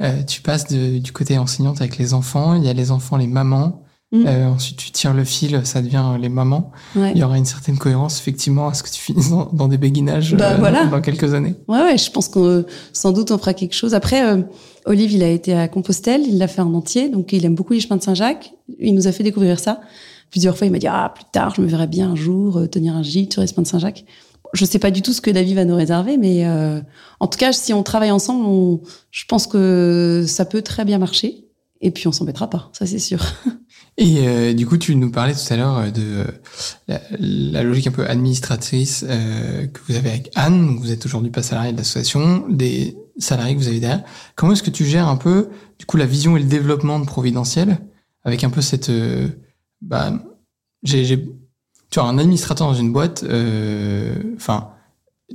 euh, 0.02 0.24
tu 0.24 0.42
passes 0.42 0.68
de, 0.68 1.00
du 1.00 1.12
côté 1.12 1.38
enseignante 1.38 1.82
avec 1.82 1.98
les 1.98 2.14
enfants. 2.14 2.54
Il 2.54 2.64
y 2.64 2.70
a 2.70 2.74
les 2.74 2.92
enfants, 2.92 3.18
les 3.18 3.28
mamans. 3.28 3.84
Mmh. 4.14 4.26
Euh, 4.26 4.48
ensuite, 4.48 4.78
tu 4.78 4.92
tires 4.92 5.14
le 5.14 5.26
fil, 5.26 5.60
ça 5.66 5.82
devient 5.82 6.16
les 6.20 6.30
mamans. 6.30 6.72
Ouais. 6.96 7.12
Il 7.14 7.18
y 7.18 7.24
aura 7.24 7.38
une 7.38 7.46
certaine 7.46 7.78
cohérence, 7.78 8.20
effectivement, 8.20 8.70
à 8.70 8.74
ce 8.74 8.82
que 8.84 8.90
tu 8.90 9.02
finisses 9.02 9.30
dans, 9.30 9.50
dans 9.52 9.68
des 9.68 9.78
béguinages 9.78 10.34
bah, 10.36 10.52
euh, 10.52 10.56
voilà. 10.58 10.86
dans 10.86 11.02
quelques 11.02 11.34
années. 11.34 11.56
Ouais, 11.68 11.82
ouais, 11.82 11.98
je 11.98 12.10
pense 12.10 12.30
qu'on 12.30 12.64
sans 12.94 13.12
doute 13.12 13.32
on 13.32 13.38
fera 13.38 13.54
quelque 13.54 13.76
chose. 13.76 13.94
Après, 13.94 14.26
euh, 14.26 14.42
Olive, 14.86 15.12
il 15.12 15.24
a 15.24 15.30
été 15.30 15.54
à 15.54 15.68
Compostelle, 15.68 16.22
il 16.26 16.38
l'a 16.38 16.48
fait 16.48 16.62
en 16.62 16.74
entier, 16.74 17.10
donc 17.10 17.34
il 17.34 17.46
aime 17.46 17.56
beaucoup 17.56 17.74
les 17.74 17.82
chemins 17.82 17.98
de 17.98 18.04
Saint-Jacques. 18.04 18.54
Il 18.80 18.96
nous 18.96 19.08
a 19.08 19.12
fait 19.12 19.24
découvrir 19.24 19.60
ça. 19.60 19.82
Plusieurs 20.32 20.58
fois, 20.58 20.68
il 20.68 20.72
m'a 20.72 20.80
dit 20.80 20.88
ah 20.88 21.12
plus 21.14 21.26
tard, 21.32 21.56
je 21.56 21.62
me 21.62 21.68
verrai 21.68 21.88
bien 21.88 22.12
un 22.12 22.16
jour 22.16 22.58
euh, 22.58 22.68
tenir 22.68 22.96
un 22.96 23.04
gîte 23.04 23.34
sur 23.34 23.42
les 23.42 23.48
chemins 23.48 23.64
de 23.64 23.68
Saint-Jacques. 23.68 24.06
Je 24.54 24.64
sais 24.64 24.80
pas 24.80 24.92
du 24.92 25.02
tout 25.02 25.12
ce 25.12 25.20
que 25.20 25.30
la 25.30 25.44
vie 25.44 25.54
va 25.54 25.66
nous 25.66 25.76
réserver, 25.76 26.16
mais 26.16 26.48
euh, 26.48 26.80
en 27.20 27.28
tout 27.28 27.38
cas, 27.38 27.52
si 27.52 27.74
on 27.74 27.84
travaille 27.84 28.12
ensemble, 28.12 28.46
on, 28.46 28.82
je 29.12 29.26
pense 29.26 29.48
que 29.48 30.24
ça 30.26 30.46
peut 30.46 30.62
très 30.62 30.86
bien 30.86 30.98
marcher. 30.98 31.44
Et 31.82 31.92
puis 31.92 32.08
on 32.08 32.12
s'embêtera 32.12 32.50
pas, 32.50 32.70
ça 32.74 32.86
c'est 32.86 33.00
sûr. 33.00 33.20
Et 34.00 34.28
euh, 34.28 34.54
du 34.54 34.68
coup, 34.68 34.78
tu 34.78 34.96
nous 34.96 35.10
parlais 35.10 35.34
tout 35.34 35.52
à 35.52 35.58
l'heure 35.58 35.92
de 35.92 36.26
euh, 36.90 36.98
la, 37.18 37.64
logique 37.64 37.88
un 37.88 37.92
peu 37.92 38.08
administratrice 38.08 39.04
euh, 39.08 39.66
que 39.66 39.80
vous 39.88 39.96
avez 39.96 40.10
avec 40.10 40.32
Anne. 40.36 40.68
Donc 40.68 40.80
vous 40.80 40.92
êtes 40.92 41.04
aujourd'hui 41.06 41.32
pas 41.32 41.42
salarié 41.42 41.72
de 41.72 41.78
l'association, 41.78 42.46
des 42.48 42.96
salariés 43.18 43.56
que 43.56 43.60
vous 43.60 43.68
avez 43.68 43.80
derrière. 43.80 44.04
Comment 44.36 44.54
est-ce 44.54 44.62
que 44.62 44.70
tu 44.70 44.86
gères 44.86 45.08
un 45.08 45.18
peu, 45.18 45.50
du 45.80 45.88
coup, 45.88 45.98
la 45.98 46.06
vision 46.06 46.38
et 46.38 46.40
le 46.40 46.46
développement 46.46 47.00
de 47.00 47.06
Providentiel 47.06 47.80
avec 48.24 48.44
un 48.44 48.52
peu 48.52 48.62
cette, 48.62 48.90
euh, 48.90 49.30
bah, 49.82 50.14
j'ai, 50.84 51.08
tu 51.90 52.00
vois, 52.00 52.08
un 52.08 52.20
administrateur 52.20 52.68
dans 52.68 52.76
une 52.76 52.94
boîte, 52.94 53.26
enfin. 54.36 54.72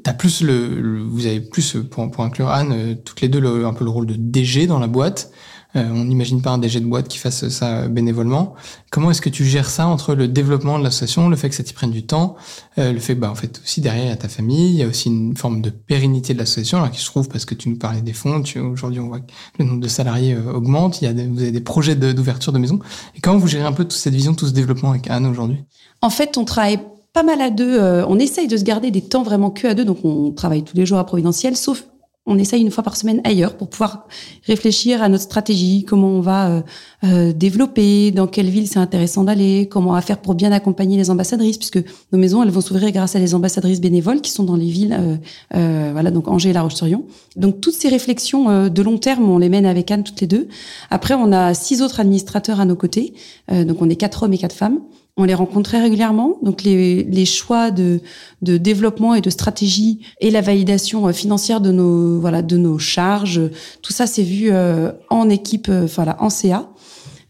T'as 0.05 0.15
plus 0.15 0.41
le, 0.41 1.03
vous 1.03 1.27
avez 1.27 1.39
plus 1.39 1.77
pour, 1.91 2.25
inclure 2.25 2.49
Anne, 2.49 2.97
toutes 3.05 3.21
les 3.21 3.29
deux 3.29 3.67
un 3.67 3.75
peu 3.75 3.85
le 3.85 3.91
rôle 3.91 4.07
de 4.07 4.15
DG 4.17 4.67
dans 4.67 4.79
la 4.79 4.87
boîte. 4.87 5.31
Euh, 5.77 5.89
on 5.91 6.05
n'imagine 6.05 6.43
pas 6.43 6.51
un 6.51 6.59
DG 6.59 6.81
de 6.81 6.87
boîte 6.87 7.09
qui 7.09 7.19
fasse 7.19 7.49
ça 7.49 7.89
bénévolement. 7.89 8.55
Comment 8.91 9.11
est-ce 9.11 9.23
que 9.23 9.31
tu 9.31 9.45
gères 9.45 9.71
ça 9.71 9.87
entre 9.87 10.15
le 10.15 10.29
développement 10.29 10.79
de 10.79 10.85
l'association, 10.85 11.29
le 11.29 11.37
fait 11.37 11.49
que 11.49 11.55
ça 11.55 11.63
t'y 11.63 11.73
prenne 11.73 11.91
du 11.91 12.05
temps, 12.05 12.37
euh, 12.79 12.93
le 12.93 12.99
fait 12.99 13.15
bah 13.15 13.31
en 13.31 13.35
fait 13.35 13.61
aussi 13.65 13.81
derrière 13.81 14.05
il 14.05 14.09
y 14.09 14.13
a 14.13 14.17
ta 14.17 14.29
famille, 14.29 14.71
il 14.71 14.77
y 14.77 14.83
a 14.83 14.87
aussi 14.87 15.09
une 15.09 15.37
forme 15.37 15.63
de 15.63 15.71
pérennité 15.71 16.35
de 16.35 16.39
l'association 16.39 16.79
alors 16.79 16.91
qui 16.91 17.01
se 17.01 17.07
trouve 17.07 17.29
parce 17.29 17.45
que 17.45 17.55
tu 17.55 17.71
nous 17.71 17.77
parlais 17.77 18.03
des 18.03 18.13
fonds, 18.13 18.43
aujourd'hui 18.73 19.01
on 19.01 19.09
voit 19.09 19.21
que 19.21 19.33
le 19.59 19.65
nombre 19.65 19.81
de 19.81 19.89
salariés 19.89 20.35
euh, 20.35 20.53
augmente, 20.53 21.01
il 21.01 21.07
y 21.07 21.09
a 21.09 21.15
des, 21.15 21.27
vous 21.27 21.41
avez 21.41 21.53
des 21.53 21.61
projets 21.61 21.97
d'ouverture 21.97 22.53
de, 22.53 22.59
maison. 22.59 22.79
Et 23.17 23.21
comment 23.21 23.39
vous 23.39 23.49
gérez 23.49 23.65
un 23.65 23.73
peu 23.73 23.85
toute 23.85 23.93
cette 23.93 24.15
vision, 24.15 24.35
tout 24.35 24.47
ce 24.47 24.53
développement 24.53 24.91
avec 24.91 25.11
Anne 25.11 25.27
aujourd'hui? 25.27 25.65
En 26.03 26.11
fait, 26.11 26.37
on 26.37 26.45
travaille 26.45 26.81
pas 27.13 27.23
mal 27.23 27.41
à 27.41 27.51
deux. 27.51 27.81
On 28.09 28.19
essaye 28.19 28.47
de 28.47 28.57
se 28.57 28.65
garder 28.65 28.91
des 28.91 29.03
temps 29.03 29.23
vraiment 29.23 29.51
que 29.51 29.67
à 29.67 29.75
deux, 29.75 29.85
donc 29.85 30.05
on 30.05 30.31
travaille 30.33 30.65
tous 30.65 30.77
les 30.77 30.87
jours 30.87 30.99
à 30.99 31.05
Providentiel, 31.05 31.57
sauf 31.57 31.85
on 32.25 32.39
essaye 32.39 32.63
une 32.63 32.71
fois 32.71 32.85
par 32.85 32.97
semaine 32.97 33.21
ailleurs 33.25 33.57
pour 33.57 33.69
pouvoir 33.69 34.07
réfléchir 34.47 35.03
à 35.03 35.09
notre 35.09 35.25
stratégie, 35.25 35.85
comment 35.85 36.09
on 36.09 36.21
va 36.21 36.51
euh, 36.51 36.63
euh, 37.05 37.33
développer, 37.33 38.13
dans 38.13 38.29
quelle 38.29 38.49
ville 38.49 38.69
c'est 38.69 38.79
intéressant 38.79 39.25
d'aller, 39.25 39.69
comment 39.69 39.91
on 39.91 40.01
faire 40.01 40.19
pour 40.19 40.35
bien 40.35 40.53
accompagner 40.53 40.97
les 40.97 41.11
ambassadrices, 41.11 41.59
puisque 41.59 41.83
nos 42.13 42.19
maisons 42.19 42.43
elles 42.43 42.51
vont 42.51 42.61
s'ouvrir 42.61 42.93
grâce 42.93 43.17
à 43.17 43.19
des 43.19 43.35
ambassadrices 43.35 43.81
bénévoles 43.81 44.21
qui 44.21 44.31
sont 44.31 44.45
dans 44.45 44.55
les 44.55 44.71
villes, 44.71 44.97
euh, 44.99 45.17
euh 45.57 45.91
voilà 45.93 46.13
donc 46.13 46.29
Angers 46.29 46.51
et 46.51 46.53
La 46.53 46.63
Roche-sur-Yon. 46.63 47.05
Donc 47.35 47.61
toutes 47.61 47.75
ces 47.75 47.89
réflexions 47.89 48.49
euh, 48.49 48.69
de 48.69 48.83
long 48.83 48.99
terme, 48.99 49.29
on 49.29 49.39
les 49.39 49.49
mène 49.49 49.67
avec 49.67 49.91
Anne 49.91 50.05
toutes 50.05 50.21
les 50.21 50.29
deux. 50.29 50.49
Après, 50.91 51.15
on 51.15 51.33
a 51.33 51.55
six 51.55 51.83
autres 51.83 51.99
administrateurs 51.99 52.61
à 52.61 52.65
nos 52.65 52.77
côtés, 52.77 53.15
donc 53.51 53.83
on 53.83 53.91
est 53.91 53.97
quatre 53.97 54.23
hommes 54.23 54.33
et 54.33 54.39
quatre 54.39 54.55
femmes. 54.55 54.81
On 55.19 55.25
les 55.25 55.35
rencontre 55.35 55.69
très 55.69 55.83
régulièrement. 55.83 56.39
Donc 56.43 56.63
les, 56.63 57.05
les 57.05 57.27
choix 57.27 57.71
de, 57.71 58.01
de, 58.41 58.57
développement 58.57 59.15
et 59.15 59.21
de 59.21 59.29
stratégie 59.29 60.01
et 60.21 60.31
la 60.31 60.41
validation 60.41 61.07
euh, 61.07 61.13
financière 61.13 61.61
de 61.61 61.71
nos 61.71 62.19
voilà 62.19 62.41
de 62.41 62.57
nos 62.57 62.79
charges, 62.79 63.43
tout 63.83 63.93
ça 63.93 64.07
c'est 64.07 64.23
vu 64.23 64.49
euh, 64.51 64.91
en 65.11 65.29
équipe, 65.29 65.69
euh, 65.69 65.87
voilà 65.95 66.17
en 66.23 66.31
CA. 66.31 66.71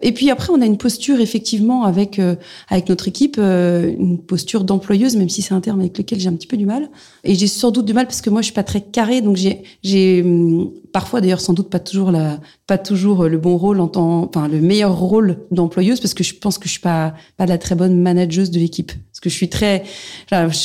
Et 0.00 0.12
puis 0.12 0.30
après, 0.30 0.52
on 0.52 0.60
a 0.60 0.66
une 0.66 0.78
posture 0.78 1.20
effectivement 1.20 1.84
avec 1.84 2.20
avec 2.68 2.88
notre 2.88 3.06
équipe, 3.06 3.38
une 3.38 4.18
posture 4.18 4.64
d'employeuse, 4.64 5.14
même 5.14 5.28
si 5.28 5.42
c'est 5.42 5.54
un 5.54 5.60
terme 5.60 5.78
avec 5.78 5.96
lequel 5.96 6.18
j'ai 6.18 6.28
un 6.28 6.32
petit 6.32 6.48
peu 6.48 6.56
du 6.56 6.66
mal. 6.66 6.90
Et 7.22 7.36
j'ai 7.36 7.46
sans 7.46 7.70
doute 7.70 7.84
du 7.84 7.94
mal 7.94 8.06
parce 8.06 8.20
que 8.20 8.28
moi, 8.28 8.40
je 8.40 8.46
suis 8.46 8.52
pas 8.52 8.64
très 8.64 8.80
carré, 8.80 9.20
donc 9.20 9.36
j'ai 9.36 9.62
j'ai 9.84 10.22
hum, 10.22 10.72
parfois 10.92 11.20
d'ailleurs 11.20 11.40
sans 11.40 11.52
doute 11.52 11.70
pas 11.70 11.78
toujours 11.78 12.10
la 12.10 12.38
pas 12.66 12.78
toujours 12.78 13.24
le 13.24 13.38
bon 13.38 13.56
rôle 13.56 13.80
en 13.80 13.88
tant 13.88 14.22
enfin 14.22 14.48
le 14.48 14.60
meilleur 14.60 14.96
rôle 14.96 15.38
d'employeuse 15.50 16.00
parce 16.00 16.14
que 16.14 16.22
je 16.22 16.34
pense 16.34 16.58
que 16.58 16.66
je 16.66 16.72
suis 16.72 16.80
pas 16.80 17.14
pas 17.36 17.46
la 17.46 17.58
très 17.58 17.74
bonne 17.74 18.00
manageuse 18.00 18.50
de 18.50 18.58
l'équipe. 18.58 18.92
Parce 18.92 19.20
que 19.20 19.30
je 19.30 19.34
suis 19.34 19.48
très 19.48 19.84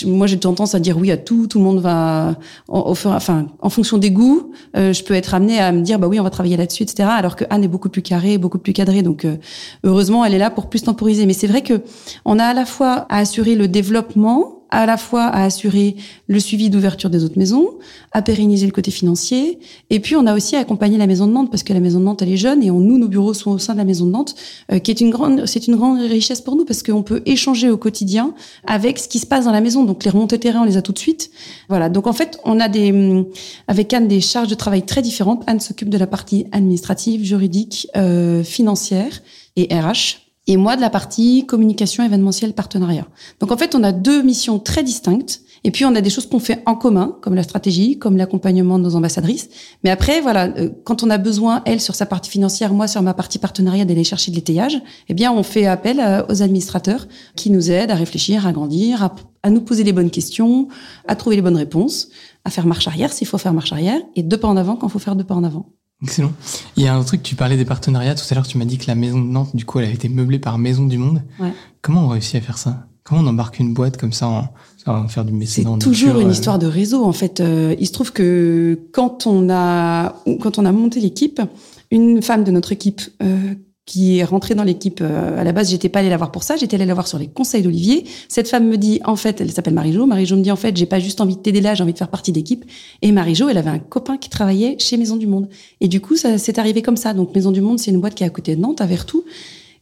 moi 0.06 0.28
j'ai 0.28 0.40
tendance 0.40 0.76
à 0.76 0.80
dire 0.80 0.98
oui 0.98 1.12
à 1.12 1.18
tout 1.18 1.48
tout 1.48 1.60
le 1.60 1.64
monde 1.64 1.80
va 1.80 2.36
en, 2.68 2.94
enfin 3.06 3.48
en 3.62 3.70
fonction 3.70 3.98
des 3.98 4.12
goûts 4.12 4.52
euh, 4.76 4.94
je 4.94 5.04
peux 5.04 5.14
être 5.14 5.34
amenée 5.34 5.60
à 5.60 5.72
me 5.72 5.82
dire 5.82 6.00
bah 6.00 6.08
oui 6.08 6.20
on 6.20 6.24
va 6.24 6.30
travailler 6.30 6.58
là-dessus 6.58 6.84
etc 6.84 7.10
alors 7.12 7.36
que 7.36 7.46
Anne 7.50 7.64
est 7.64 7.70
beaucoup 7.70 7.90
plus 7.90 8.02
carrée 8.02 8.38
beaucoup 8.38 8.60
plus 8.60 8.74
cadrée. 8.74 9.02
Donc 9.02 9.26
euh, 9.26 9.38
heureusement 9.84 10.26
elle 10.26 10.34
est 10.34 10.40
là 10.40 10.50
pour 10.50 10.70
plus 10.70 10.84
temporiser. 10.84 11.26
Mais 11.26 11.34
c'est 11.34 11.48
vrai 11.48 11.62
que 11.62 11.82
on 12.26 12.40
a 12.40 12.46
à 12.46 12.54
la 12.54 12.66
fois 12.66 13.06
à 13.10 13.18
assurer 13.18 13.56
le 13.56 13.68
développement 13.68 14.57
à 14.70 14.86
la 14.86 14.98
fois 14.98 15.24
à 15.24 15.44
assurer 15.44 15.96
le 16.28 16.40
suivi 16.40 16.70
d'ouverture 16.70 17.10
des 17.10 17.24
autres 17.24 17.38
maisons, 17.38 17.70
à 18.12 18.22
pérenniser 18.22 18.66
le 18.66 18.72
côté 18.72 18.92
financier, 18.92 19.60
et 19.90 20.00
puis 20.00 20.16
on 20.16 20.26
a 20.26 20.36
aussi 20.36 20.56
à 20.56 20.60
accompagner 20.60 20.98
la 20.98 21.08
maison 21.08 21.28
de 21.28 21.32
Nantes 21.32 21.50
parce 21.52 21.64
que 21.64 21.74
la 21.74 21.80
maison 21.80 22.00
de 22.00 22.06
Nantes 22.06 22.22
elle 22.22 22.32
est 22.32 22.38
jeune 22.38 22.64
et 22.64 22.68
nous 22.68 22.98
nos 22.98 23.08
bureaux 23.08 23.34
sont 23.34 23.52
au 23.52 23.58
sein 23.58 23.74
de 23.74 23.78
la 23.78 23.86
maison 23.86 24.06
de 24.06 24.12
Nantes, 24.12 24.36
euh, 24.72 24.80
qui 24.80 24.92
est 24.92 25.02
une 25.02 25.10
grande 25.10 25.46
c'est 25.46 25.68
une 25.68 25.76
grande 25.76 26.00
richesse 26.00 26.42
pour 26.42 26.56
nous 26.56 26.66
parce 26.66 26.84
qu'on 26.84 27.04
peut 27.04 27.22
échanger 27.26 27.70
au 27.70 27.78
quotidien 27.78 28.34
avec 28.66 29.00
ce 29.00 29.08
qui 29.08 29.20
se 29.20 29.26
passe 29.26 29.46
dans 29.46 29.52
la 29.52 29.62
maison. 29.62 29.84
Donc 29.84 30.04
les 30.04 30.12
remontées 30.12 30.40
terrain 30.40 30.62
on 30.62 30.66
les 30.66 30.78
a 30.78 30.82
tout 30.82 30.94
de 30.94 31.00
suite. 31.00 31.32
Voilà. 31.70 31.90
Donc 31.90 32.08
en 32.08 32.14
fait 32.14 32.40
on 32.44 32.60
a 32.60 32.68
des 32.68 32.92
hum, 32.92 33.26
avec 33.68 33.94
Anne 33.94 34.08
des 34.08 34.22
charges 34.22 34.50
de 34.50 34.56
travail 34.56 34.84
très 34.84 35.02
différentes. 35.02 35.44
Anne 35.48 35.60
s'occupe 35.60 35.90
de 35.90 35.98
la 35.98 36.08
partie 36.08 36.46
administrative, 36.52 37.24
juridique, 37.24 37.88
euh, 37.96 38.44
financière 38.44 39.22
et 39.56 39.74
RH 39.74 40.27
et 40.48 40.58
moi 40.58 40.76
de 40.76 40.82
la 40.82 40.90
partie 40.90 41.46
communication 41.46 42.04
événementielle 42.04 42.54
partenariat. 42.54 43.06
Donc 43.40 43.52
en 43.52 43.58
fait, 43.58 43.76
on 43.76 43.84
a 43.84 43.92
deux 43.92 44.24
missions 44.24 44.60
très 44.60 44.84
distinctes 44.84 45.42
et 45.64 45.72
puis 45.72 45.86
on 45.86 45.94
a 45.96 46.02
des 46.02 46.10
choses 46.10 46.28
qu'on 46.28 46.40
fait 46.40 46.64
en 46.66 46.76
commun 46.76 47.18
comme 47.22 47.36
la 47.36 47.44
stratégie, 47.44 48.00
comme 48.00 48.16
l'accompagnement 48.16 48.80
de 48.80 48.84
nos 48.84 48.96
ambassadrices. 48.96 49.50
Mais 49.84 49.90
après 49.90 50.22
voilà, 50.22 50.46
euh, 50.58 50.70
quand 50.86 51.04
on 51.04 51.10
a 51.10 51.18
besoin 51.18 51.62
elle 51.66 51.82
sur 51.82 51.96
sa 51.96 52.06
partie 52.06 52.30
financière, 52.30 52.74
moi 52.74 52.88
sur 52.88 53.02
ma 53.02 53.14
partie 53.14 53.40
partenariat 53.40 53.84
d'aller 53.84 54.06
chercher 54.06 54.32
de 54.32 54.38
l'étayage, 54.38 54.82
eh 55.10 55.14
bien 55.14 55.32
on 55.32 55.44
fait 55.44 55.66
appel 55.66 56.00
euh, 56.00 56.24
aux 56.30 56.42
administrateurs 56.42 57.08
qui 57.36 57.50
nous 57.50 57.70
aident 57.70 57.92
à 57.92 57.96
réfléchir, 57.96 58.48
à 58.48 58.54
grandir, 58.54 59.04
à, 59.04 59.16
à 59.44 59.50
nous 59.50 59.62
poser 59.62 59.84
les 59.84 59.94
bonnes 59.94 60.12
questions, 60.12 60.70
à 61.08 61.16
trouver 61.16 61.36
les 61.36 61.42
bonnes 61.42 61.58
réponses, 61.58 62.10
à 62.46 62.50
faire 62.50 62.66
marche 62.66 62.88
arrière 62.88 63.12
s'il 63.12 63.28
faut 63.28 63.38
faire 63.38 63.54
marche 63.54 63.74
arrière 63.74 64.00
et 64.16 64.24
deux 64.24 64.38
pas 64.38 64.48
en 64.48 64.56
avant 64.56 64.78
quand 64.78 64.88
il 64.88 64.92
faut 64.92 65.00
faire 65.00 65.16
deux 65.16 65.26
pas 65.26 65.36
en 65.36 65.44
avant. 65.44 65.74
Excellent. 66.04 66.32
Il 66.76 66.84
y 66.84 66.88
a 66.88 66.96
un 66.96 67.04
truc, 67.04 67.24
tu 67.24 67.36
parlais 67.36 67.58
des 67.58 67.66
partenariats. 67.66 68.14
Tout 68.16 68.26
à 68.30 68.36
l'heure, 68.36 68.48
tu 68.48 68.58
m'as 68.58 68.66
dit 68.66 68.78
que 68.78 68.86
la 68.88 68.96
maison 68.96 69.20
de 69.20 69.26
Nantes, 69.26 69.56
du 69.56 69.66
coup, 69.66 69.80
elle 69.80 69.90
a 69.90 69.92
été 69.92 70.10
meublée 70.10 70.40
par 70.40 70.58
Maison 70.58 70.86
du 70.86 70.98
Monde. 70.98 71.24
Ouais. 71.40 71.52
Comment 71.82 72.06
on 72.06 72.08
réussit 72.10 72.36
à 72.36 72.42
faire 72.42 72.58
ça? 72.58 72.86
Comment 73.04 73.22
on 73.22 73.28
embarque 73.28 73.60
une 73.60 73.74
boîte 73.74 73.98
comme 73.98 74.12
ça 74.12 74.28
en, 74.28 74.54
en 74.86 75.08
faire 75.08 75.26
du 75.26 75.32
mécénat 75.32 75.72
C'est 75.74 75.80
toujours 75.80 76.20
une 76.20 76.28
euh 76.28 76.32
histoire 76.32 76.60
de 76.60 76.68
réseau, 76.68 77.04
en 77.04 77.14
fait. 77.14 77.40
Euh, 77.40 77.76
il 77.80 77.88
se 77.88 77.94
trouve 77.94 78.12
que 78.12 78.80
quand 78.92 79.26
on 79.26 79.50
a, 79.50 80.16
quand 80.42 80.60
on 80.60 80.66
a 80.66 80.72
monté 80.72 81.00
l'équipe, 81.00 81.42
une 81.90 82.22
femme 82.22 82.44
de 82.44 82.52
notre 82.52 82.74
équipe 82.74 83.02
euh, 83.24 83.56
qui 83.88 84.20
est 84.20 84.24
rentrée 84.26 84.54
dans 84.54 84.66
l'équipe. 84.66 85.00
Euh, 85.02 85.40
à 85.40 85.44
la 85.44 85.54
base, 85.54 85.72
j'étais 85.72 85.90
pas 85.90 86.00
allée 86.00 86.10
la 86.10 86.18
voir 86.18 86.32
pour 86.32 86.44
ça, 86.44 86.58
j'étais 86.58 86.76
allée 86.76 86.86
la 86.86 86.94
voir 86.94 87.08
sur 87.08 87.18
les 87.18 87.28
conseils 87.28 87.64
d'Olivier. 87.64 88.04
Cette 88.28 88.50
femme 88.50 88.68
me 88.68 88.78
dit, 88.78 89.00
en 89.06 89.16
fait, 89.16 89.42
elle 89.42 89.52
s'appelle 89.52 89.74
Marie-Jo. 89.74 90.06
Marie-Jo 90.06 90.36
me 90.36 90.42
dit, 90.42 90.52
en 90.52 90.58
fait, 90.58 90.76
j'ai 90.76 90.86
pas 90.86 91.00
juste 91.00 91.22
envie 91.22 91.38
de 91.38 91.42
t'aider 91.42 91.62
là, 91.62 91.74
j'ai 91.74 91.84
envie 91.84 91.94
de 91.94 91.98
faire 91.98 92.10
partie 92.10 92.34
d'équipe. 92.34 92.66
Et 93.02 93.12
Marie-Jo, 93.14 93.48
elle 93.48 93.58
avait 93.58 93.70
un 93.70 93.80
copain 93.80 94.18
qui 94.18 94.30
travaillait 94.30 94.76
chez 94.78 94.98
Maison 94.98 95.16
du 95.16 95.26
Monde. 95.26 95.48
Et 95.80 95.88
du 95.88 96.02
coup, 96.02 96.18
ça 96.18 96.38
s'est 96.38 96.60
arrivé 96.60 96.82
comme 96.82 96.98
ça. 96.98 97.14
Donc, 97.14 97.34
Maison 97.34 97.52
du 97.52 97.62
Monde, 97.62 97.80
c'est 97.80 97.90
une 97.90 98.02
boîte 98.02 98.14
qui 98.14 98.24
est 98.24 98.28
à 98.28 98.30
côté 98.30 98.58
de 98.58 98.62
Nantes, 98.62 98.82
à 98.82 98.86
Vertou. 98.86 99.24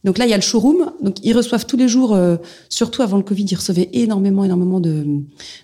Donc 0.06 0.18
là, 0.18 0.24
il 0.24 0.30
y 0.30 0.32
a 0.32 0.36
le 0.36 0.42
showroom. 0.42 0.92
Donc 1.02 1.16
ils 1.24 1.36
reçoivent 1.36 1.66
tous 1.66 1.76
les 1.76 1.88
jours, 1.88 2.14
euh, 2.14 2.36
surtout 2.68 3.02
avant 3.02 3.16
le 3.16 3.24
Covid, 3.24 3.44
ils 3.44 3.56
recevaient 3.56 3.90
énormément, 3.92 4.44
énormément 4.44 4.78
de, 4.78 5.04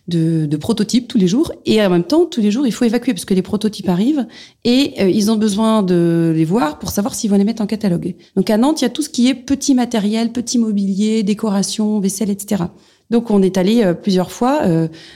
de, 0.08 0.46
de, 0.46 0.56
prototypes 0.56 1.06
tous 1.06 1.16
les 1.16 1.28
jours. 1.28 1.52
Et 1.64 1.80
en 1.80 1.88
même 1.88 2.02
temps, 2.02 2.26
tous 2.26 2.40
les 2.40 2.50
jours, 2.50 2.66
il 2.66 2.72
faut 2.72 2.84
évacuer 2.84 3.14
parce 3.14 3.24
que 3.24 3.34
les 3.34 3.42
prototypes 3.42 3.88
arrivent 3.88 4.26
et 4.64 4.94
euh, 4.98 5.08
ils 5.08 5.30
ont 5.30 5.36
besoin 5.36 5.84
de 5.84 6.32
les 6.34 6.44
voir 6.44 6.80
pour 6.80 6.90
savoir 6.90 7.14
s'ils 7.14 7.30
vont 7.30 7.36
les 7.36 7.44
mettre 7.44 7.62
en 7.62 7.66
catalogue. 7.66 8.16
Donc 8.34 8.50
à 8.50 8.56
Nantes, 8.56 8.80
il 8.80 8.84
y 8.84 8.86
a 8.86 8.90
tout 8.90 9.02
ce 9.02 9.08
qui 9.08 9.28
est 9.28 9.34
petit 9.34 9.76
matériel, 9.76 10.32
petit 10.32 10.58
mobilier, 10.58 11.22
décoration, 11.22 12.00
vaisselle, 12.00 12.30
etc. 12.30 12.64
Donc 13.10 13.30
on 13.30 13.42
est 13.42 13.56
allé 13.56 13.84
euh, 13.84 13.94
plusieurs 13.94 14.32
fois 14.32 14.62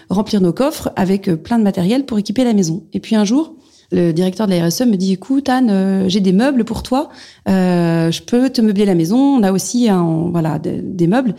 remplir 0.08 0.40
nos 0.40 0.52
coffres 0.52 0.92
avec 0.94 1.34
plein 1.42 1.58
de 1.58 1.64
matériel 1.64 2.06
pour 2.06 2.16
équiper 2.20 2.44
la 2.44 2.54
maison. 2.54 2.84
Et 2.92 3.00
puis 3.00 3.16
un 3.16 3.24
jour, 3.24 3.56
le 3.92 4.12
directeur 4.12 4.46
de 4.46 4.55
la 4.55 4.66
RSE 4.66 4.83
me 4.83 4.96
dit 4.96 5.12
écoute 5.12 5.49
Anne, 5.49 5.70
euh, 5.70 6.09
j'ai 6.09 6.20
des 6.20 6.33
meubles 6.33 6.64
pour 6.64 6.83
toi, 6.83 7.09
euh, 7.49 8.11
je 8.11 8.22
peux 8.22 8.51
te 8.51 8.61
meubler 8.61 8.85
la 8.85 8.94
maison. 8.94 9.18
On 9.18 9.42
a 9.42 9.53
aussi 9.53 9.88
un, 9.88 10.29
voilà 10.31 10.59
des 10.59 11.07
meubles. 11.07 11.35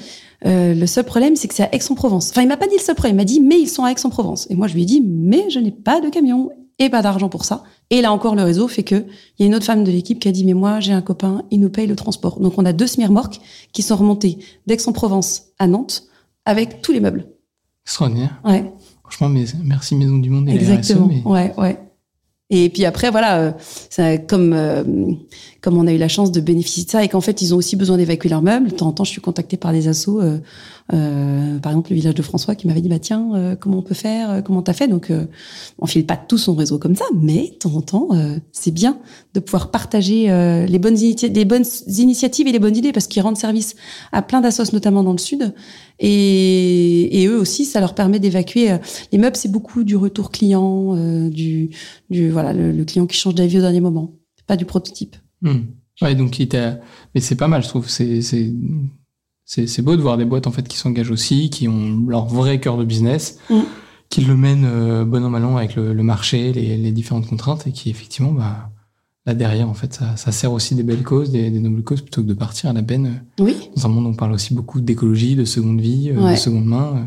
Euh, 0.46 0.74
le 0.74 0.88
seul 0.88 1.04
problème, 1.04 1.36
c'est 1.36 1.48
que 1.48 1.54
c'est 1.54 1.64
à 1.64 1.74
Aix-en-Provence. 1.74 2.30
Enfin, 2.30 2.42
il 2.42 2.48
m'a 2.48 2.58
pas 2.58 2.68
dit 2.68 2.76
le 2.78 2.82
seul 2.82 2.96
problème, 2.96 3.16
il 3.16 3.18
m'a 3.18 3.26
dit 3.26 3.42
mais 3.42 3.60
ils 3.60 3.68
sont 3.68 3.84
à 3.84 3.92
Aix-en-Provence. 3.92 4.48
Et 4.50 4.56
moi 4.56 4.68
je 4.68 4.74
lui 4.74 4.84
ai 4.84 4.86
dit 4.86 5.02
mais 5.06 5.50
je 5.50 5.60
n'ai 5.60 5.72
pas 5.72 6.02
de 6.02 6.10
camion 6.10 6.50
et 6.80 6.90
pas 6.90 7.02
d'argent 7.02 7.30
pour 7.30 7.44
ça. 7.44 7.64
Et 7.90 8.02
là 8.02 8.12
encore, 8.12 8.36
le 8.36 8.44
réseau 8.44 8.68
fait 8.68 8.84
que 8.84 8.96
il 8.96 9.42
y 9.42 9.44
a 9.44 9.46
une 9.48 9.56
autre 9.56 9.66
femme 9.66 9.84
de 9.84 9.92
l'équipe 9.92 10.20
qui 10.20 10.28
a 10.28 10.32
dit 10.32 10.46
mais 10.46 10.54
moi 10.54 10.80
j'ai 10.80 10.94
un 10.94 11.02
copain, 11.02 11.44
il 11.52 11.60
nous 11.60 11.70
paye 11.70 11.88
le 11.88 11.96
transport. 11.96 12.40
Donc 12.40 12.54
on 12.58 12.66
a 12.66 12.74
deux 12.74 12.88
semi-remorques 12.88 13.40
qui 13.74 13.82
sont 13.82 13.96
remontées 13.96 14.38
d'Aix-en-Provence 14.68 15.48
à 15.60 15.68
Nantes 15.68 16.04
avec 16.46 16.82
tous 16.82 16.92
les 16.92 17.00
meubles. 17.00 17.28
Extraordinaire. 17.86 18.40
Ouais. 18.44 18.72
Franchement, 19.02 19.30
mais 19.30 19.46
merci 19.64 19.96
Maison 19.96 20.18
du 20.18 20.30
Monde 20.30 20.50
et 20.50 20.56
Exactement. 20.56 21.08
RSE, 21.08 21.12
mais... 21.14 21.24
Ouais, 21.24 21.54
ouais. 21.58 21.80
Et 22.50 22.70
puis 22.70 22.86
après, 22.86 23.12
voilà, 23.12 23.54
euh, 24.00 24.18
comme 24.28 24.54
euh, 24.54 24.84
comme 25.62 25.78
on 25.78 25.88
a 25.88 25.94
eu 25.94 25.98
la 25.98 26.08
chance 26.08 26.32
de 26.32 26.40
bénéficier 26.40 26.86
de 26.86 26.90
ça 26.90 27.04
et 27.04 27.08
qu'en 27.08 27.22
fait, 27.22 27.42
ils 27.42 27.54
ont 27.54 27.58
aussi 27.58 27.76
besoin 27.76 27.98
d'évacuer 27.98 28.30
leurs 28.30 28.42
meubles. 28.42 28.70
De 28.70 28.76
temps 28.76 28.88
en 28.88 28.92
temps, 28.92 29.04
je 29.04 29.12
suis 29.12 29.22
contactée 29.22 29.58
par 29.58 29.72
des 29.72 29.88
assos, 29.88 30.22
euh, 30.22 30.38
euh 30.94 31.58
par 31.60 31.72
exemple 31.72 31.90
le 31.92 31.96
village 31.96 32.16
de 32.16 32.22
François, 32.22 32.56
qui 32.56 32.68
m'avait 32.68 32.82
dit 32.82 32.90
bah 32.90 33.00
tiens, 33.00 33.56
comment 33.60 33.80
on 33.80 33.82
peut 33.82 33.96
faire, 33.96 34.42
comment 34.44 34.62
t'as 34.62 34.74
fait? 34.74 34.88
Donc, 34.88 35.12
on 35.80 35.86
file 35.86 36.06
pas 36.06 36.18
tout 36.18 36.38
son 36.38 36.56
réseau 36.56 36.78
comme 36.78 36.96
ça, 36.96 37.06
mais 37.14 37.50
de 37.50 37.56
temps 37.56 37.76
en 37.76 37.82
temps, 37.82 38.10
c'est 38.52 38.72
bien 38.72 39.00
de 39.34 39.40
pouvoir 39.40 39.72
partager 39.72 40.28
les 40.68 40.80
bonnes 40.80 40.96
les 40.96 41.46
bonnes 41.46 41.66
initiatives 41.88 42.48
et 42.48 42.52
les 42.52 42.60
bonnes 42.60 42.76
idées 42.76 42.92
parce 42.92 43.08
qu'ils 43.08 43.22
rendent 43.22 43.38
service 43.38 43.76
à 44.12 44.22
plein 44.22 44.42
d'assos, 44.42 44.74
notamment 44.74 45.04
dans 45.04 45.12
le 45.12 45.18
sud. 45.18 45.54
Et, 46.00 47.24
et, 47.24 47.28
eux 47.28 47.40
aussi, 47.40 47.66
ça 47.66 47.80
leur 47.80 47.96
permet 47.96 48.20
d'évacuer. 48.20 48.78
Les 49.12 49.18
meubles, 49.18 49.36
c'est 49.36 49.52
beaucoup 49.52 49.84
du 49.84 49.96
retour 49.96 50.32
client, 50.32 50.96
du, 51.30 51.72
du 52.10 52.30
voilà, 52.30 52.54
le, 52.54 52.86
client 52.86 53.08
qui 53.08 53.18
change 53.18 53.36
d'avis 53.36 53.58
au 53.58 53.62
dernier 53.62 53.82
moment, 53.82 54.14
pas 54.46 54.58
du 54.58 54.66
prototype. 54.66 55.16
Hmm. 55.42 55.66
Ouais, 56.02 56.16
donc 56.16 56.40
il 56.40 56.50
mais 57.16 57.22
c'est 57.22 57.36
pas 57.36 57.48
mal, 57.48 57.64
je 57.64 57.70
trouve. 57.70 57.88
C'est 57.90 58.22
c'est 58.22 59.82
beau 59.82 59.96
de 59.96 60.02
voir 60.02 60.18
des 60.18 60.26
boîtes 60.26 60.46
en 60.46 60.52
fait 60.52 60.68
qui 60.68 60.78
s'engagent 60.78 61.12
aussi, 61.12 61.50
qui 61.50 61.68
ont 61.68 62.06
leur 62.08 62.26
vrai 62.26 62.60
cœur 62.60 62.78
de 62.78 62.84
business, 62.84 63.40
mm. 63.50 63.62
qui 64.10 64.22
le 64.22 64.36
mènent 64.36 64.66
euh, 64.66 65.06
bon 65.06 65.24
an 65.24 65.30
mal 65.30 65.46
an 65.46 65.56
avec 65.56 65.76
le, 65.76 65.94
le 65.94 66.04
marché, 66.04 66.52
les, 66.52 66.78
les, 66.78 66.92
différentes 66.92 67.28
contraintes, 67.28 67.66
et 67.66 67.72
qui 67.72 67.90
effectivement, 67.90 68.34
bah 68.34 68.70
là 69.28 69.34
derrière, 69.34 69.70
en 69.70 69.74
fait, 69.74 69.94
ça, 69.94 70.16
ça 70.16 70.32
sert 70.32 70.52
aussi 70.52 70.74
des 70.74 70.84
belles 70.84 71.04
causes, 71.04 71.32
des, 71.32 71.50
des, 71.50 71.60
nobles 71.60 71.84
causes, 71.84 72.02
plutôt 72.02 72.24
que 72.24 72.28
de 72.28 72.34
partir 72.34 72.70
à 72.70 72.74
la 72.74 72.82
benne. 72.82 73.24
Oui. 73.40 73.56
Dans 73.76 73.86
un 73.86 73.90
monde 73.90 74.06
où 74.06 74.10
on 74.10 74.14
parle 74.16 74.32
aussi 74.32 74.54
beaucoup 74.54 74.82
d'écologie, 74.82 75.36
de 75.36 75.46
seconde 75.46 75.82
vie, 75.82 76.10
euh, 76.10 76.22
ouais. 76.22 76.34
de 76.34 76.38
seconde 76.38 76.66
main. 76.66 76.96
Euh. 76.96 77.04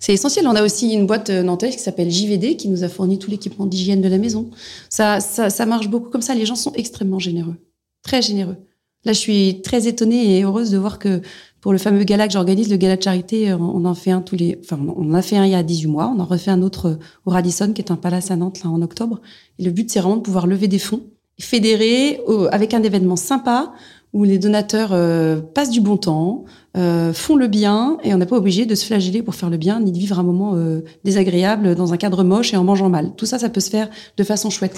C'est 0.00 0.12
essentiel. 0.12 0.46
On 0.48 0.56
a 0.56 0.64
aussi 0.64 0.92
une 0.92 1.06
boîte 1.06 1.30
euh, 1.30 1.42
nantaise 1.42 1.76
qui 1.76 1.82
s'appelle 1.82 2.10
JVD 2.10 2.56
qui 2.56 2.68
nous 2.68 2.84
a 2.84 2.88
fourni 2.88 3.18
tout 3.18 3.30
l'équipement 3.30 3.66
d'hygiène 3.66 4.00
de 4.00 4.08
la 4.08 4.18
maison. 4.18 4.50
Ça, 4.88 5.20
ça, 5.20 5.50
ça 5.50 5.66
marche 5.66 5.88
beaucoup 5.88 6.10
comme 6.10 6.22
ça. 6.22 6.34
Les 6.34 6.46
gens 6.46 6.56
sont 6.56 6.72
extrêmement 6.72 7.18
généreux, 7.18 7.56
très 8.02 8.22
généreux. 8.22 8.56
Là, 9.04 9.12
je 9.12 9.18
suis 9.18 9.62
très 9.62 9.86
étonnée 9.86 10.36
et 10.38 10.42
heureuse 10.42 10.70
de 10.70 10.78
voir 10.78 10.98
que 10.98 11.22
pour 11.60 11.72
le 11.72 11.78
fameux 11.78 12.04
gala 12.04 12.26
que 12.26 12.32
j'organise, 12.32 12.70
le 12.70 12.76
gala 12.76 12.96
de 12.96 13.02
charité, 13.02 13.50
euh, 13.50 13.56
on 13.56 13.84
en 13.84 13.94
fait 13.94 14.10
un 14.10 14.20
tous 14.20 14.36
les, 14.36 14.58
enfin, 14.62 14.78
on 14.96 15.10
en 15.10 15.14
a 15.14 15.22
fait 15.22 15.36
un 15.36 15.44
il 15.44 15.52
y 15.52 15.54
a 15.54 15.62
18 15.62 15.88
mois. 15.88 16.12
On 16.14 16.20
en 16.20 16.24
refait 16.24 16.50
un 16.50 16.62
autre 16.62 16.86
euh, 16.86 16.94
au 17.26 17.30
Radisson, 17.30 17.72
qui 17.72 17.80
est 17.80 17.90
un 17.90 17.96
palace 17.96 18.30
à 18.30 18.36
Nantes, 18.36 18.62
là, 18.64 18.70
en 18.70 18.82
octobre. 18.82 19.20
Et 19.58 19.64
le 19.64 19.70
but, 19.70 19.90
c'est 19.90 20.00
vraiment 20.00 20.16
de 20.16 20.22
pouvoir 20.22 20.46
lever 20.46 20.68
des 20.68 20.78
fonds, 20.78 21.02
fédérer 21.40 22.20
avec 22.50 22.74
un 22.74 22.82
événement 22.82 23.16
sympa 23.16 23.72
où 24.12 24.24
les 24.24 24.38
donateurs 24.38 24.90
euh, 24.92 25.40
passent 25.40 25.70
du 25.70 25.80
bon 25.80 25.96
temps, 25.96 26.44
euh, 26.76 27.12
font 27.12 27.36
le 27.36 27.46
bien, 27.46 27.98
et 28.02 28.14
on 28.14 28.18
n'est 28.18 28.26
pas 28.26 28.36
obligé 28.36 28.64
de 28.64 28.74
se 28.74 28.86
flageller 28.86 29.22
pour 29.22 29.34
faire 29.34 29.50
le 29.50 29.58
bien, 29.58 29.80
ni 29.80 29.92
de 29.92 29.98
vivre 29.98 30.18
un 30.18 30.22
moment 30.22 30.54
euh, 30.54 30.80
désagréable 31.04 31.74
dans 31.74 31.92
un 31.92 31.96
cadre 31.96 32.24
moche 32.24 32.54
et 32.54 32.56
en 32.56 32.64
mangeant 32.64 32.88
mal. 32.88 33.12
Tout 33.16 33.26
ça, 33.26 33.38
ça 33.38 33.48
peut 33.50 33.60
se 33.60 33.70
faire 33.70 33.90
de 34.16 34.24
façon 34.24 34.50
chouette. 34.50 34.76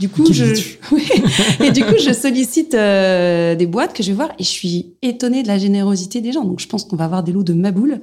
Du 0.00 0.08
coup, 0.08 0.24
je, 0.32 0.44
Oui. 0.92 1.02
et 1.64 1.70
du 1.70 1.84
coup, 1.84 1.94
je 2.04 2.12
sollicite 2.12 2.74
euh, 2.74 3.54
des 3.54 3.66
boîtes 3.66 3.92
que 3.94 4.02
je 4.02 4.08
vais 4.08 4.14
voir, 4.16 4.30
et 4.38 4.42
je 4.42 4.48
suis 4.48 4.94
étonnée 5.02 5.42
de 5.42 5.48
la 5.48 5.56
générosité 5.58 6.20
des 6.20 6.32
gens. 6.32 6.44
Donc, 6.44 6.58
je 6.60 6.66
pense 6.66 6.84
qu'on 6.84 6.96
va 6.96 7.04
avoir 7.04 7.22
des 7.22 7.30
lots 7.32 7.44
de 7.44 7.52
maboule, 7.54 8.00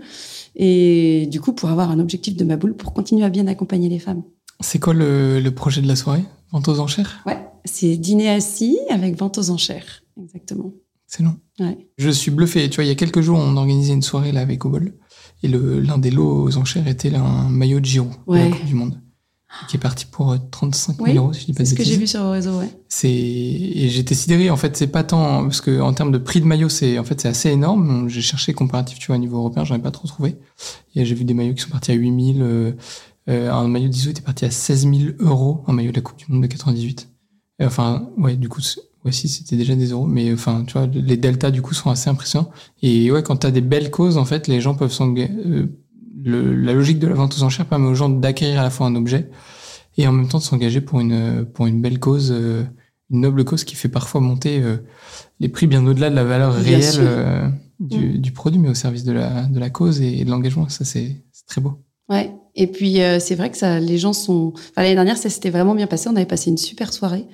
et 0.56 1.28
du 1.30 1.42
coup, 1.42 1.54
pour 1.54 1.70
avoir 1.70 1.92
un 1.92 2.00
objectif 2.00 2.36
de 2.36 2.44
maboule, 2.46 2.76
pour 2.76 2.94
continuer 2.94 3.24
à 3.26 3.30
bien 3.30 3.48
accompagner 3.48 3.89
les 3.89 4.00
femmes. 4.00 4.24
C'est 4.62 4.80
quoi 4.80 4.94
le, 4.94 5.39
le 5.39 5.52
projet 5.52 5.82
de 5.82 5.88
la 5.88 5.96
soirée? 5.96 6.24
Vente 6.52 6.68
aux 6.68 6.80
enchères? 6.80 7.22
Ouais, 7.26 7.38
c'est 7.66 7.96
dîner 7.98 8.30
assis 8.30 8.78
avec 8.89 9.18
vente 9.18 9.38
aux 9.38 9.50
enchères, 9.50 10.04
exactement. 10.22 10.72
C'est 11.08 11.24
long. 11.24 11.36
Ouais. 11.60 11.89
Je 11.98 12.10
suis 12.10 12.32
bluffé. 12.32 12.70
Tu 12.70 12.76
vois, 12.76 12.86
il 12.86 12.88
y 12.88 12.92
a 12.92 12.96
quelques 12.96 13.20
jours, 13.20 13.38
on 13.38 13.58
organisait 13.58 13.92
une 13.94 14.02
soirée 14.02 14.32
là 14.32 14.39
avec 14.39 14.64
Obol. 14.64 14.94
Et 15.44 15.50
l'un 15.50 15.98
des 15.98 16.10
lots 16.12 16.44
aux 16.44 16.56
enchères 16.58 16.88
était 16.88 17.10
là, 17.10 17.20
un 17.22 17.50
maillot 17.50 17.82
de 17.82 17.86
Giro 17.86 18.06
de 18.30 18.34
la 18.36 18.44
Ouais. 18.46 18.50
Coupe 18.50 18.66
du 18.66 18.76
Monde. 18.76 18.98
Qui 19.68 19.78
est 19.78 19.80
parti 19.80 20.06
pour 20.06 20.32
euh, 20.32 20.38
35 20.49 20.95
000 20.95 21.08
Oui, 21.08 21.18
euros, 21.18 21.34
si 21.34 21.41
je 21.41 21.45
dis 21.47 21.54
pas 21.54 21.66
C'est 21.66 21.76
de 21.76 21.78
ce 21.78 21.84
que 21.84 21.84
j'ai 21.84 21.97
vu 21.97 22.08
sur 22.08 22.24
vos 22.24 22.32
réseaux, 22.32 22.58
ouais. 22.58 22.70
C'est 22.88 23.10
et 23.10 23.89
j'étais 23.89 24.16
sidéré 24.16 24.49
en 24.49 24.58
fait 24.58 24.76
c'est 24.78 24.88
pas 24.88 25.04
tant 25.04 25.43
parce 25.43 25.62
que 25.62 25.82
en 25.82 25.93
termes 25.93 26.12
de 26.12 26.18
prix 26.18 26.41
de 26.41 26.45
maillot 26.45 26.70
c'est 26.70 26.97
en 26.97 27.04
fait 27.04 27.20
c'est 27.20 27.28
assez 27.28 27.49
énorme. 27.49 28.10
J'ai 28.10 28.22
cherché 28.22 28.54
comparatif 28.54 28.97
tu 28.97 29.08
vois 29.08 29.18
au 29.18 29.20
niveau 29.20 29.38
européen 29.38 29.64
j'en 29.66 29.76
ai 29.76 29.80
pas 29.80 29.91
trop 29.91 30.08
trouvé. 30.08 30.38
Et 30.95 31.06
j'ai 31.06 31.16
vu 31.16 31.26
des 31.26 31.34
maillots 31.34 31.54
qui 31.54 31.62
sont 31.62 31.70
partis 31.70 31.91
à 31.91 31.95
8000 31.95 32.41
euh, 32.41 32.72
euh, 33.30 33.52
un 33.52 33.68
maillot 33.68 33.89
d'ISO 33.89 34.10
était 34.10 34.22
parti 34.22 34.45
à 34.45 34.52
16 34.52 34.89
000 34.89 34.95
euros 35.20 35.64
un 35.68 35.74
maillot 35.74 35.91
de 35.91 35.97
la 35.97 36.02
Coupe 36.02 36.18
du 36.18 36.26
Monde 36.30 36.41
de 36.41 36.47
98 36.47 37.10
Et 37.60 37.66
enfin 37.66 38.10
ouais 38.18 38.36
du 38.36 38.49
coup 38.49 38.62
ouais 39.06 39.12
si 39.12 39.28
c'était 39.28 39.58
déjà 39.58 39.76
des 39.76 39.91
euros 39.91 40.08
mais 40.08 40.34
enfin 40.34 40.64
tu 40.66 40.74
vois 40.74 40.88
les 40.88 41.18
deltas 41.18 41.52
du 41.52 41.62
coup 41.62 41.74
sont 41.74 41.89
assez 41.89 42.10
impressionnants. 42.10 42.49
Et 42.82 43.12
ouais 43.12 43.22
quand 43.22 43.36
t'as 43.38 43.52
des 43.52 43.62
belles 43.62 43.91
causes 43.91 44.18
en 44.18 44.26
fait 44.26 44.47
les 44.47 44.62
gens 44.62 44.76
peuvent 44.76 44.93
s'engager 44.93 45.32
euh, 45.45 45.68
le- 46.24 46.53
la 46.55 46.74
logique 46.74 46.99
de 46.99 47.07
la 47.07 47.15
vente 47.15 47.36
aux 47.38 47.43
enchères 47.43 47.65
permet 47.65 47.88
aux 47.88 47.95
gens 47.95 48.09
d'acquérir 48.09 48.59
à 48.59 48.63
la 48.63 48.69
fois 48.69 48.88
un 48.88 48.95
objet 48.95 49.30
et 49.97 50.07
en 50.07 50.11
même 50.11 50.28
temps 50.28 50.38
de 50.39 50.43
s'engager 50.43 50.82
pour 50.82 50.99
une 50.99 51.45
pour 51.53 51.67
une 51.67 51.82
belle 51.82 51.99
cause 51.99 52.32
euh, 52.32 52.63
une 53.09 53.22
noble 53.22 53.43
cause 53.43 53.63
qui 53.63 53.76
fait 53.76 53.89
parfois 53.89 54.22
monter 54.22 54.61
euh, 54.61 54.78
les 55.39 55.49
prix 55.49 55.67
bien 55.67 55.86
au-delà 55.86 56.09
de 56.09 56.15
la 56.15 56.24
valeur 56.24 56.53
Bien 56.53 56.78
réelle 56.78 56.95
euh, 56.99 57.47
du, 57.80 57.97
Mm. 57.97 58.17
du 58.19 58.32
produit 58.32 58.59
mais 58.59 58.69
au 58.69 58.74
service 58.74 59.03
de 59.03 59.11
la 59.11 59.43
de 59.43 59.59
la 59.59 59.69
cause 59.69 60.01
et, 60.01 60.24
de 60.24 60.30
l'engagement 60.30 60.69
ça 60.69 60.86
c'est 60.86 61.24
très 61.47 61.61
beau 61.61 61.74
Ouais. 62.09 62.32
Et 62.55 62.67
puis 62.67 63.01
euh, 63.01 63.19
c'est 63.19 63.36
vrai 63.36 63.49
que 63.49 63.57
ça, 63.57 63.80
les 63.80 63.97
gens 63.97 64.11
sont. 64.11 64.51
Enfin, 64.53 64.82
l'année 64.82 64.95
dernière, 64.95 65.15
ça 65.15 65.30
s'était 65.30 65.49
vraiment 65.49 65.74
bien 65.76 65.88
passé. 65.88 66.09
On 66.09 66.15
avait 66.17 66.26
passé 66.26 66.49
une 66.49 66.57
super 66.57 66.91
soirée. 66.91 67.26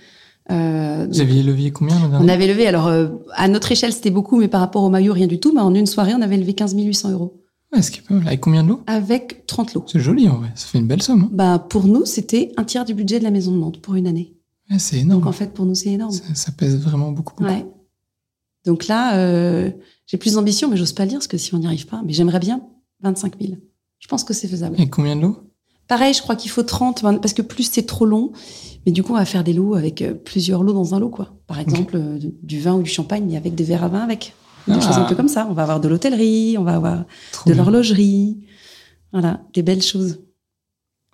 Euh, 0.52 1.08
vous 1.10 1.20
aviez 1.20 1.42
levé 1.42 1.72
combien 1.72 1.96
on 2.14 2.28
avait 2.28 2.46
levé, 2.48 2.68
alors 2.68 2.86
euh, 2.88 3.08
à 3.34 3.48
notre 3.48 3.72
échelle 3.72 3.92
c'était 3.92 4.12
beaucoup, 4.12 4.40
mais 4.40 4.48
par 4.48 4.62
rapport 4.62 4.84
au 4.84 4.90
maillot 4.90 5.14
rien 5.14 5.26
du 5.26 5.40
tout. 5.40 5.52
Mais 5.54 5.62
en 5.62 5.74
une 5.74 5.88
soirée, 5.88 6.14
on 6.16 6.22
avait 6.22 6.38
levé 6.38 6.54
15 6.54 6.76
800 6.78 7.12
euros 7.12 7.44
ouais, 7.74 7.82
ce 7.82 7.92
qui 7.92 8.00
est 8.00 8.04
pas 8.04 8.14
mal 8.14 8.28
avec 8.28 8.40
combien 8.42 8.64
de 8.64 8.70
lots 8.70 8.82
avec 8.88 9.46
30 9.48 9.74
lots. 9.74 9.86
c'est 9.88 10.00
joli 10.00 10.28
en 10.30 10.38
vrai 10.38 10.52
ça 10.56 10.68
fait 10.68 10.78
une 10.78 10.88
belle 10.88 11.02
somme 11.02 11.24
hein. 11.24 11.30
Bah 11.32 11.60
pour 11.60 11.86
nous, 11.86 12.06
c'était 12.06 12.52
un 12.58 12.64
tiers 12.64 12.86
du 12.86 12.94
budget 12.94 13.20
de 13.20 13.24
la 13.24 13.32
maison 13.32 13.52
de 13.52 13.58
Nantes 13.58 13.82
pour 13.82 13.96
une 13.96 14.08
année. 14.08 14.34
ouais, 14.72 14.80
c'est 14.80 14.98
énorme 15.00 15.22
Donc 15.22 15.30
en 15.30 15.32
fait, 15.34 15.54
pour 15.54 15.66
nous, 15.66 15.76
c'est 15.76 15.90
énorme. 15.90 16.12
ça, 16.12 16.24
ça 16.34 16.52
pèse 16.52 16.78
vraiment 16.78 17.12
beaucoup, 17.12 17.36
beaucoup. 17.36 17.52
Ouais. 17.52 17.66
Donc 18.66 18.88
là, 18.88 19.18
euh, 19.18 19.72
j'ai 20.06 20.18
plus 20.18 20.34
d'ambition, 20.34 20.70
mais 20.70 20.76
j'ose 20.78 20.92
pas 20.94 21.04
le 21.04 21.10
dire 21.10 21.20
parce 21.20 21.28
que 21.28 21.38
si 21.38 21.54
on 21.56 21.60
n'y 21.60 21.68
arrive 21.68 21.86
pas, 21.88 22.02
mais 22.06 22.14
j'aimerais 22.14 22.40
bien 22.40 22.62
25 23.02 23.36
000. 23.40 23.54
Je 24.00 24.08
pense 24.08 24.24
que 24.24 24.34
c'est 24.34 24.48
faisable. 24.48 24.80
et 24.80 24.90
combien 24.90 25.16
de 25.16 25.22
lots 25.22 25.38
Pareil, 25.88 26.14
je 26.14 26.22
crois 26.22 26.36
qu'il 26.36 26.52
faut 26.52 26.64
30, 26.64 27.02
ben, 27.04 27.18
parce 27.18 27.34
que 27.34 27.42
plus 27.42 27.64
c'est 27.72 27.84
trop 27.86 28.06
long. 28.06 28.32
Mais 28.86 28.92
du 28.92 29.04
coup, 29.04 29.14
on 29.14 29.18
va 29.18 29.26
faire 29.26 29.44
des 29.44 29.54
lots 29.54 29.76
avec 29.76 30.02
euh, 30.02 30.14
plusieurs 30.14 30.64
lots 30.64 30.74
dans 30.74 30.94
un 30.96 31.00
lot, 31.00 31.10
quoi. 31.10 31.34
Par 31.48 31.60
exemple, 31.60 31.96
euh, 31.96 32.20
du 32.44 32.60
vin 32.60 32.76
ou 32.76 32.84
du 32.84 32.90
champagne, 32.90 33.26
mais 33.28 33.38
avec 33.38 33.56
des 33.56 33.64
verres 33.64 33.84
à 33.86 33.88
vin 33.90 34.00
avec. 34.02 34.34
Des 34.68 34.74
Ah. 34.76 34.82
choses 34.82 34.98
un 34.98 35.06
peu 35.06 35.16
comme 35.16 35.28
ça. 35.28 35.48
On 35.50 35.54
va 35.54 35.64
avoir 35.64 35.80
de 35.80 35.88
l'hôtellerie, 35.88 36.58
on 36.58 36.64
va 36.64 36.76
avoir 36.76 37.06
Trop 37.32 37.50
de 37.50 37.56
l'horlogerie. 37.56 38.38
Voilà, 39.14 39.42
des 39.54 39.62
belles 39.64 39.82
choses. 39.82 40.20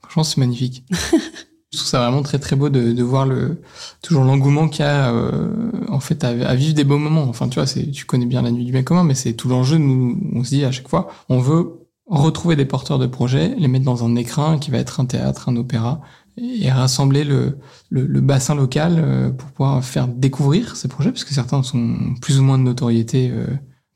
Franchement, 0.01 0.23
c'est 0.23 0.37
magnifique. 0.37 0.83
Je 1.71 1.79
trouve 1.79 1.87
ça 1.89 1.99
vraiment 1.99 2.21
très 2.21 2.37
très 2.37 2.55
beau 2.55 2.69
de, 2.69 2.91
de 2.93 3.03
voir 3.03 3.25
le 3.25 3.59
toujours 4.03 4.23
l'engouement 4.23 4.67
qu'il 4.69 4.85
y 4.85 4.87
a 4.87 5.11
euh, 5.11 5.71
en 5.89 5.99
fait 5.99 6.23
à, 6.23 6.27
à 6.29 6.53
vivre 6.53 6.75
des 6.75 6.83
beaux 6.83 6.99
moments. 6.99 7.23
Enfin, 7.23 7.49
tu 7.49 7.55
vois, 7.55 7.65
c'est 7.65 7.89
tu 7.89 8.05
connais 8.05 8.27
bien 8.27 8.43
la 8.43 8.51
nuit 8.51 8.63
du 8.65 8.71
bien 8.71 8.83
commun, 8.83 9.03
mais 9.03 9.15
c'est 9.15 9.33
tout 9.33 9.49
l'enjeu. 9.49 9.77
Nous, 9.79 10.19
on 10.33 10.43
se 10.43 10.49
dit 10.49 10.65
à 10.65 10.71
chaque 10.71 10.87
fois, 10.87 11.07
on 11.29 11.39
veut 11.39 11.79
retrouver 12.05 12.55
des 12.55 12.65
porteurs 12.65 12.99
de 12.99 13.07
projets, 13.07 13.55
les 13.57 13.67
mettre 13.67 13.85
dans 13.85 14.03
un 14.05 14.15
écrin 14.15 14.59
qui 14.59 14.69
va 14.69 14.77
être 14.77 14.99
un 14.99 15.05
théâtre, 15.05 15.49
un 15.49 15.55
opéra, 15.55 16.01
et 16.37 16.71
rassembler 16.71 17.23
le, 17.23 17.57
le, 17.89 18.05
le 18.07 18.21
bassin 18.21 18.55
local 18.55 18.95
euh, 18.97 19.29
pour 19.29 19.51
pouvoir 19.51 19.83
faire 19.83 20.07
découvrir 20.07 20.75
ces 20.75 20.87
projets, 20.87 21.11
parce 21.11 21.23
que 21.23 21.33
certains 21.33 21.61
sont 21.63 22.15
plus 22.21 22.39
ou 22.39 22.43
moins 22.43 22.57
de 22.57 22.63
notoriété 22.63 23.29
euh, 23.31 23.45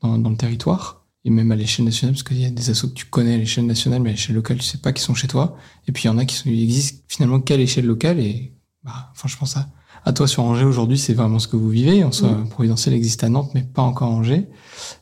dans, 0.02 0.18
dans 0.18 0.30
le 0.30 0.36
territoire, 0.36 1.04
et 1.24 1.30
même 1.30 1.50
à 1.50 1.56
l'échelle 1.56 1.84
nationale, 1.84 2.14
parce 2.14 2.22
qu'il 2.22 2.38
y 2.40 2.44
a 2.44 2.50
des 2.50 2.70
assos 2.70 2.88
que 2.88 2.94
tu 2.94 3.06
connais 3.06 3.34
à 3.34 3.38
l'échelle 3.38 3.66
nationale, 3.66 4.02
mais 4.02 4.10
à 4.10 4.12
l'échelle 4.12 4.36
locale, 4.36 4.58
tu 4.58 4.64
sais 4.64 4.78
pas 4.78 4.92
qui 4.92 5.02
sont 5.02 5.14
chez 5.14 5.28
toi. 5.28 5.56
Et 5.86 5.92
puis 5.92 6.04
il 6.04 6.06
y 6.06 6.10
en 6.10 6.18
a 6.18 6.24
qui 6.24 6.36
sont, 6.36 6.48
existent 6.48 7.02
finalement 7.08 7.40
qu'à 7.40 7.56
l'échelle 7.56 7.86
locale, 7.86 8.20
et 8.20 8.54
bah, 8.84 9.12
je 9.24 9.36
pense 9.36 9.56
à, 10.04 10.12
toi 10.12 10.26
sur 10.26 10.42
Angers 10.44 10.64
aujourd'hui, 10.64 10.98
c'est 10.98 11.14
vraiment 11.14 11.38
ce 11.38 11.48
que 11.48 11.56
vous 11.56 11.68
vivez. 11.68 12.04
En 12.04 12.12
soi, 12.12 12.28
Mm. 12.30 12.48
Providentiel 12.48 12.94
existe 12.94 13.24
à 13.24 13.28
Nantes, 13.28 13.50
mais 13.54 13.62
pas 13.62 13.82
encore 13.82 14.10
Angers. 14.10 14.46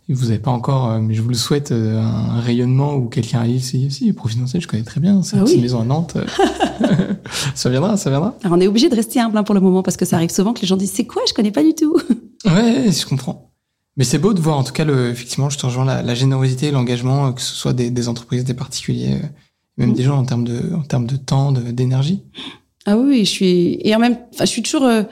Et 0.08 0.14
vous 0.14 0.26
n'avez 0.26 0.38
pas 0.38 0.50
encore, 0.50 0.90
euh, 0.90 1.00
mais 1.00 1.14
je 1.14 1.22
vous 1.22 1.28
le 1.28 1.34
souhaite, 1.34 1.70
euh, 1.72 2.00
un 2.02 2.40
rayonnement 2.40 2.94
où 2.94 3.08
quelqu'un 3.08 3.40
arrive 3.40 3.56
ici, 3.56 3.90
si, 3.90 4.12
Providentiel, 4.12 4.62
je 4.62 4.68
connais 4.68 4.82
très 4.84 5.00
bien, 5.00 5.22
c'est 5.22 5.36
Ah 5.36 5.40
une 5.40 5.44
oui. 5.46 5.60
maison 5.60 5.80
à 5.80 5.84
Nantes. 5.84 6.16
ça 7.54 7.70
viendra, 7.70 7.96
ça 7.96 8.10
viendra. 8.10 8.34
Alors, 8.44 8.56
on 8.56 8.60
est 8.60 8.66
obligé 8.68 8.88
de 8.88 8.94
rester 8.94 9.20
humble 9.20 9.36
hein, 9.38 9.42
pour 9.44 9.54
le 9.54 9.60
moment, 9.60 9.82
parce 9.82 9.96
que 9.96 10.04
ça 10.04 10.16
arrive 10.16 10.30
souvent 10.30 10.52
que 10.52 10.60
les 10.60 10.66
gens 10.66 10.76
disent 10.76 10.92
C'est 10.92 11.06
quoi 11.06 11.22
Je 11.28 11.34
connais 11.34 11.50
pas 11.52 11.62
du 11.62 11.74
tout. 11.74 11.96
Ouais, 12.44 12.92
je 12.92 13.04
comprends. 13.06 13.50
Mais 13.96 14.04
c'est 14.04 14.18
beau 14.18 14.32
de 14.32 14.40
voir, 14.40 14.56
en 14.58 14.62
tout 14.62 14.72
cas, 14.74 14.84
le, 14.84 15.08
effectivement, 15.10 15.50
je 15.50 15.58
te 15.58 15.66
rejoins 15.66 15.84
la, 15.84 16.02
la 16.02 16.14
générosité, 16.14 16.70
l'engagement, 16.70 17.26
euh, 17.28 17.32
que 17.32 17.40
ce 17.40 17.52
soit 17.54 17.72
des, 17.72 17.90
des 17.90 18.08
entreprises, 18.08 18.44
des 18.44 18.54
particuliers, 18.54 19.16
même 19.78 19.90
Mm. 19.90 19.94
des 19.94 20.02
gens 20.04 20.18
en 20.18 20.24
termes 20.24 20.44
de, 20.44 20.74
en 20.74 20.82
termes 20.82 21.06
de 21.06 21.16
temps, 21.16 21.50
de- 21.50 21.72
d'énergie. 21.72 22.22
Ah 22.86 22.96
oui, 22.96 23.24
je 23.24 23.30
suis 23.30 23.78
et 23.82 23.94
en 23.94 23.98
même, 23.98 24.16
enfin, 24.32 24.44
je 24.44 24.50
suis 24.50 24.62
toujours 24.62 24.84
euh, 24.84 25.02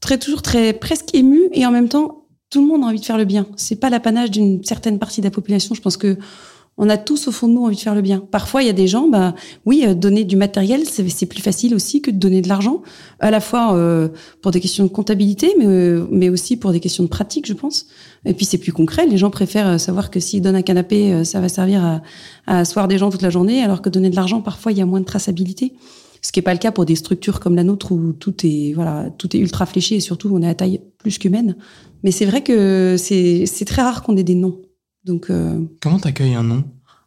très, 0.00 0.18
toujours 0.18 0.42
très 0.42 0.72
presque 0.72 1.14
émue 1.14 1.48
et 1.52 1.66
en 1.66 1.70
même 1.70 1.88
temps, 1.88 2.24
tout 2.50 2.62
le 2.62 2.66
monde 2.66 2.82
a 2.82 2.86
envie 2.86 3.00
de 3.00 3.04
faire 3.04 3.18
le 3.18 3.26
bien. 3.26 3.46
C'est 3.56 3.76
pas 3.76 3.90
l'apanage 3.90 4.30
d'une 4.30 4.64
certaine 4.64 4.98
partie 4.98 5.20
de 5.20 5.26
la 5.26 5.30
population. 5.30 5.74
Je 5.74 5.82
pense 5.82 5.98
que 5.98 6.16
on 6.78 6.88
a 6.88 6.96
tous 6.96 7.26
au 7.26 7.32
fond 7.32 7.48
de 7.48 7.54
nous 7.54 7.64
envie 7.64 7.74
de 7.74 7.80
faire 7.80 7.96
le 7.96 8.02
bien. 8.02 8.20
Parfois, 8.30 8.62
il 8.62 8.66
y 8.66 8.70
a 8.70 8.72
des 8.72 8.86
gens, 8.86 9.08
bah 9.08 9.34
oui, 9.66 9.84
euh, 9.84 9.94
donner 9.94 10.24
du 10.24 10.36
matériel, 10.36 10.84
c'est 10.86 11.26
plus 11.26 11.42
facile 11.42 11.74
aussi 11.74 12.00
que 12.00 12.12
de 12.12 12.16
donner 12.16 12.40
de 12.40 12.48
l'argent, 12.48 12.82
à 13.18 13.32
la 13.32 13.40
fois 13.40 13.74
euh, 13.74 14.08
pour 14.42 14.52
des 14.52 14.60
questions 14.60 14.84
de 14.84 14.88
comptabilité, 14.88 15.54
mais 15.58 15.66
euh, 15.66 16.06
mais 16.10 16.28
aussi 16.28 16.56
pour 16.56 16.70
des 16.70 16.78
questions 16.78 17.02
de 17.02 17.08
pratique, 17.08 17.46
je 17.46 17.52
pense. 17.52 17.86
Et 18.24 18.32
puis 18.32 18.46
c'est 18.46 18.58
plus 18.58 18.72
concret. 18.72 19.06
Les 19.06 19.18
gens 19.18 19.30
préfèrent 19.30 19.66
euh, 19.66 19.78
savoir 19.78 20.10
que 20.10 20.20
s'ils 20.20 20.40
donnent 20.40 20.54
un 20.54 20.62
canapé, 20.62 21.12
euh, 21.12 21.24
ça 21.24 21.40
va 21.40 21.48
servir 21.48 21.84
à, 21.84 22.00
à 22.46 22.60
asseoir 22.60 22.86
des 22.86 22.96
gens 22.96 23.10
toute 23.10 23.22
la 23.22 23.30
journée, 23.30 23.62
alors 23.62 23.82
que 23.82 23.88
donner 23.88 24.08
de 24.08 24.16
l'argent, 24.16 24.40
parfois, 24.40 24.70
il 24.70 24.78
y 24.78 24.80
a 24.80 24.86
moins 24.86 25.00
de 25.00 25.04
traçabilité. 25.04 25.74
Ce 26.22 26.32
qui 26.32 26.38
n'est 26.38 26.44
pas 26.44 26.52
le 26.52 26.58
cas 26.58 26.72
pour 26.72 26.84
des 26.84 26.96
structures 26.96 27.40
comme 27.40 27.54
la 27.54 27.64
nôtre 27.64 27.92
où 27.92 28.12
tout 28.12 28.34
est 28.44 28.72
voilà 28.74 29.10
tout 29.18 29.36
est 29.36 29.40
ultra 29.40 29.66
fléché 29.66 29.96
et 29.96 30.00
surtout 30.00 30.30
on 30.32 30.42
est 30.42 30.48
à 30.48 30.54
taille 30.54 30.80
plus 30.98 31.18
qu'humaine. 31.18 31.56
Mais 32.02 32.10
c'est 32.10 32.26
vrai 32.26 32.42
que 32.42 32.96
c'est 32.98 33.46
c'est 33.46 33.64
très 33.64 33.82
rare 33.82 34.02
qu'on 34.02 34.16
ait 34.16 34.24
des 34.24 34.34
noms. 34.34 34.60
Donc 35.04 35.30
euh, 35.30 35.60
Comment 35.80 35.98
t'accueilles 35.98 36.34
un 36.34 36.42
nom? 36.42 36.64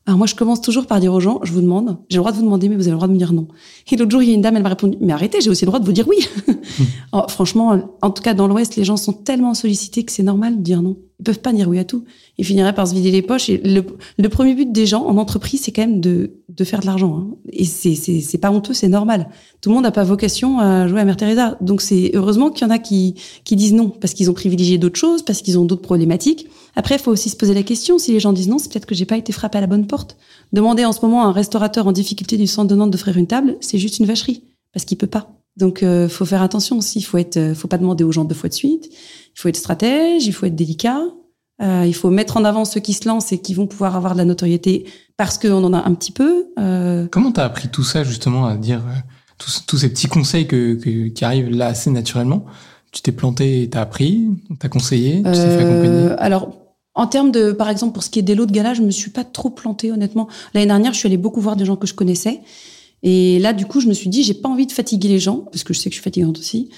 alors 0.08 0.18
moi 0.18 0.26
je 0.26 0.34
commence 0.34 0.62
toujours 0.62 0.88
par 0.88 1.00
dire 1.00 1.14
aux 1.14 1.20
gens 1.20 1.40
je 1.44 1.52
vous 1.54 1.62
demande 1.62 2.00
j'ai 2.10 2.18
le 2.18 2.22
droit 2.22 2.32
de 2.32 2.38
vous 2.38 2.44
demander 2.44 2.68
mais 2.70 2.76
vous 2.76 2.82
avez 2.82 2.92
le 2.92 2.98
droit 2.98 3.08
de 3.08 3.14
me 3.14 3.18
dire 3.20 3.34
non. 3.34 3.48
Et 3.92 3.96
l'autre 3.96 4.10
jour 4.12 4.24
il 4.24 4.30
y 4.30 4.32
a 4.32 4.34
une 4.34 4.42
dame 4.42 4.56
elle 4.58 4.64
m'a 4.64 4.70
répondu 4.70 4.98
mais 5.00 5.14
arrêtez 5.14 5.42
j'ai 5.42 5.50
aussi 5.50 5.64
le 5.64 5.68
droit 5.68 5.80
de 5.80 5.86
vous 5.86 5.92
dire 5.92 6.08
oui. 6.08 6.18
Oh, 7.14 7.24
franchement 7.28 7.98
en 8.02 8.10
tout 8.10 8.24
cas 8.24 8.34
dans 8.34 8.48
l'Ouest 8.48 8.78
les 8.78 8.84
gens 8.84 8.98
sont 8.98 9.14
tellement 9.14 9.54
sollicités 9.54 10.04
que 10.04 10.12
c'est 10.12 10.24
normal 10.24 10.58
de 10.58 10.62
dire 10.62 10.82
non. 10.82 10.98
Ils 11.22 11.24
peuvent 11.24 11.40
pas 11.40 11.54
dire 11.54 11.70
oui 11.70 11.80
à 11.80 11.86
tout. 11.86 12.04
Ils 12.38 12.46
finiraient 12.46 12.74
par 12.74 12.88
se 12.88 12.94
vider 12.94 13.12
les 13.12 13.22
poches 13.22 13.50
et 13.50 13.60
le, 13.60 13.86
le 14.18 14.30
premier 14.30 14.56
but 14.56 14.72
des 14.72 14.86
gens 14.86 15.06
en 15.06 15.18
entreprise 15.18 15.62
c'est 15.62 15.72
quand 15.72 15.84
même 15.84 16.02
de 16.02 16.32
de 16.50 16.64
faire 16.64 16.82
de 16.82 16.88
l'argent 16.88 17.16
hein. 17.16 17.36
et 17.54 17.64
c'est 17.64 17.96
c'est 17.96 18.20
c'est 18.20 18.40
pas 18.40 18.52
honteux 18.52 18.74
c'est 18.74 18.90
normal 18.90 19.30
tout 19.62 19.70
le 19.70 19.76
monde 19.76 19.84
n'a 19.84 19.92
pas 19.92 20.04
vocation 20.04 20.60
à 20.60 20.88
jouer 20.88 21.02
à 21.02 21.06
Mère 21.06 21.18
Teresa. 21.18 21.56
Donc 21.62 21.82
c'est 21.82 22.12
heureusement 22.16 22.50
qu'il 22.50 22.68
y 22.68 22.70
en 22.70 22.74
a 22.74 22.80
qui, 22.80 23.16
qui 23.44 23.56
disent 23.56 23.74
non, 23.74 23.90
parce 23.90 24.14
qu'ils 24.14 24.30
ont 24.32 24.34
privilégié 24.34 24.80
d'autres 24.80 24.98
choses, 24.98 25.22
parce 25.22 25.42
qu'ils 25.42 25.60
ont 25.60 25.66
d'autres 25.66 25.84
problématiques. 25.84 26.48
Après, 26.76 26.96
il 26.96 27.00
faut 27.00 27.12
aussi 27.12 27.30
se 27.30 27.36
poser 27.36 27.54
la 27.54 27.62
question, 27.62 28.00
si 28.00 28.12
les 28.12 28.20
gens 28.20 28.34
disent 28.34 28.48
non, 28.48 28.58
c'est 28.58 28.72
peut-être 28.72 28.88
que 28.88 28.96
j'ai 28.96 29.06
pas 29.06 29.18
été 29.18 29.32
frappé 29.32 29.60
à 29.60 29.62
la 29.62 29.68
bonne 29.68 29.86
porte. 29.86 30.18
Demander 30.52 30.84
en 30.84 30.94
ce 30.94 31.02
moment 31.02 31.24
à 31.24 31.28
un 31.28 31.32
restaurateur 31.32 31.86
en 31.86 31.92
difficulté 31.92 32.38
du 32.38 32.48
centre 32.48 32.70
de 32.70 32.76
Nantes 32.76 32.92
d'offrir 32.92 33.18
une 33.18 33.28
table, 33.28 33.58
c'est 33.62 33.78
juste 33.78 34.00
une 34.00 34.08
vacherie, 34.08 34.44
parce 34.74 34.84
qu'il 34.86 34.98
peut 34.98 35.08
pas. 35.08 35.41
Donc 35.58 35.84
euh, 35.84 36.08
faut 36.08 36.26
faire 36.26 36.42
attention 36.42 36.78
aussi, 36.78 37.00
il 37.00 37.04
faut 37.04 37.18
être, 37.18 37.38
euh, 37.38 37.54
faut 37.56 37.68
pas 37.68 37.78
demander 37.78 38.04
aux 38.04 38.12
gens 38.12 38.24
deux 38.24 38.36
fois 38.36 38.50
de 38.50 38.54
suite, 38.54 38.88
il 38.90 39.40
faut 39.40 39.50
être 39.50 39.58
stratège, 39.58 40.26
il 40.26 40.32
faut 40.32 40.46
être 40.46 40.56
délicat, 40.56 41.02
euh, 41.62 41.84
il 41.86 41.94
faut 41.94 42.10
mettre 42.10 42.38
en 42.38 42.46
avant 42.46 42.64
ceux 42.66 42.80
qui 42.80 42.94
se 42.94 43.08
lancent 43.08 43.32
et 43.34 43.40
qui 43.40 43.54
vont 43.54 43.68
pouvoir 43.68 43.96
avoir 43.96 44.14
de 44.14 44.18
la 44.20 44.26
notoriété 44.26 44.86
parce 45.18 45.38
qu'on 45.38 45.64
en 45.64 45.74
a 45.74 45.86
un 45.86 45.94
petit 45.94 46.12
peu. 46.14 46.48
Euh, 46.58 47.08
Comment 47.12 47.32
t'as 47.32 47.46
appris 47.46 47.68
tout 47.68 47.84
ça 47.84 48.04
justement 48.04 48.46
à 48.46 48.56
dire 48.56 48.82
tous, 49.38 49.64
tous 49.68 49.78
ces 49.80 49.90
petits 49.90 50.08
conseils 50.08 50.48
que, 50.48 50.76
que- 50.76 51.08
qui 51.10 51.26
arrivent 51.26 51.50
là 51.50 51.68
assez 51.68 51.90
naturellement? 51.92 52.46
Tu 52.92 53.02
t'es 53.02 53.12
planté, 53.12 53.64
et 53.64 53.70
t'as 53.70 53.82
appris, 53.82 54.28
t'as 54.60 54.68
conseillé, 54.70 55.18
tu 55.18 55.24
t'es 55.24 55.30
fait 55.50 55.62
accompagner? 55.62 56.10
Alors, 56.18 56.58
en 56.94 57.08
termes 57.08 57.32
de, 57.32 57.54
par 57.54 57.70
exemple, 57.70 57.94
pour 57.94 58.04
ce 58.04 58.10
qui 58.10 58.20
est 58.20 58.24
des 58.24 58.36
lots 58.36 58.46
de 58.46 58.52
gala, 58.52 58.74
je 58.74 58.82
me 58.82 58.92
suis 58.92 59.12
pas 59.12 59.24
trop 59.24 59.50
plantée, 59.50 59.92
honnêtement. 59.94 60.28
L'année 60.54 60.68
dernière, 60.68 60.92
je 60.92 60.98
suis 60.98 61.08
allée 61.08 61.16
beaucoup 61.18 61.40
voir 61.40 61.56
des 61.56 61.64
gens 61.64 61.78
que 61.78 61.88
je 61.88 61.94
connaissais. 61.94 62.42
Et 63.04 63.40
là, 63.40 63.54
du 63.54 63.66
coup, 63.66 63.82
je 63.82 63.88
me 63.88 63.94
suis 63.94 64.10
dit, 64.10 64.24
j'ai 64.24 64.36
pas 64.36 64.48
envie 64.48 64.68
de 64.68 64.72
fatiguer 64.72 65.08
les 65.08 65.20
gens, 65.20 65.38
parce 65.52 65.64
que 65.64 65.74
je 65.74 65.80
sais 65.80 65.90
que 65.90 65.96
je 65.96 66.00
suis 66.00 66.04
fatigante 66.04 66.38
aussi. 66.38 66.70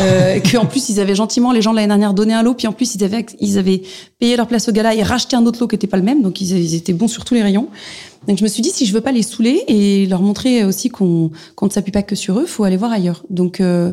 Euh, 0.00 0.38
que 0.44 0.56
en 0.56 0.66
plus, 0.66 0.88
ils 0.88 1.00
avaient 1.00 1.14
gentiment, 1.14 1.52
les 1.52 1.62
gens 1.62 1.72
l'année 1.72 1.88
dernière, 1.88 2.14
donné 2.14 2.34
un 2.34 2.42
lot, 2.42 2.54
puis 2.54 2.66
en 2.66 2.72
plus, 2.72 2.94
ils 2.94 3.02
avaient, 3.02 3.26
ils 3.40 3.58
avaient 3.58 3.82
payé 4.20 4.36
leur 4.36 4.46
place 4.46 4.68
au 4.68 4.72
gala 4.72 4.94
et 4.94 5.02
racheté 5.02 5.34
un 5.36 5.44
autre 5.44 5.60
lot 5.60 5.68
qui 5.68 5.74
était 5.74 5.88
pas 5.88 5.96
le 5.96 6.04
même, 6.04 6.22
donc 6.22 6.40
ils, 6.40 6.56
ils 6.56 6.74
étaient 6.74 6.92
bons 6.92 7.08
sur 7.08 7.24
tous 7.24 7.34
les 7.34 7.42
rayons. 7.42 7.68
Donc 8.28 8.38
je 8.38 8.44
me 8.44 8.48
suis 8.48 8.62
dit, 8.62 8.70
si 8.70 8.86
je 8.86 8.92
veux 8.92 9.00
pas 9.00 9.12
les 9.12 9.22
saouler 9.22 9.64
et 9.66 10.06
leur 10.06 10.22
montrer 10.22 10.64
aussi 10.64 10.90
qu'on 10.90 11.30
qu'on 11.56 11.66
ne 11.66 11.72
s'appuie 11.72 11.92
pas 11.92 12.02
que 12.02 12.14
sur 12.14 12.38
eux, 12.38 12.46
faut 12.46 12.64
aller 12.64 12.76
voir 12.76 12.92
ailleurs. 12.92 13.24
Donc 13.30 13.60
euh, 13.60 13.92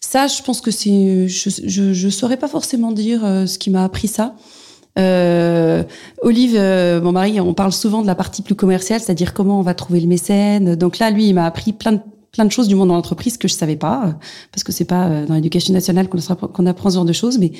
ça, 0.00 0.26
je 0.26 0.42
pense 0.42 0.60
que 0.60 0.70
c'est, 0.70 1.26
je, 1.28 1.48
je, 1.64 1.92
je 1.92 2.08
saurais 2.10 2.36
pas 2.36 2.48
forcément 2.48 2.92
dire 2.92 3.24
euh, 3.24 3.46
ce 3.46 3.58
qui 3.58 3.70
m'a 3.70 3.84
appris 3.84 4.08
ça. 4.08 4.34
Euh, 4.98 5.82
Olive, 6.22 6.54
euh, 6.56 7.00
mon 7.00 7.12
mari, 7.12 7.40
on 7.40 7.54
parle 7.54 7.72
souvent 7.72 8.02
de 8.02 8.06
la 8.06 8.14
partie 8.14 8.42
plus 8.42 8.54
commerciale, 8.54 9.00
c'est-à-dire 9.00 9.32
comment 9.32 9.58
on 9.58 9.62
va 9.62 9.74
trouver 9.74 10.00
le 10.00 10.06
mécène. 10.06 10.74
Donc 10.76 10.98
là, 10.98 11.10
lui, 11.10 11.28
il 11.28 11.34
m'a 11.34 11.46
appris 11.46 11.72
plein 11.72 11.92
de 11.92 12.00
plein 12.32 12.46
de 12.46 12.50
choses 12.50 12.66
du 12.66 12.74
monde 12.74 12.88
de 12.88 12.94
l'entreprise 12.94 13.36
que 13.36 13.46
je 13.46 13.52
savais 13.52 13.76
pas, 13.76 14.06
euh, 14.06 14.12
parce 14.50 14.64
que 14.64 14.72
c'est 14.72 14.86
pas 14.86 15.06
euh, 15.06 15.26
dans 15.26 15.34
l'éducation 15.34 15.74
nationale 15.74 16.08
qu'on 16.08 16.66
apprend, 16.66 16.90
ce 16.90 16.94
genre 16.94 17.04
de 17.04 17.12
choses, 17.12 17.38
mais 17.38 17.52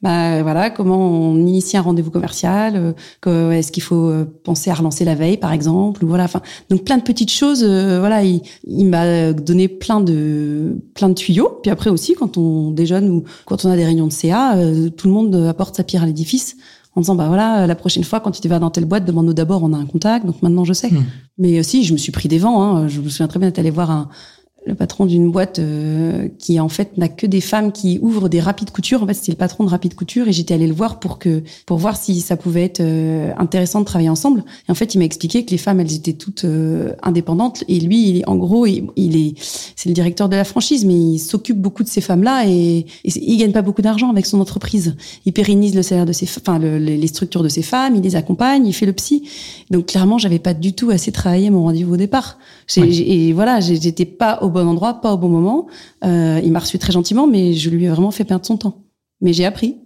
bah 0.00 0.42
voilà, 0.42 0.70
comment 0.70 0.98
on 0.98 1.36
initie 1.36 1.76
un 1.76 1.82
rendez-vous 1.82 2.10
commercial, 2.10 2.94
euh, 3.26 3.50
est-ce 3.50 3.70
qu'il 3.70 3.82
faut 3.82 4.12
penser 4.42 4.70
à 4.70 4.74
relancer 4.74 5.04
la 5.04 5.14
veille, 5.14 5.36
par 5.36 5.52
exemple, 5.52 6.04
ou 6.04 6.08
voilà, 6.08 6.24
enfin, 6.24 6.40
donc 6.70 6.84
plein 6.84 6.96
de 6.96 7.02
petites 7.02 7.30
choses, 7.30 7.64
voilà, 7.64 8.24
il, 8.24 8.40
il 8.66 8.86
m'a 8.86 9.32
donné 9.32 9.68
plein 9.68 10.00
de 10.00 10.76
plein 10.94 11.08
de 11.08 11.14
tuyaux. 11.14 11.60
Puis 11.62 11.70
après 11.70 11.90
aussi, 11.90 12.14
quand 12.14 12.36
on 12.38 12.70
déjeune 12.70 13.08
ou 13.10 13.24
quand 13.44 13.64
on 13.64 13.70
a 13.70 13.76
des 13.76 13.84
réunions 13.84 14.06
de 14.06 14.12
CA, 14.12 14.56
tout 14.96 15.08
le 15.08 15.14
monde 15.14 15.34
apporte 15.48 15.76
sa 15.76 15.84
pierre 15.84 16.02
à 16.02 16.06
l'édifice 16.06 16.56
en 16.96 17.00
disant 17.00 17.14
bah 17.14 17.26
voilà 17.28 17.66
la 17.66 17.74
prochaine 17.74 18.04
fois 18.04 18.20
quand 18.20 18.30
tu 18.30 18.46
vas 18.48 18.58
dans 18.58 18.70
telle 18.70 18.84
boîte 18.84 19.04
demande-nous 19.04 19.34
d'abord 19.34 19.62
on 19.62 19.72
a 19.72 19.76
un 19.76 19.86
contact 19.86 20.26
donc 20.26 20.42
maintenant 20.42 20.64
je 20.64 20.72
sais 20.72 20.90
Hmm. 20.90 21.04
mais 21.38 21.58
aussi 21.58 21.82
je 21.84 21.92
me 21.92 21.98
suis 21.98 22.12
pris 22.12 22.28
des 22.28 22.38
vents 22.38 22.62
hein. 22.62 22.88
je 22.88 23.00
me 23.00 23.08
souviens 23.08 23.26
très 23.26 23.38
bien 23.38 23.48
d'être 23.48 23.58
allé 23.58 23.70
voir 23.70 23.90
un 23.90 24.08
le 24.66 24.74
patron 24.74 25.04
d'une 25.06 25.30
boîte 25.30 25.58
euh, 25.58 26.28
qui 26.38 26.58
en 26.58 26.68
fait 26.68 26.96
n'a 26.96 27.08
que 27.08 27.26
des 27.26 27.40
femmes 27.42 27.70
qui 27.70 27.98
ouvrent 28.00 28.28
des 28.28 28.40
rapides 28.40 28.70
couture 28.70 29.02
en 29.02 29.06
fait 29.06 29.14
c'était 29.14 29.32
le 29.32 29.36
patron 29.36 29.64
de 29.64 29.68
rapide 29.68 29.94
couture 29.94 30.26
et 30.28 30.32
j'étais 30.32 30.54
allée 30.54 30.66
le 30.66 30.72
voir 30.74 31.00
pour 31.00 31.18
que 31.18 31.42
pour 31.66 31.76
voir 31.78 31.96
si 31.96 32.20
ça 32.20 32.36
pouvait 32.36 32.64
être 32.64 32.80
euh, 32.80 33.32
intéressant 33.36 33.80
de 33.80 33.84
travailler 33.84 34.08
ensemble. 34.08 34.42
Et 34.66 34.72
en 34.72 34.74
fait 34.74 34.94
il 34.94 34.98
m'a 34.98 35.04
expliqué 35.04 35.44
que 35.44 35.50
les 35.50 35.58
femmes 35.58 35.80
elles 35.80 35.92
étaient 35.94 36.14
toutes 36.14 36.44
euh, 36.44 36.92
indépendantes. 37.02 37.62
Et 37.68 37.78
lui 37.80 38.08
il 38.08 38.16
est, 38.20 38.28
en 38.28 38.36
gros 38.36 38.64
il, 38.66 38.86
il 38.96 39.16
est 39.16 39.34
c'est 39.76 39.88
le 39.90 39.94
directeur 39.94 40.28
de 40.28 40.36
la 40.36 40.44
franchise 40.44 40.84
mais 40.84 40.94
il 40.94 41.18
s'occupe 41.18 41.58
beaucoup 41.60 41.82
de 41.82 41.88
ces 41.88 42.00
femmes 42.00 42.22
là 42.22 42.44
et, 42.48 42.78
et 42.78 42.86
il 43.04 43.36
gagne 43.36 43.52
pas 43.52 43.62
beaucoup 43.62 43.82
d'argent 43.82 44.10
avec 44.10 44.24
son 44.26 44.40
entreprise. 44.40 44.96
Il 45.26 45.32
pérennise 45.32 45.74
le 45.74 45.82
salaire 45.82 46.06
de 46.06 46.12
ses 46.12 46.26
enfin 46.40 46.58
le- 46.58 46.78
les 46.78 47.06
structures 47.06 47.42
de 47.42 47.48
ses 47.48 47.62
femmes 47.62 47.96
il 47.96 48.02
les 48.02 48.16
accompagne 48.16 48.66
il 48.66 48.72
fait 48.72 48.86
le 48.86 48.92
psy. 48.94 49.28
Donc 49.70 49.86
clairement 49.86 50.16
j'avais 50.16 50.38
pas 50.38 50.54
du 50.54 50.72
tout 50.72 50.90
assez 50.90 51.12
travaillé 51.12 51.50
mon 51.50 51.64
rendez-vous 51.64 51.94
au 51.94 51.98
départ. 51.98 52.38
Et 52.76 53.32
voilà 53.34 53.60
j'étais 53.60 54.06
pas 54.06 54.38
au 54.42 54.48
bon 54.54 54.66
endroit 54.66 55.00
pas 55.00 55.12
au 55.12 55.18
bon 55.18 55.28
moment 55.28 55.66
euh, 56.04 56.40
il 56.42 56.52
m'a 56.52 56.60
reçu 56.60 56.78
très 56.78 56.92
gentiment 56.92 57.26
mais 57.26 57.52
je 57.52 57.68
lui 57.70 57.84
ai 57.84 57.88
vraiment 57.88 58.10
fait 58.10 58.24
perdre 58.24 58.46
son 58.46 58.56
temps 58.56 58.84
mais 59.20 59.32
j'ai 59.32 59.44
appris 59.44 59.76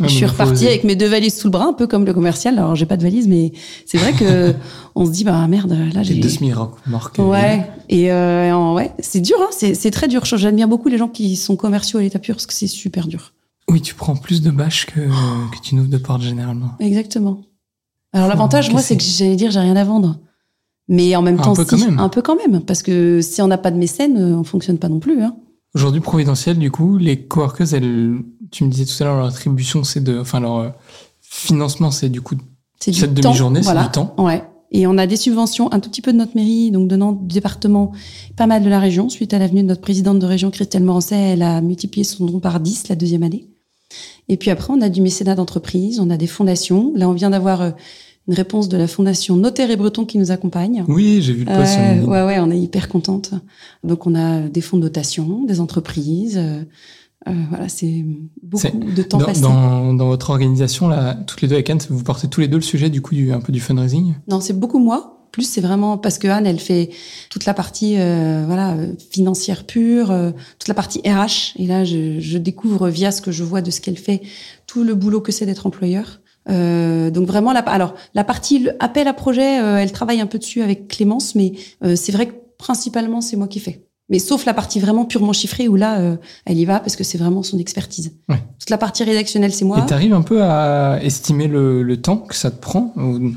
Ouais, 0.00 0.08
je 0.08 0.14
suis 0.14 0.24
repartie 0.24 0.66
avec 0.66 0.84
mes 0.84 0.96
deux 0.96 1.08
valises 1.08 1.36
sous 1.36 1.48
le 1.48 1.50
bras, 1.50 1.66
un 1.66 1.72
peu 1.74 1.86
comme 1.86 2.06
le 2.06 2.14
commercial. 2.14 2.58
Alors, 2.58 2.74
j'ai 2.74 2.86
pas 2.86 2.96
de 2.96 3.02
valise, 3.02 3.28
mais 3.28 3.52
c'est 3.84 3.98
vrai 3.98 4.14
que 4.14 4.54
on 4.94 5.04
se 5.04 5.10
dit, 5.10 5.24
bah 5.24 5.46
merde, 5.46 5.76
là, 5.92 6.02
J'ai 6.02 6.14
deux 6.14 6.28
semi-remorques. 6.28 7.18
Ouais, 7.18 7.68
et 7.90 8.10
euh, 8.10 8.72
ouais, 8.72 8.92
c'est 9.00 9.20
dur, 9.20 9.36
hein, 9.40 9.50
c'est 9.50 9.74
c'est 9.74 9.90
très 9.90 10.08
dur. 10.08 10.24
J'admire 10.24 10.68
beaucoup 10.68 10.88
les 10.88 10.96
gens 10.96 11.08
qui 11.08 11.36
sont 11.36 11.56
commerciaux 11.56 11.98
à 11.98 12.02
l'état 12.02 12.18
pur 12.18 12.36
parce 12.36 12.46
que 12.46 12.54
c'est 12.54 12.66
super 12.66 13.08
dur. 13.08 13.34
Oui, 13.68 13.82
tu 13.82 13.94
prends 13.94 14.16
plus 14.16 14.40
de 14.40 14.50
bâches 14.50 14.86
que, 14.86 15.00
que 15.00 15.60
tu 15.62 15.74
n'ouvres 15.74 15.90
de 15.90 15.98
portes 15.98 16.22
généralement. 16.22 16.70
Exactement. 16.80 17.42
Alors, 18.12 18.28
l'avantage, 18.28 18.72
moi, 18.72 18.80
c'est 18.80 18.96
que 18.96 19.02
j'allais 19.02 19.36
dire, 19.36 19.50
j'ai 19.50 19.60
rien 19.60 19.76
à 19.76 19.84
vendre. 19.84 20.18
Mais 20.90 21.14
en 21.14 21.22
même 21.22 21.38
Un 21.38 21.42
temps, 21.42 21.54
peu 21.54 21.62
si, 21.62 21.70
quand 21.70 21.78
même. 21.78 21.98
un 22.00 22.08
peu 22.08 22.20
quand 22.20 22.36
même, 22.36 22.62
parce 22.62 22.82
que 22.82 23.20
si 23.22 23.40
on 23.40 23.46
n'a 23.46 23.58
pas 23.58 23.70
de 23.70 23.78
mécène, 23.78 24.18
euh, 24.18 24.36
on 24.36 24.42
fonctionne 24.42 24.76
pas 24.76 24.88
non 24.88 24.98
plus. 24.98 25.22
Hein. 25.22 25.36
Aujourd'hui, 25.72 26.00
Providentiel, 26.00 26.58
du 26.58 26.72
coup, 26.72 26.98
les 26.98 27.22
coworkers, 27.22 27.74
elles, 27.74 28.16
tu 28.50 28.64
me 28.64 28.70
disais 28.70 28.84
tout 28.84 29.00
à 29.02 29.06
l'heure, 29.06 29.16
leur 29.18 29.26
attribution, 29.26 29.84
c'est 29.84 30.02
de, 30.02 30.18
enfin, 30.18 30.40
leur 30.40 30.56
euh, 30.56 30.68
financement, 31.20 31.92
c'est 31.92 32.08
du 32.08 32.20
coup, 32.20 32.34
C'est 32.80 32.92
cette 32.92 33.14
demi-journée, 33.14 33.60
voilà. 33.60 33.82
c'est 33.82 33.86
du 33.86 33.92
temps. 33.92 34.14
Ouais. 34.18 34.42
Et 34.72 34.88
on 34.88 34.98
a 34.98 35.06
des 35.06 35.16
subventions, 35.16 35.72
un 35.72 35.78
tout 35.78 35.90
petit 35.90 36.02
peu 36.02 36.12
de 36.12 36.18
notre 36.18 36.34
mairie, 36.34 36.72
donc 36.72 36.88
de 36.88 36.96
Nantes, 36.96 37.24
du 37.24 37.34
département, 37.34 37.92
pas 38.36 38.48
mal 38.48 38.64
de 38.64 38.68
la 38.68 38.80
région. 38.80 39.08
Suite 39.08 39.32
à 39.32 39.38
l'avenue 39.38 39.62
de 39.62 39.68
notre 39.68 39.80
présidente 39.80 40.18
de 40.18 40.26
région, 40.26 40.50
Christelle 40.50 40.82
Morancet, 40.82 41.16
elle 41.16 41.42
a 41.42 41.60
multiplié 41.60 42.02
son 42.02 42.26
don 42.26 42.40
par 42.40 42.58
10 42.58 42.88
la 42.88 42.96
deuxième 42.96 43.22
année. 43.22 43.46
Et 44.28 44.36
puis 44.36 44.50
après, 44.50 44.72
on 44.72 44.80
a 44.80 44.88
du 44.88 45.00
mécénat 45.00 45.36
d'entreprise, 45.36 46.00
on 46.00 46.10
a 46.10 46.16
des 46.16 46.28
fondations. 46.28 46.92
Là, 46.94 47.08
on 47.08 47.12
vient 47.12 47.30
d'avoir 47.30 47.62
euh, 47.62 47.70
une 48.28 48.34
réponse 48.34 48.68
de 48.68 48.76
la 48.76 48.86
fondation 48.86 49.36
Notaire 49.36 49.70
et 49.70 49.76
Breton 49.76 50.04
qui 50.04 50.18
nous 50.18 50.30
accompagne. 50.30 50.84
Oui, 50.88 51.20
j'ai 51.22 51.32
vu 51.32 51.44
le 51.44 51.52
post 51.52 51.72
sur 51.72 52.08
Ouais, 52.08 52.22
ouais, 52.24 52.38
on 52.38 52.50
est 52.50 52.58
hyper 52.58 52.88
contente. 52.88 53.32
Donc, 53.82 54.06
on 54.06 54.14
a 54.14 54.40
des 54.40 54.60
fonds 54.60 54.76
de 54.76 54.82
dotation, 54.82 55.44
des 55.44 55.60
entreprises. 55.60 56.36
euh, 56.38 56.62
euh, 57.28 57.32
voilà, 57.50 57.68
c'est 57.68 58.04
beaucoup 58.42 58.78
de 58.96 59.02
temps 59.02 59.18
Dans, 59.18 59.26
passé. 59.26 59.42
dans, 59.42 59.92
dans 59.94 60.06
votre 60.06 60.30
organisation, 60.30 60.88
là, 60.88 61.14
toutes 61.26 61.42
les 61.42 61.48
deux 61.48 61.54
avec 61.56 61.68
Anne, 61.68 61.78
vous 61.90 62.02
portez 62.02 62.28
tous 62.28 62.40
les 62.40 62.48
deux 62.48 62.56
le 62.56 62.62
sujet, 62.62 62.88
du 62.88 63.02
coup, 63.02 63.14
du, 63.14 63.32
un 63.32 63.40
peu 63.40 63.52
du 63.52 63.60
fundraising? 63.60 64.14
Non, 64.28 64.40
c'est 64.40 64.58
beaucoup 64.58 64.78
moi. 64.78 65.16
Plus, 65.32 65.44
c'est 65.44 65.60
vraiment 65.60 65.96
parce 65.96 66.18
que 66.18 66.26
Anne, 66.26 66.46
elle 66.46 66.58
fait 66.58 66.90
toute 67.30 67.44
la 67.44 67.54
partie 67.54 67.94
euh, 67.98 68.42
voilà 68.46 68.72
euh, 68.72 68.94
financière 69.12 69.64
pure, 69.64 70.10
euh, 70.10 70.32
toute 70.58 70.66
la 70.66 70.74
partie 70.74 71.00
RH. 71.00 71.52
Et 71.56 71.66
là, 71.68 71.84
je, 71.84 72.18
je 72.18 72.36
découvre 72.38 72.88
via 72.88 73.12
ce 73.12 73.22
que 73.22 73.30
je 73.30 73.44
vois 73.44 73.60
de 73.62 73.70
ce 73.70 73.80
qu'elle 73.80 73.96
fait 73.98 74.22
tout 74.66 74.82
le 74.82 74.94
boulot 74.96 75.20
que 75.20 75.30
c'est 75.30 75.46
d'être 75.46 75.66
employeur. 75.66 76.20
Euh, 76.48 77.10
donc 77.10 77.26
vraiment, 77.26 77.52
la, 77.52 77.60
alors 77.60 77.94
la 78.14 78.24
partie 78.24 78.68
appel 78.80 79.06
à 79.08 79.12
projet, 79.12 79.60
euh, 79.60 79.76
elle 79.78 79.92
travaille 79.92 80.20
un 80.20 80.26
peu 80.26 80.38
dessus 80.38 80.62
avec 80.62 80.88
Clémence, 80.88 81.34
mais 81.34 81.52
euh, 81.84 81.96
c'est 81.96 82.12
vrai 82.12 82.28
que 82.28 82.34
principalement 82.58 83.20
c'est 83.20 83.36
moi 83.36 83.46
qui 83.48 83.60
fais. 83.60 83.86
Mais 84.08 84.18
sauf 84.18 84.44
la 84.44 84.54
partie 84.54 84.80
vraiment 84.80 85.04
purement 85.04 85.32
chiffrée 85.32 85.68
où 85.68 85.76
là, 85.76 86.00
euh, 86.00 86.16
elle 86.44 86.58
y 86.58 86.64
va 86.64 86.80
parce 86.80 86.96
que 86.96 87.04
c'est 87.04 87.18
vraiment 87.18 87.42
son 87.44 87.58
expertise. 87.58 88.12
Ouais. 88.28 88.42
Toute 88.58 88.70
la 88.70 88.78
partie 88.78 89.04
rédactionnelle, 89.04 89.52
c'est 89.52 89.64
moi. 89.64 89.78
Et 89.78 89.86
t'arrives 89.86 90.14
un 90.14 90.22
peu 90.22 90.42
à 90.42 90.98
estimer 91.02 91.46
le, 91.46 91.82
le 91.84 91.96
temps 92.00 92.16
que 92.16 92.34
ça 92.34 92.50
te 92.50 92.60
prend 92.60 92.92
ou- 92.96 93.32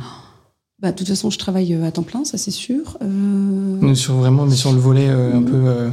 Bah, 0.80 0.92
de 0.92 0.98
toute 0.98 1.08
façon, 1.08 1.30
je 1.30 1.38
travaille 1.38 1.76
euh, 1.76 1.86
à 1.86 1.92
temps 1.92 2.02
plein, 2.04 2.26
ça 2.26 2.40
c'est 2.40 2.50
sûr. 2.52 2.98
Euh... 3.04 3.94
sur 3.94 4.16
vraiment, 4.16 4.46
mais 4.46 4.56
sur 4.56 4.72
le 4.72 4.80
volet 4.80 5.08
euh, 5.10 5.38
un 5.38 5.44
peu 5.44 5.54
euh, 5.56 5.90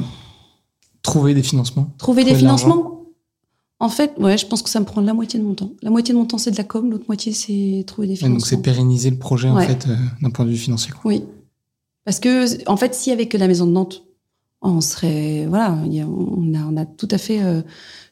trouver 1.02 1.34
des 1.34 1.42
financements. 1.42 1.88
Trouver 1.98 2.24
des 2.24 2.32
de 2.32 2.36
financements 2.38 2.89
En 3.80 3.88
fait, 3.88 4.12
ouais, 4.18 4.36
je 4.36 4.46
pense 4.46 4.60
que 4.62 4.68
ça 4.70 4.78
me 4.78 4.84
prend 4.84 5.00
la 5.00 5.14
moitié 5.14 5.40
de 5.40 5.44
mon 5.44 5.54
temps. 5.54 5.70
La 5.82 5.90
moitié 5.90 6.12
de 6.14 6.18
mon 6.18 6.26
temps, 6.26 6.36
c'est 6.38 6.50
de 6.50 6.56
la 6.56 6.64
com, 6.64 6.90
l'autre 6.90 7.06
moitié, 7.08 7.32
c'est 7.32 7.82
trouver 7.86 8.06
des 8.08 8.12
Ouais, 8.12 8.16
financements. 8.18 8.36
donc 8.38 8.46
c'est 8.46 8.60
pérenniser 8.62 9.10
le 9.10 9.16
projet 9.16 9.48
en 9.48 9.58
fait 9.60 9.86
euh, 9.88 9.96
d'un 10.20 10.30
point 10.30 10.44
de 10.44 10.50
vue 10.50 10.56
financier. 10.58 10.92
quoi. 10.92 11.00
Oui. 11.04 11.24
Parce 12.04 12.20
que, 12.20 12.68
en 12.68 12.76
fait, 12.76 12.94
s'il 12.94 13.10
y 13.10 13.14
avait 13.14 13.26
que 13.26 13.38
la 13.38 13.48
maison 13.48 13.66
de 13.66 13.72
Nantes, 13.72 14.04
on 14.62 14.80
serait, 14.82 15.46
voilà, 15.46 15.78
on 15.86 16.54
a, 16.54 16.58
on 16.70 16.76
a 16.76 16.84
tout 16.84 17.08
à 17.10 17.16
fait, 17.18 17.42
euh, 17.42 17.62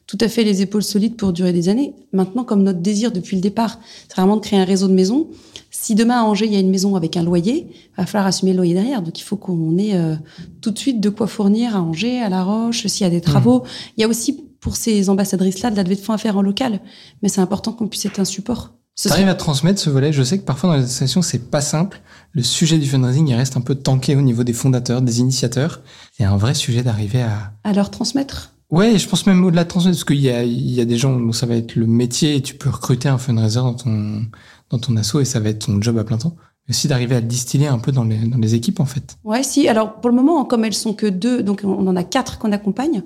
tout 0.07 0.17
à 0.21 0.27
fait 0.27 0.43
les 0.43 0.63
épaules 0.63 0.81
solides 0.81 1.15
pour 1.15 1.33
durer 1.33 1.53
des 1.53 1.69
années. 1.69 1.93
Maintenant, 2.13 2.43
comme 2.43 2.63
notre 2.63 2.79
désir 2.79 3.11
depuis 3.11 3.35
le 3.35 3.41
départ, 3.41 3.79
c'est 4.07 4.15
vraiment 4.15 4.37
de 4.37 4.41
créer 4.41 4.59
un 4.59 4.65
réseau 4.65 4.87
de 4.87 4.93
maisons. 4.93 5.27
Si 5.69 5.93
demain 5.93 6.21
à 6.21 6.23
Angers 6.23 6.47
il 6.47 6.53
y 6.53 6.55
a 6.55 6.59
une 6.59 6.71
maison 6.71 6.95
avec 6.95 7.15
un 7.17 7.21
loyer, 7.23 7.67
il 7.69 7.95
va 7.95 8.07
falloir 8.07 8.25
assumer 8.25 8.51
le 8.53 8.57
loyer 8.57 8.73
derrière. 8.73 9.03
Donc 9.03 9.19
il 9.19 9.23
faut 9.23 9.37
qu'on 9.37 9.77
ait 9.77 9.93
euh, 9.95 10.15
tout 10.61 10.71
de 10.71 10.79
suite 10.79 10.99
de 10.99 11.09
quoi 11.09 11.27
fournir 11.27 11.75
à 11.75 11.81
Angers, 11.83 12.19
à 12.21 12.29
La 12.29 12.43
Roche, 12.43 12.87
s'il 12.87 13.03
y 13.03 13.07
a 13.07 13.11
des 13.11 13.21
travaux. 13.21 13.61
Il 13.97 14.01
y 14.01 14.03
a 14.03 14.07
aussi 14.07 14.43
pour 14.59 14.75
ces 14.75 15.09
ambassadrices-là 15.09 15.71
de 15.71 15.75
la 15.75 15.83
levée 15.83 15.95
de 15.95 16.01
fonds 16.01 16.13
à 16.13 16.17
faire 16.17 16.37
en 16.37 16.41
local, 16.41 16.79
mais 17.21 17.29
c'est 17.29 17.41
important 17.41 17.71
qu'on 17.73 17.87
puisse 17.87 18.05
être 18.05 18.19
un 18.19 18.25
support. 18.25 18.73
Ce 18.95 19.07
serait- 19.07 19.19
T'arrives 19.19 19.31
à 19.31 19.35
transmettre 19.35 19.79
ce 19.79 19.89
volet. 19.89 20.11
Je 20.11 20.23
sais 20.23 20.37
que 20.39 20.43
parfois 20.43 20.71
dans 20.71 20.75
les 20.75 20.83
associations, 20.83 21.21
c'est 21.21 21.49
pas 21.49 21.61
simple. 21.61 22.01
Le 22.33 22.43
sujet 22.43 22.77
du 22.77 22.85
fundraising, 22.85 23.27
il 23.29 23.35
reste 23.35 23.55
un 23.55 23.61
peu 23.61 23.75
tanké 23.75 24.15
au 24.17 24.21
niveau 24.21 24.43
des 24.43 24.51
fondateurs, 24.51 25.01
des 25.01 25.19
initiateurs. 25.21 25.81
C'est 26.17 26.25
un 26.25 26.35
vrai 26.35 26.53
sujet 26.53 26.83
d'arriver 26.83 27.21
à. 27.21 27.53
à 27.63 27.71
leur 27.71 27.91
transmettre. 27.91 28.53
Ouais, 28.71 28.99
je 28.99 29.07
pense 29.07 29.25
même 29.25 29.43
au-delà 29.45 29.63
de 29.63 29.69
transmettre, 29.69 29.95
parce 29.97 30.03
qu'il 30.03 30.19
y 30.19 30.29
a, 30.29 30.43
il 30.43 30.71
y 30.71 30.81
a 30.81 30.85
des 30.85 30.97
gens 30.97 31.13
où 31.15 31.31
ça 31.33 31.45
va 31.45 31.55
être 31.55 31.75
le 31.75 31.87
métier 31.87 32.35
et 32.35 32.41
tu 32.41 32.55
peux 32.55 32.69
recruter 32.69 33.07
un 33.09 33.17
fundraiser 33.17 33.55
dans 33.59 33.73
ton, 33.73 34.25
dans 34.69 34.77
ton 34.79 34.95
asso 34.97 35.15
et 35.21 35.25
ça 35.25 35.39
va 35.39 35.49
être 35.49 35.65
ton 35.65 35.81
job 35.81 35.97
à 35.97 36.03
plein 36.03 36.17
temps. 36.17 36.35
Aussi 36.69 36.87
d'arriver 36.87 37.15
à 37.15 37.19
le 37.19 37.25
distiller 37.25 37.67
un 37.67 37.79
peu 37.79 37.91
dans 37.91 38.03
les, 38.03 38.17
dans 38.17 38.37
les 38.37 38.55
équipes, 38.55 38.79
en 38.79 38.85
fait. 38.85 39.17
Ouais, 39.23 39.43
si. 39.43 39.67
Alors, 39.67 39.95
pour 39.95 40.09
le 40.09 40.15
moment, 40.15 40.45
comme 40.45 40.65
elles 40.65 40.73
sont 40.73 40.93
que 40.93 41.07
deux, 41.07 41.41
donc 41.41 41.61
on 41.63 41.87
en 41.87 41.95
a 41.95 42.03
quatre 42.03 42.37
qu'on 42.37 42.51
accompagne, 42.51 43.01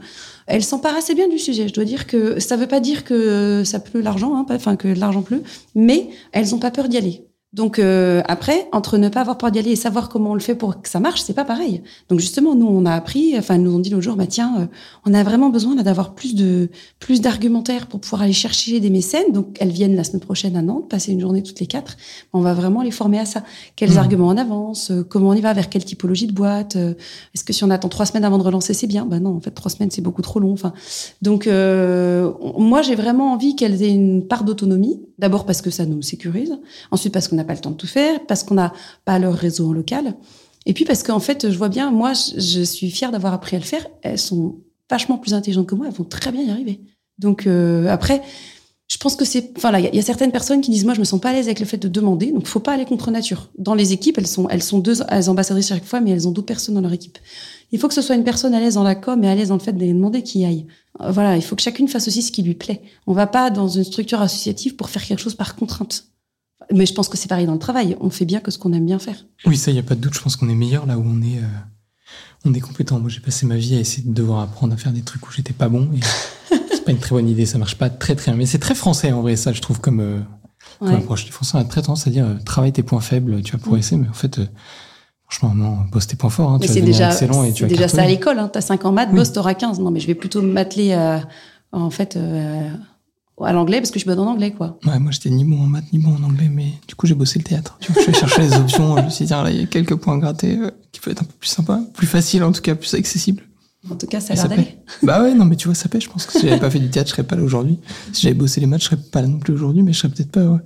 elles 0.47 0.63
s'emparent 0.63 0.97
assez 0.97 1.15
bien 1.15 1.29
du 1.29 1.39
sujet. 1.39 1.67
Je 1.67 1.73
dois 1.73 1.85
dire 1.85 2.05
que 2.05 2.39
ça 2.39 2.57
veut 2.57 2.67
pas 2.67 2.79
dire 2.79 3.03
que 3.03 3.63
ça 3.63 3.79
pleut 3.79 4.01
l'argent, 4.01 4.35
hein, 4.35 4.45
enfin 4.49 4.75
que 4.75 4.87
l'argent 4.87 5.21
pleut, 5.21 5.43
mais 5.75 6.09
elles 6.33 6.53
ont 6.53 6.59
pas 6.59 6.71
peur 6.71 6.89
d'y 6.89 6.97
aller. 6.97 7.25
Donc 7.53 7.77
euh, 7.77 8.21
après, 8.25 8.67
entre 8.71 8.97
ne 8.97 9.09
pas 9.09 9.21
avoir 9.21 9.37
peur 9.37 9.51
d'y 9.51 9.59
aller 9.59 9.71
et 9.71 9.75
savoir 9.75 10.09
comment 10.09 10.31
on 10.31 10.33
le 10.33 10.39
fait 10.39 10.55
pour 10.55 10.81
que 10.81 10.89
ça 10.89 10.99
marche, 10.99 11.21
c'est 11.21 11.33
pas 11.35 11.45
pareil. 11.45 11.83
Donc 12.09 12.19
justement, 12.19 12.55
nous 12.55 12.65
on 12.67 12.85
a 12.85 12.91
appris, 12.93 13.37
enfin 13.37 13.59
nous 13.59 13.75
ont 13.75 13.79
dit 13.79 13.91
l'autre 13.91 14.03
jour, 14.03 14.15
bah 14.15 14.25
tiens, 14.25 14.55
euh, 14.59 14.65
on 15.05 15.13
a 15.13 15.21
vraiment 15.23 15.49
besoin 15.49 15.75
là, 15.75 15.83
d'avoir 15.83 16.15
plus 16.15 16.33
de 16.33 16.69
plus 16.99 17.21
d'argumentaires 17.21 17.85
pour 17.85 17.99
pouvoir 17.99 18.23
aller 18.23 18.33
chercher 18.33 18.79
des 18.79 18.89
mécènes. 18.89 19.31
Donc 19.31 19.57
elles 19.59 19.69
viennent 19.71 19.95
la 19.95 20.03
semaine 20.03 20.21
prochaine 20.21 20.55
à 20.55 20.63
Nantes, 20.63 20.89
passer 20.89 21.11
une 21.11 21.19
journée 21.21 21.43
toutes 21.43 21.59
les 21.59 21.67
quatre. 21.67 21.95
On 22.33 22.41
va 22.41 22.55
vraiment 22.55 22.81
les 22.81 22.89
former 22.91 23.19
à 23.19 23.25
ça. 23.25 23.43
Quels 23.75 23.91
Mhm. 23.91 23.97
arguments 23.97 24.27
en 24.29 24.37
avance 24.37 24.89
euh, 24.89 25.03
Comment 25.03 25.29
on 25.29 25.33
y 25.33 25.41
va 25.41 25.53
Vers 25.53 25.69
quelle 25.69 25.85
typologie 25.85 26.25
de 26.25 26.33
boîte 26.33 26.75
euh, 26.75 26.95
Est-ce 27.35 27.43
que 27.43 27.53
si 27.53 27.63
on 27.63 27.69
attend 27.69 27.87
trois 27.89 28.07
semaines 28.07 28.25
avant 28.25 28.39
de 28.39 28.43
relancer, 28.43 28.73
c'est 28.73 28.87
bien? 28.87 29.05
Ben 29.05 29.19
non, 29.19 29.35
en 29.35 29.39
fait 29.41 29.51
trois 29.51 29.69
semaines 29.69 29.91
c'est 29.91 30.01
beaucoup 30.01 30.23
trop 30.23 30.39
long. 30.39 30.53
Enfin, 30.53 30.73
donc 31.21 31.45
euh, 31.45 32.31
on- 32.41 32.61
moi 32.63 32.81
j'ai 32.81 32.95
vraiment 32.95 33.31
envie 33.33 33.55
qu'elles 33.55 33.83
aient 33.83 33.91
une 33.93 34.25
part 34.27 34.43
d'autonomie. 34.43 35.01
D'abord 35.19 35.45
parce 35.45 35.61
que 35.61 35.69
ça 35.69 35.85
nous 35.85 36.01
sécurise. 36.01 36.57
Ensuite 36.89 37.13
parce 37.13 37.27
qu'on 37.27 37.37
pas 37.43 37.53
le 37.53 37.59
temps 37.59 37.71
de 37.71 37.75
tout 37.77 37.87
faire, 37.87 38.25
parce 38.27 38.43
qu'on 38.43 38.55
n'a 38.55 38.73
pas 39.05 39.19
leur 39.19 39.33
réseau 39.33 39.69
en 39.69 39.73
local. 39.73 40.15
Et 40.65 40.73
puis 40.73 40.85
parce 40.85 41.03
qu'en 41.03 41.19
fait, 41.19 41.49
je 41.51 41.57
vois 41.57 41.69
bien, 41.69 41.91
moi, 41.91 42.13
je, 42.13 42.63
suis 42.63 42.89
fière 42.89 43.11
d'avoir 43.11 43.33
appris 43.33 43.55
à 43.55 43.59
le 43.59 43.65
faire. 43.65 43.85
Elles 44.01 44.19
sont 44.19 44.55
vachement 44.89 45.17
plus 45.17 45.33
intelligentes 45.33 45.67
que 45.67 45.75
moi, 45.75 45.87
elles 45.87 45.93
vont 45.93 46.03
très 46.05 46.31
bien 46.31 46.41
y 46.43 46.49
arriver. 46.51 46.79
Donc 47.19 47.47
euh, 47.47 47.87
après, 47.89 48.21
je 48.87 48.97
pense 48.97 49.15
que 49.15 49.25
c'est, 49.25 49.51
enfin 49.57 49.71
là, 49.71 49.79
il 49.79 49.83
y, 49.83 49.87
a- 49.87 49.89
il 49.91 49.95
y 49.95 49.99
a 49.99 50.03
certaines 50.03 50.31
personnes 50.31 50.61
qui 50.61 50.71
disent 50.71 50.85
moi 50.85 50.93
je 50.93 50.99
me 50.99 51.05
sens 51.05 51.19
pas 51.19 51.29
à 51.29 51.33
l'aise 51.33 51.47
avec 51.47 51.59
le 51.59 51.65
fait 51.65 51.77
de 51.77 51.87
demander, 51.87 52.31
donc 52.31 52.45
faut 52.47 52.59
pas 52.59 52.73
aller 52.73 52.85
contre 52.85 53.11
nature. 53.11 53.49
Dans 53.57 53.73
les 53.75 53.91
équipes, 53.93 54.17
elles 54.17 54.27
sont, 54.27 54.47
elles 54.49 54.63
sont 54.63 54.79
deux 54.79 55.01
elles 55.09 55.29
ambassadrices 55.29 55.67
chaque 55.69 55.85
fois, 55.85 55.99
mais 55.99 56.11
elles 56.11 56.27
ont 56.27 56.31
d'autres 56.31 56.47
personnes 56.47 56.75
dans 56.75 56.81
leur 56.81 56.93
équipe. 56.93 57.17
Il 57.71 57.79
faut 57.79 57.87
que 57.87 57.93
ce 57.93 58.01
soit 58.01 58.15
une 58.15 58.23
personne 58.23 58.53
à 58.53 58.59
l'aise 58.59 58.75
dans 58.75 58.83
la 58.83 58.95
com 58.95 59.23
et 59.23 59.27
à 59.29 59.35
l'aise 59.35 59.47
dans 59.49 59.55
le 59.55 59.61
fait 59.61 59.73
d'aller 59.73 59.93
demander 59.93 60.21
qui 60.21 60.45
aille. 60.45 60.67
Euh, 61.01 61.11
Voilà, 61.11 61.35
il 61.35 61.41
faut 61.41 61.55
que 61.55 61.61
chacune 61.61 61.87
fasse 61.87 62.07
aussi 62.07 62.21
ce 62.21 62.31
qui 62.31 62.43
lui 62.43 62.53
plaît. 62.55 62.81
On 63.07 63.13
va 63.13 63.25
pas 63.25 63.49
dans 63.49 63.67
une 63.67 63.83
structure 63.83 64.21
associative 64.21 64.75
pour 64.75 64.89
faire 64.89 65.03
quelque 65.03 65.19
chose 65.19 65.35
par 65.35 65.55
contrainte. 65.55 66.05
Mais 66.71 66.85
je 66.85 66.93
pense 66.93 67.09
que 67.09 67.17
c'est 67.17 67.27
pareil 67.27 67.45
dans 67.45 67.53
le 67.53 67.59
travail. 67.59 67.95
On 67.99 68.09
fait 68.09 68.25
bien 68.25 68.39
que 68.39 68.51
ce 68.51 68.57
qu'on 68.57 68.73
aime 68.73 68.85
bien 68.85 68.99
faire. 68.99 69.15
Oui, 69.45 69.57
ça, 69.57 69.71
il 69.71 69.75
n'y 69.75 69.79
a 69.79 69.83
pas 69.83 69.95
de 69.95 69.99
doute. 70.01 70.13
Je 70.13 70.21
pense 70.21 70.35
qu'on 70.35 70.49
est 70.49 70.55
meilleur 70.55 70.85
là 70.85 70.97
où 70.97 71.03
on 71.05 71.21
est, 71.21 71.37
euh, 71.39 71.47
on 72.45 72.53
est 72.53 72.59
compétent. 72.59 72.99
Moi, 72.99 73.09
j'ai 73.09 73.19
passé 73.19 73.45
ma 73.45 73.55
vie 73.57 73.75
à 73.75 73.79
essayer 73.79 74.03
de 74.07 74.13
devoir 74.13 74.41
apprendre 74.41 74.73
à 74.73 74.77
faire 74.77 74.91
des 74.91 75.01
trucs 75.01 75.27
où 75.27 75.31
j'étais 75.31 75.53
pas 75.53 75.69
bon. 75.69 75.89
Et 75.95 76.55
c'est 76.71 76.83
pas 76.85 76.91
une 76.91 76.99
très 76.99 77.11
bonne 77.15 77.29
idée. 77.29 77.45
Ça 77.45 77.57
marche 77.57 77.75
pas 77.75 77.89
très 77.89 78.15
très 78.15 78.31
bien. 78.31 78.37
Mais 78.37 78.45
c'est 78.45 78.59
très 78.59 78.75
français 78.75 79.11
en 79.11 79.21
vrai, 79.21 79.35
ça, 79.35 79.51
je 79.53 79.61
trouve, 79.61 79.79
comme, 79.79 79.99
euh, 79.99 80.19
comme 80.79 80.93
approche. 80.95 81.25
Les 81.25 81.31
Français 81.31 81.57
ont 81.57 81.63
très 81.65 81.81
tendance 81.81 82.07
à 82.07 82.09
dire 82.09 82.25
euh, 82.25 82.35
travaille 82.45 82.71
tes 82.73 82.83
points 82.83 83.01
faibles, 83.01 83.41
tu 83.41 83.51
vas 83.53 83.57
progresser. 83.59 83.97
Mais 83.97 84.07
en 84.07 84.13
fait, 84.13 84.39
euh, 84.39 84.45
franchement, 85.29 85.53
non, 85.55 85.77
bosse 85.91 86.07
tes 86.07 86.15
points 86.15 86.29
forts. 86.29 86.51
Hein, 86.51 86.57
Mais 86.61 86.67
c'est 86.67 86.81
déjà, 86.81 87.09
excellent 87.11 87.43
et 87.43 87.51
tu 87.53 87.63
c'est 87.63 87.63
vas 87.63 87.69
déjà 87.69 87.87
ça 87.87 88.03
à 88.03 88.07
l'école. 88.07 88.39
Hein. 88.39 88.49
T'as 88.51 88.61
5 88.61 88.85
ans 88.85 88.91
maths, 88.91 89.09
Oui. 89.11 89.17
boss, 89.17 89.31
t'auras 89.33 89.53
15. 89.53 89.79
Non, 89.79 89.91
mais 89.91 89.99
je 89.99 90.07
vais 90.07 90.15
plutôt 90.15 90.41
m'atteler 90.41 90.93
à, 90.93 91.21
en 91.71 91.89
fait, 91.89 92.15
euh, 92.17 92.69
à 93.41 93.51
l'anglais 93.53 93.77
parce 93.79 93.89
que 93.91 93.95
je 93.99 94.03
suis 94.03 94.07
bonne 94.07 94.19
en 94.19 94.27
anglais, 94.31 94.51
quoi. 94.51 94.79
Ouais, 94.85 94.99
moi, 94.99 95.11
j'étais 95.11 95.29
ni 95.29 95.43
bon 95.43 95.61
en 95.61 95.67
maths, 95.67 95.91
ni 95.91 95.99
bon 95.99 96.15
en 96.15 96.23
anglais, 96.23 96.49
mais 96.51 96.73
du 96.87 96.95
coup, 96.95 97.07
j'ai 97.07 97.15
bossé 97.15 97.39
le 97.39 97.43
théâtre. 97.43 97.77
Tu 97.81 97.91
vois, 97.91 98.01
je 98.01 98.07
vais 98.07 98.13
chercher 98.13 98.41
les 98.43 98.53
options. 98.55 98.97
Je 98.97 99.03
me 99.03 99.09
suis 99.09 99.25
dit, 99.25 99.29
tiens, 99.29 99.43
là, 99.43 99.51
il 99.51 99.59
y 99.59 99.63
a 99.63 99.65
quelques 99.65 99.95
points 99.95 100.17
grattés 100.17 100.57
euh, 100.57 100.71
qui 100.91 100.99
peuvent 101.01 101.11
être 101.13 101.21
un 101.23 101.25
peu 101.25 101.33
plus 101.39 101.49
sympa, 101.49 101.81
plus 101.93 102.07
facile, 102.07 102.43
en 102.43 102.51
tout 102.51 102.61
cas, 102.61 102.75
plus 102.75 102.93
accessible. 102.93 103.43
En 103.91 103.95
tout 103.95 104.07
cas, 104.07 104.21
ça 104.21 104.33
a 104.33 104.35
l'air 104.37 104.47
d'aller. 104.47 104.77
Bah 105.01 105.21
ouais, 105.21 105.33
non, 105.33 105.43
mais 105.45 105.55
tu 105.57 105.67
vois, 105.67 105.75
ça 105.75 105.89
paie. 105.89 105.99
Je 105.99 106.09
pense 106.09 106.25
que 106.25 106.31
si 106.33 106.47
j'avais 106.47 106.59
pas 106.59 106.69
fait 106.69 106.79
du 106.79 106.89
théâtre, 106.89 107.09
je 107.09 107.15
serais 107.15 107.23
pas 107.27 107.35
là 107.35 107.43
aujourd'hui. 107.43 107.79
Si 108.13 108.21
j'avais 108.21 108.35
bossé 108.35 108.61
les 108.61 108.67
maths, 108.67 108.81
je 108.81 108.85
serais 108.85 108.97
pas 109.11 109.21
là 109.21 109.27
non 109.27 109.39
plus 109.39 109.51
aujourd'hui, 109.53 109.83
mais 109.83 109.91
je 109.93 109.99
serais 109.99 110.09
peut-être 110.13 110.31
pas, 110.31 110.41
ouais. 110.45 110.59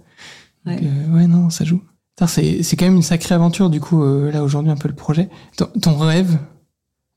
Donc, 0.65 0.79
Ouais. 0.79 0.79
euh, 0.83 1.15
ouais, 1.15 1.25
non, 1.27 1.49
ça 1.49 1.63
joue. 1.65 1.81
C'est, 2.27 2.61
c'est 2.63 2.75
quand 2.75 2.85
même 2.85 2.95
une 2.95 3.01
sacrée 3.03 3.33
aventure, 3.35 3.69
du 3.69 3.79
coup, 3.79 4.03
euh, 4.03 4.31
là, 4.31 4.43
aujourd'hui, 4.43 4.71
un 4.71 4.75
peu 4.75 4.87
le 4.87 4.95
projet. 4.95 5.29
Ton, 5.55 5.67
ton 5.81 5.97
rêve, 5.97 6.37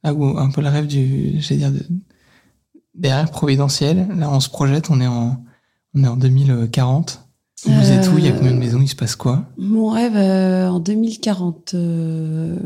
ah, 0.05 0.15
ou 0.15 0.39
un 0.39 0.51
peu 0.51 0.61
le 0.63 0.69
rêve 0.69 0.87
du, 0.87 1.41
j'allais 1.41 1.59
dire, 1.59 1.73
de, 1.73 1.81
derrière 2.95 3.31
Providentiel, 3.31 4.09
là, 4.17 4.31
on 4.31 4.41
se 4.41 4.49
projette, 4.49 4.91
on 4.91 5.01
est 5.01 5.07
en, 5.07 5.43
on 5.95 6.05
est 6.05 6.09
en 6.09 6.17
2040. 6.17 7.21
Vous 7.67 7.93
êtes 7.93 8.11
où? 8.13 8.19
Il 8.19 8.25
y 8.25 8.29
a 8.29 8.33
combien 8.33 8.53
de 8.53 8.57
Euh, 8.57 8.61
maisons? 8.61 8.81
Il 8.81 8.89
se 8.89 8.97
passe 8.97 9.17
quoi? 9.17 9.45
Mon 9.59 9.91
rêve, 9.91 10.17
euh, 10.17 10.69
en 10.69 10.81
2040, 10.81 11.73
euh, 11.75 12.57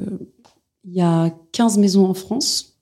il 0.85 0.95
y 0.95 1.01
a 1.01 1.31
15 1.53 1.79
maisons 1.79 2.07
en 2.07 2.15
France, 2.15 2.75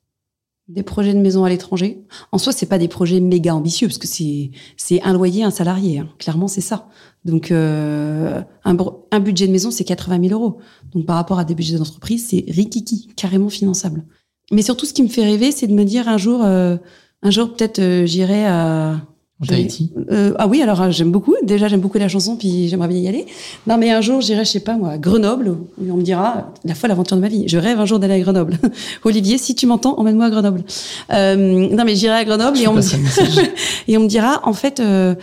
des 0.67 0.83
projets 0.83 1.13
de 1.13 1.19
maisons 1.19 1.43
à 1.43 1.49
l'étranger. 1.49 2.05
En 2.31 2.37
soi, 2.37 2.53
c'est 2.53 2.67
pas 2.67 2.77
des 2.77 2.87
projets 2.87 3.19
méga 3.19 3.55
ambitieux, 3.55 3.87
parce 3.87 3.97
que 3.97 4.07
c'est 4.07 5.01
un 5.01 5.13
loyer, 5.13 5.43
un 5.43 5.49
salarié. 5.51 5.99
hein. 5.99 6.09
Clairement, 6.19 6.47
c'est 6.47 6.61
ça. 6.61 6.87
Donc, 7.25 7.49
euh, 7.51 8.41
un, 8.63 8.77
un 9.11 9.19
budget 9.19 9.47
de 9.47 9.51
maison, 9.51 9.71
c'est 9.71 9.83
80 9.83 10.21
000 10.29 10.39
euros. 10.39 10.59
Donc, 10.93 11.05
par 11.05 11.15
rapport 11.15 11.39
à 11.39 11.45
des 11.45 11.55
budgets 11.55 11.77
d'entreprise, 11.77 12.27
c'est 12.29 12.45
rikiki, 12.47 13.09
carrément 13.15 13.49
finançable. 13.49 14.05
Mais 14.51 14.61
surtout, 14.61 14.85
ce 14.85 14.93
qui 14.93 15.01
me 15.03 15.07
fait 15.07 15.23
rêver, 15.23 15.51
c'est 15.51 15.67
de 15.67 15.73
me 15.73 15.83
dire 15.83 16.07
un 16.07 16.17
jour, 16.17 16.43
euh, 16.43 16.77
un 17.23 17.31
jour 17.31 17.55
peut-être, 17.55 17.79
euh, 17.79 18.05
j'irai 18.05 18.45
à 18.45 18.97
En 19.43 19.45
J'avais- 19.45 19.61
Tahiti 19.67 19.91
euh, 20.11 20.33
ah 20.37 20.47
oui, 20.47 20.61
alors 20.61 20.81
euh, 20.81 20.91
j'aime 20.91 21.11
beaucoup. 21.11 21.35
Déjà, 21.43 21.67
j'aime 21.67 21.81
beaucoup 21.81 21.97
la 21.97 22.07
chanson, 22.07 22.35
puis 22.35 22.67
j'aimerais 22.69 22.87
bien 22.87 22.97
y 22.99 23.07
aller. 23.07 23.25
Non, 23.67 23.77
mais 23.77 23.91
un 23.91 24.01
jour, 24.01 24.21
j'irai, 24.21 24.45
je 24.45 24.49
sais 24.51 24.59
pas 24.61 24.75
moi, 24.77 24.91
à 24.91 24.97
Grenoble, 24.97 25.49
où 25.49 25.91
on 25.91 25.97
me 25.97 26.01
dira 26.03 26.53
la 26.65 26.75
folle 26.75 26.91
aventure 26.91 27.17
de 27.17 27.21
ma 27.21 27.27
vie. 27.27 27.43
Je 27.47 27.57
rêve 27.57 27.79
un 27.79 27.85
jour 27.85 27.99
d'aller 27.99 28.15
à 28.15 28.19
Grenoble. 28.19 28.57
Olivier, 29.03 29.37
si 29.37 29.53
tu 29.55 29.65
m'entends, 29.67 29.99
emmène-moi 29.99 30.25
à 30.25 30.29
Grenoble. 30.29 30.63
Euh, 31.11 31.35
non, 31.69 31.83
mais 31.85 31.95
j'irai 31.95 32.13
à 32.15 32.25
Grenoble 32.25 32.57
Je 32.57 32.63
et 32.63 32.67
on, 32.67 32.73
me 32.73 32.81
et 33.87 33.97
on 33.97 34.01
me 34.01 34.07
dira, 34.07 34.41
en 34.47 34.53
fait, 34.53 34.79
euh, 34.79 35.15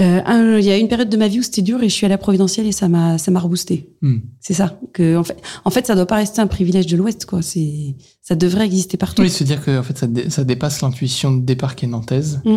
euh, 0.00 0.58
il 0.60 0.64
y 0.64 0.70
a 0.70 0.76
une 0.78 0.88
période 0.88 1.08
de 1.08 1.16
ma 1.16 1.28
vie 1.28 1.38
où 1.40 1.42
c'était 1.42 1.62
dur 1.62 1.82
et 1.82 1.88
je 1.88 1.94
suis 1.94 2.04
allée 2.04 2.14
à 2.14 2.18
Providentiel 2.18 2.66
et 2.66 2.72
ça 2.72 2.88
m'a, 2.88 3.18
ça 3.18 3.30
m'a 3.30 3.40
reboosté. 3.40 3.88
Hmm. 4.02 4.18
C'est 4.40 4.54
ça. 4.54 4.78
Que 4.92 5.16
en 5.16 5.24
fait, 5.24 5.36
en 5.64 5.70
fait, 5.70 5.86
ça 5.86 5.94
doit 5.94 6.06
pas 6.06 6.16
rester 6.16 6.40
un 6.40 6.46
privilège 6.46 6.86
de 6.86 6.96
l'Ouest, 6.96 7.26
quoi. 7.26 7.42
C'est, 7.42 7.94
ça 8.22 8.34
devrait 8.34 8.64
exister 8.66 8.96
partout. 8.96 9.22
Oui, 9.22 9.30
se 9.30 9.44
dire 9.44 9.64
que 9.64 9.78
en 9.78 9.82
fait, 9.82 9.96
ça, 9.98 10.06
dé- 10.06 10.30
ça 10.30 10.44
dépasse 10.44 10.80
l'intuition 10.82 11.32
de 11.32 11.42
départ 11.44 11.76
qui 11.76 11.84
est 11.84 11.88
nantaise 11.88 12.40
Mm. 12.44 12.56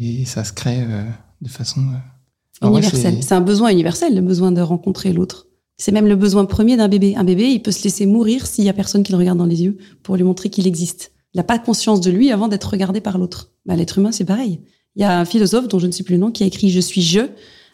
Et 0.00 0.24
ça 0.24 0.44
se 0.44 0.52
crée 0.52 0.82
euh, 0.82 1.04
de 1.40 1.48
façon 1.48 1.80
euh, 1.80 2.66
en 2.66 2.70
vrai, 2.70 2.80
universel. 2.82 3.22
c'est- 3.22 3.32
un 3.34 3.40
besoin 3.40 3.70
universel, 3.70 4.14
le 4.14 4.20
besoin 4.20 4.52
de 4.52 4.60
rencontrer 4.60 5.12
l'autre. 5.12 5.46
C'est 5.78 5.92
même 5.92 6.06
le 6.06 6.16
besoin 6.16 6.44
premier 6.44 6.76
d'un 6.76 6.88
bébé. 6.88 7.16
Un 7.16 7.24
bébé, 7.24 7.44
il 7.50 7.62
peut 7.62 7.70
se 7.72 7.82
laisser 7.84 8.04
mourir 8.04 8.46
s'il 8.46 8.64
y 8.64 8.68
a 8.68 8.74
personne 8.74 9.02
qui 9.02 9.12
le 9.12 9.18
regarde 9.18 9.38
dans 9.38 9.46
les 9.46 9.62
yeux 9.62 9.78
pour 10.02 10.16
lui 10.16 10.24
montrer 10.24 10.50
qu'il 10.50 10.66
existe. 10.66 11.12
Il 11.32 11.38
n'a 11.38 11.42
pas 11.44 11.58
conscience 11.58 12.00
de 12.02 12.10
lui 12.10 12.30
avant 12.30 12.48
d'être 12.48 12.64
regardé 12.70 13.00
par 13.00 13.16
l'autre. 13.16 13.52
Bah, 13.64 13.76
L'être 13.76 13.96
humain, 13.98 14.12
c'est 14.12 14.24
pareil. 14.26 14.60
Il 14.96 15.00
y 15.00 15.04
a 15.04 15.18
un 15.20 15.24
philosophe 15.24 15.68
dont 15.68 15.78
je 15.78 15.86
ne 15.86 15.92
sais 15.92 16.02
plus 16.02 16.14
le 16.14 16.20
nom 16.20 16.30
qui 16.32 16.42
a 16.42 16.46
écrit 16.46 16.68
Je 16.70 16.80
suis 16.80 17.00
je 17.00 17.20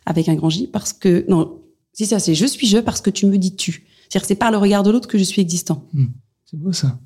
avec 0.05 0.29
un 0.29 0.35
grand 0.37 0.51
J 0.51 0.69
parce 0.69 0.93
que 0.93 1.25
non, 1.29 1.59
si 1.93 2.07
ça 2.07 2.21
c'est 2.21 2.35
Je 2.37 2.47
suis 2.47 2.67
je 2.69 2.79
parce 2.79 3.01
que 3.01 3.11
tu 3.11 3.27
me 3.27 3.39
dis 3.39 3.57
tu. 3.57 3.87
C'est-à-dire 4.09 4.21
que 4.23 4.29
c'est 4.29 4.35
par 4.37 4.53
le 4.53 4.59
regard 4.59 4.85
de 4.85 4.91
l'autre 4.91 5.09
que 5.09 5.19
je 5.19 5.25
suis 5.25 5.43
existant. 5.43 5.83
C'est 6.45 6.59
beau 6.61 6.73
ça. 6.73 7.01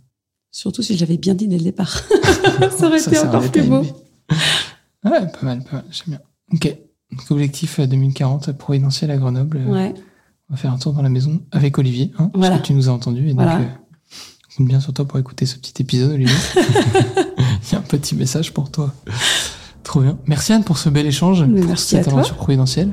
Surtout 0.50 0.82
si 0.82 0.94
je 0.96 1.00
l'avais 1.00 1.16
bien 1.16 1.34
dit 1.34 1.48
dès 1.48 1.56
le 1.56 1.64
départ. 1.64 2.02
ça 2.76 2.88
aurait 2.88 2.98
Ça, 2.98 3.11
été 3.11 3.20
encore 3.20 3.50
plus 3.50 3.62
beau. 3.62 3.82
Mais- 5.05 5.11
Ouais, 5.11 5.20
pas 5.20 5.42
mal, 5.46 5.62
pas 5.64 5.76
mal, 5.76 5.84
j'aime 5.90 6.16
bien. 6.16 6.20
Ok. 6.53 6.76
Donc, 7.12 7.30
objectif 7.30 7.78
euh, 7.80 7.86
2040, 7.86 8.53
providentiel 8.53 9.11
à 9.11 9.16
Grenoble. 9.16 9.59
Euh, 9.66 9.70
Ouais. 9.72 9.94
On 10.48 10.55
va 10.55 10.57
faire 10.57 10.72
un 10.72 10.78
tour 10.78 10.92
dans 10.92 11.03
la 11.03 11.09
maison 11.09 11.40
avec 11.53 11.78
Olivier, 11.78 12.12
hein, 12.18 12.30
Voilà. 12.34 12.51
parce 12.57 12.62
que 12.62 12.66
tu 12.68 12.74
nous 12.74 12.88
as 12.88 12.92
entendu. 12.92 13.24
Et 13.26 13.34
donc, 13.34 13.42
Voilà. 13.42 13.61
euh, 13.61 13.64
on 13.64 14.57
compte 14.59 14.66
bien 14.68 14.80
sur 14.80 14.92
toi 14.92 15.05
pour 15.07 15.18
écouter 15.20 15.46
ce 15.46 15.57
petit 15.57 15.80
épisode, 15.80 16.11
Olivier. 16.12 16.34
Il 16.59 17.72
y 17.72 17.76
a 17.76 17.78
un 17.78 17.82
petit 17.82 18.14
message 18.16 18.53
pour 18.53 18.70
toi. 18.70 18.92
Trop 19.84 20.01
bien. 20.01 20.18
Merci 20.26 20.53
Anne 20.53 20.64
pour 20.64 20.76
ce 20.78 20.88
bel 20.88 21.07
échange, 21.07 21.44
Mais 21.44 21.61
pour 21.61 21.68
merci 21.68 21.86
cette 21.90 22.01
à 22.01 22.05
toi. 22.11 22.14
aventure 22.14 22.36
providentielle. 22.36 22.92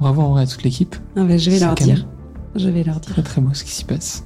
Bravo 0.00 0.22
en 0.22 0.30
vrai 0.30 0.42
à 0.42 0.46
toute 0.46 0.62
l'équipe. 0.62 0.96
Ah 1.16 1.24
bah, 1.24 1.36
je 1.36 1.50
vais 1.50 1.58
leur 1.58 1.74
dire. 1.74 2.06
Je 2.54 2.68
vais 2.70 2.82
leur 2.84 3.00
dire. 3.00 3.12
Très 3.12 3.22
très 3.22 3.40
beau 3.42 3.52
ce 3.52 3.64
qui 3.64 3.70
s'y 3.72 3.84
passe. 3.84 4.24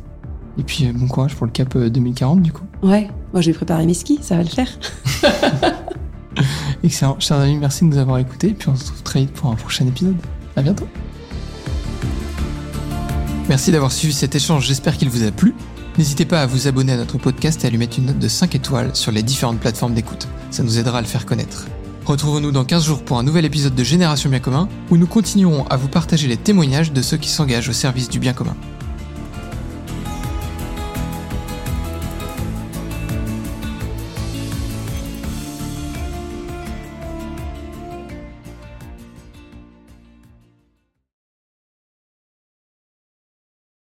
Et 0.56 0.62
puis 0.62 0.86
euh, 0.86 0.92
bon 0.92 1.06
courage 1.08 1.34
pour 1.36 1.46
le 1.46 1.52
cap 1.52 1.74
euh, 1.76 1.90
2040 1.90 2.42
du 2.42 2.52
coup. 2.52 2.64
Ouais. 2.82 3.08
Moi, 3.32 3.40
je 3.42 3.50
vais 3.50 3.56
préparer 3.56 3.86
mes 3.86 3.94
skis. 3.94 4.18
Ça 4.22 4.36
va 4.36 4.42
le 4.44 4.48
faire. 4.48 4.68
Excellent. 6.84 7.18
Chers 7.18 7.38
amis, 7.38 7.58
merci 7.58 7.84
de 7.84 7.90
nous 7.90 7.98
avoir 7.98 8.18
écoutés. 8.18 8.54
Puis 8.54 8.68
on 8.68 8.76
se 8.76 8.84
retrouve 8.84 9.02
très 9.02 9.20
vite 9.20 9.32
pour 9.32 9.50
un 9.50 9.54
prochain 9.54 9.86
épisode. 9.86 10.16
À 10.56 10.62
bientôt. 10.62 10.88
Merci 13.48 13.72
d'avoir 13.72 13.92
suivi 13.92 14.12
cet 14.12 14.34
échange. 14.34 14.66
J'espère 14.66 14.96
qu'il 14.96 15.08
vous 15.08 15.24
a 15.24 15.30
plu. 15.30 15.54
N'hésitez 15.96 16.24
pas 16.24 16.42
à 16.42 16.46
vous 16.46 16.68
abonner 16.68 16.92
à 16.92 16.96
notre 16.96 17.18
podcast 17.18 17.64
et 17.64 17.66
à 17.66 17.70
lui 17.70 17.78
mettre 17.78 17.98
une 17.98 18.06
note 18.06 18.18
de 18.18 18.28
5 18.28 18.54
étoiles 18.54 18.94
sur 18.94 19.10
les 19.10 19.22
différentes 19.22 19.58
plateformes 19.58 19.94
d'écoute. 19.94 20.28
Ça 20.50 20.62
nous 20.62 20.78
aidera 20.78 20.98
à 20.98 21.00
le 21.00 21.06
faire 21.06 21.26
connaître. 21.26 21.66
Retrouvons-nous 22.04 22.52
dans 22.52 22.64
15 22.64 22.84
jours 22.84 23.02
pour 23.02 23.18
un 23.18 23.22
nouvel 23.22 23.44
épisode 23.44 23.74
de 23.74 23.84
Génération 23.84 24.30
Bien 24.30 24.38
Commun 24.38 24.68
où 24.90 24.96
nous 24.96 25.06
continuerons 25.06 25.66
à 25.68 25.76
vous 25.76 25.88
partager 25.88 26.28
les 26.28 26.36
témoignages 26.36 26.92
de 26.92 27.02
ceux 27.02 27.16
qui 27.16 27.28
s'engagent 27.28 27.68
au 27.68 27.72
service 27.72 28.08
du 28.08 28.18
bien 28.18 28.32
commun. 28.32 28.56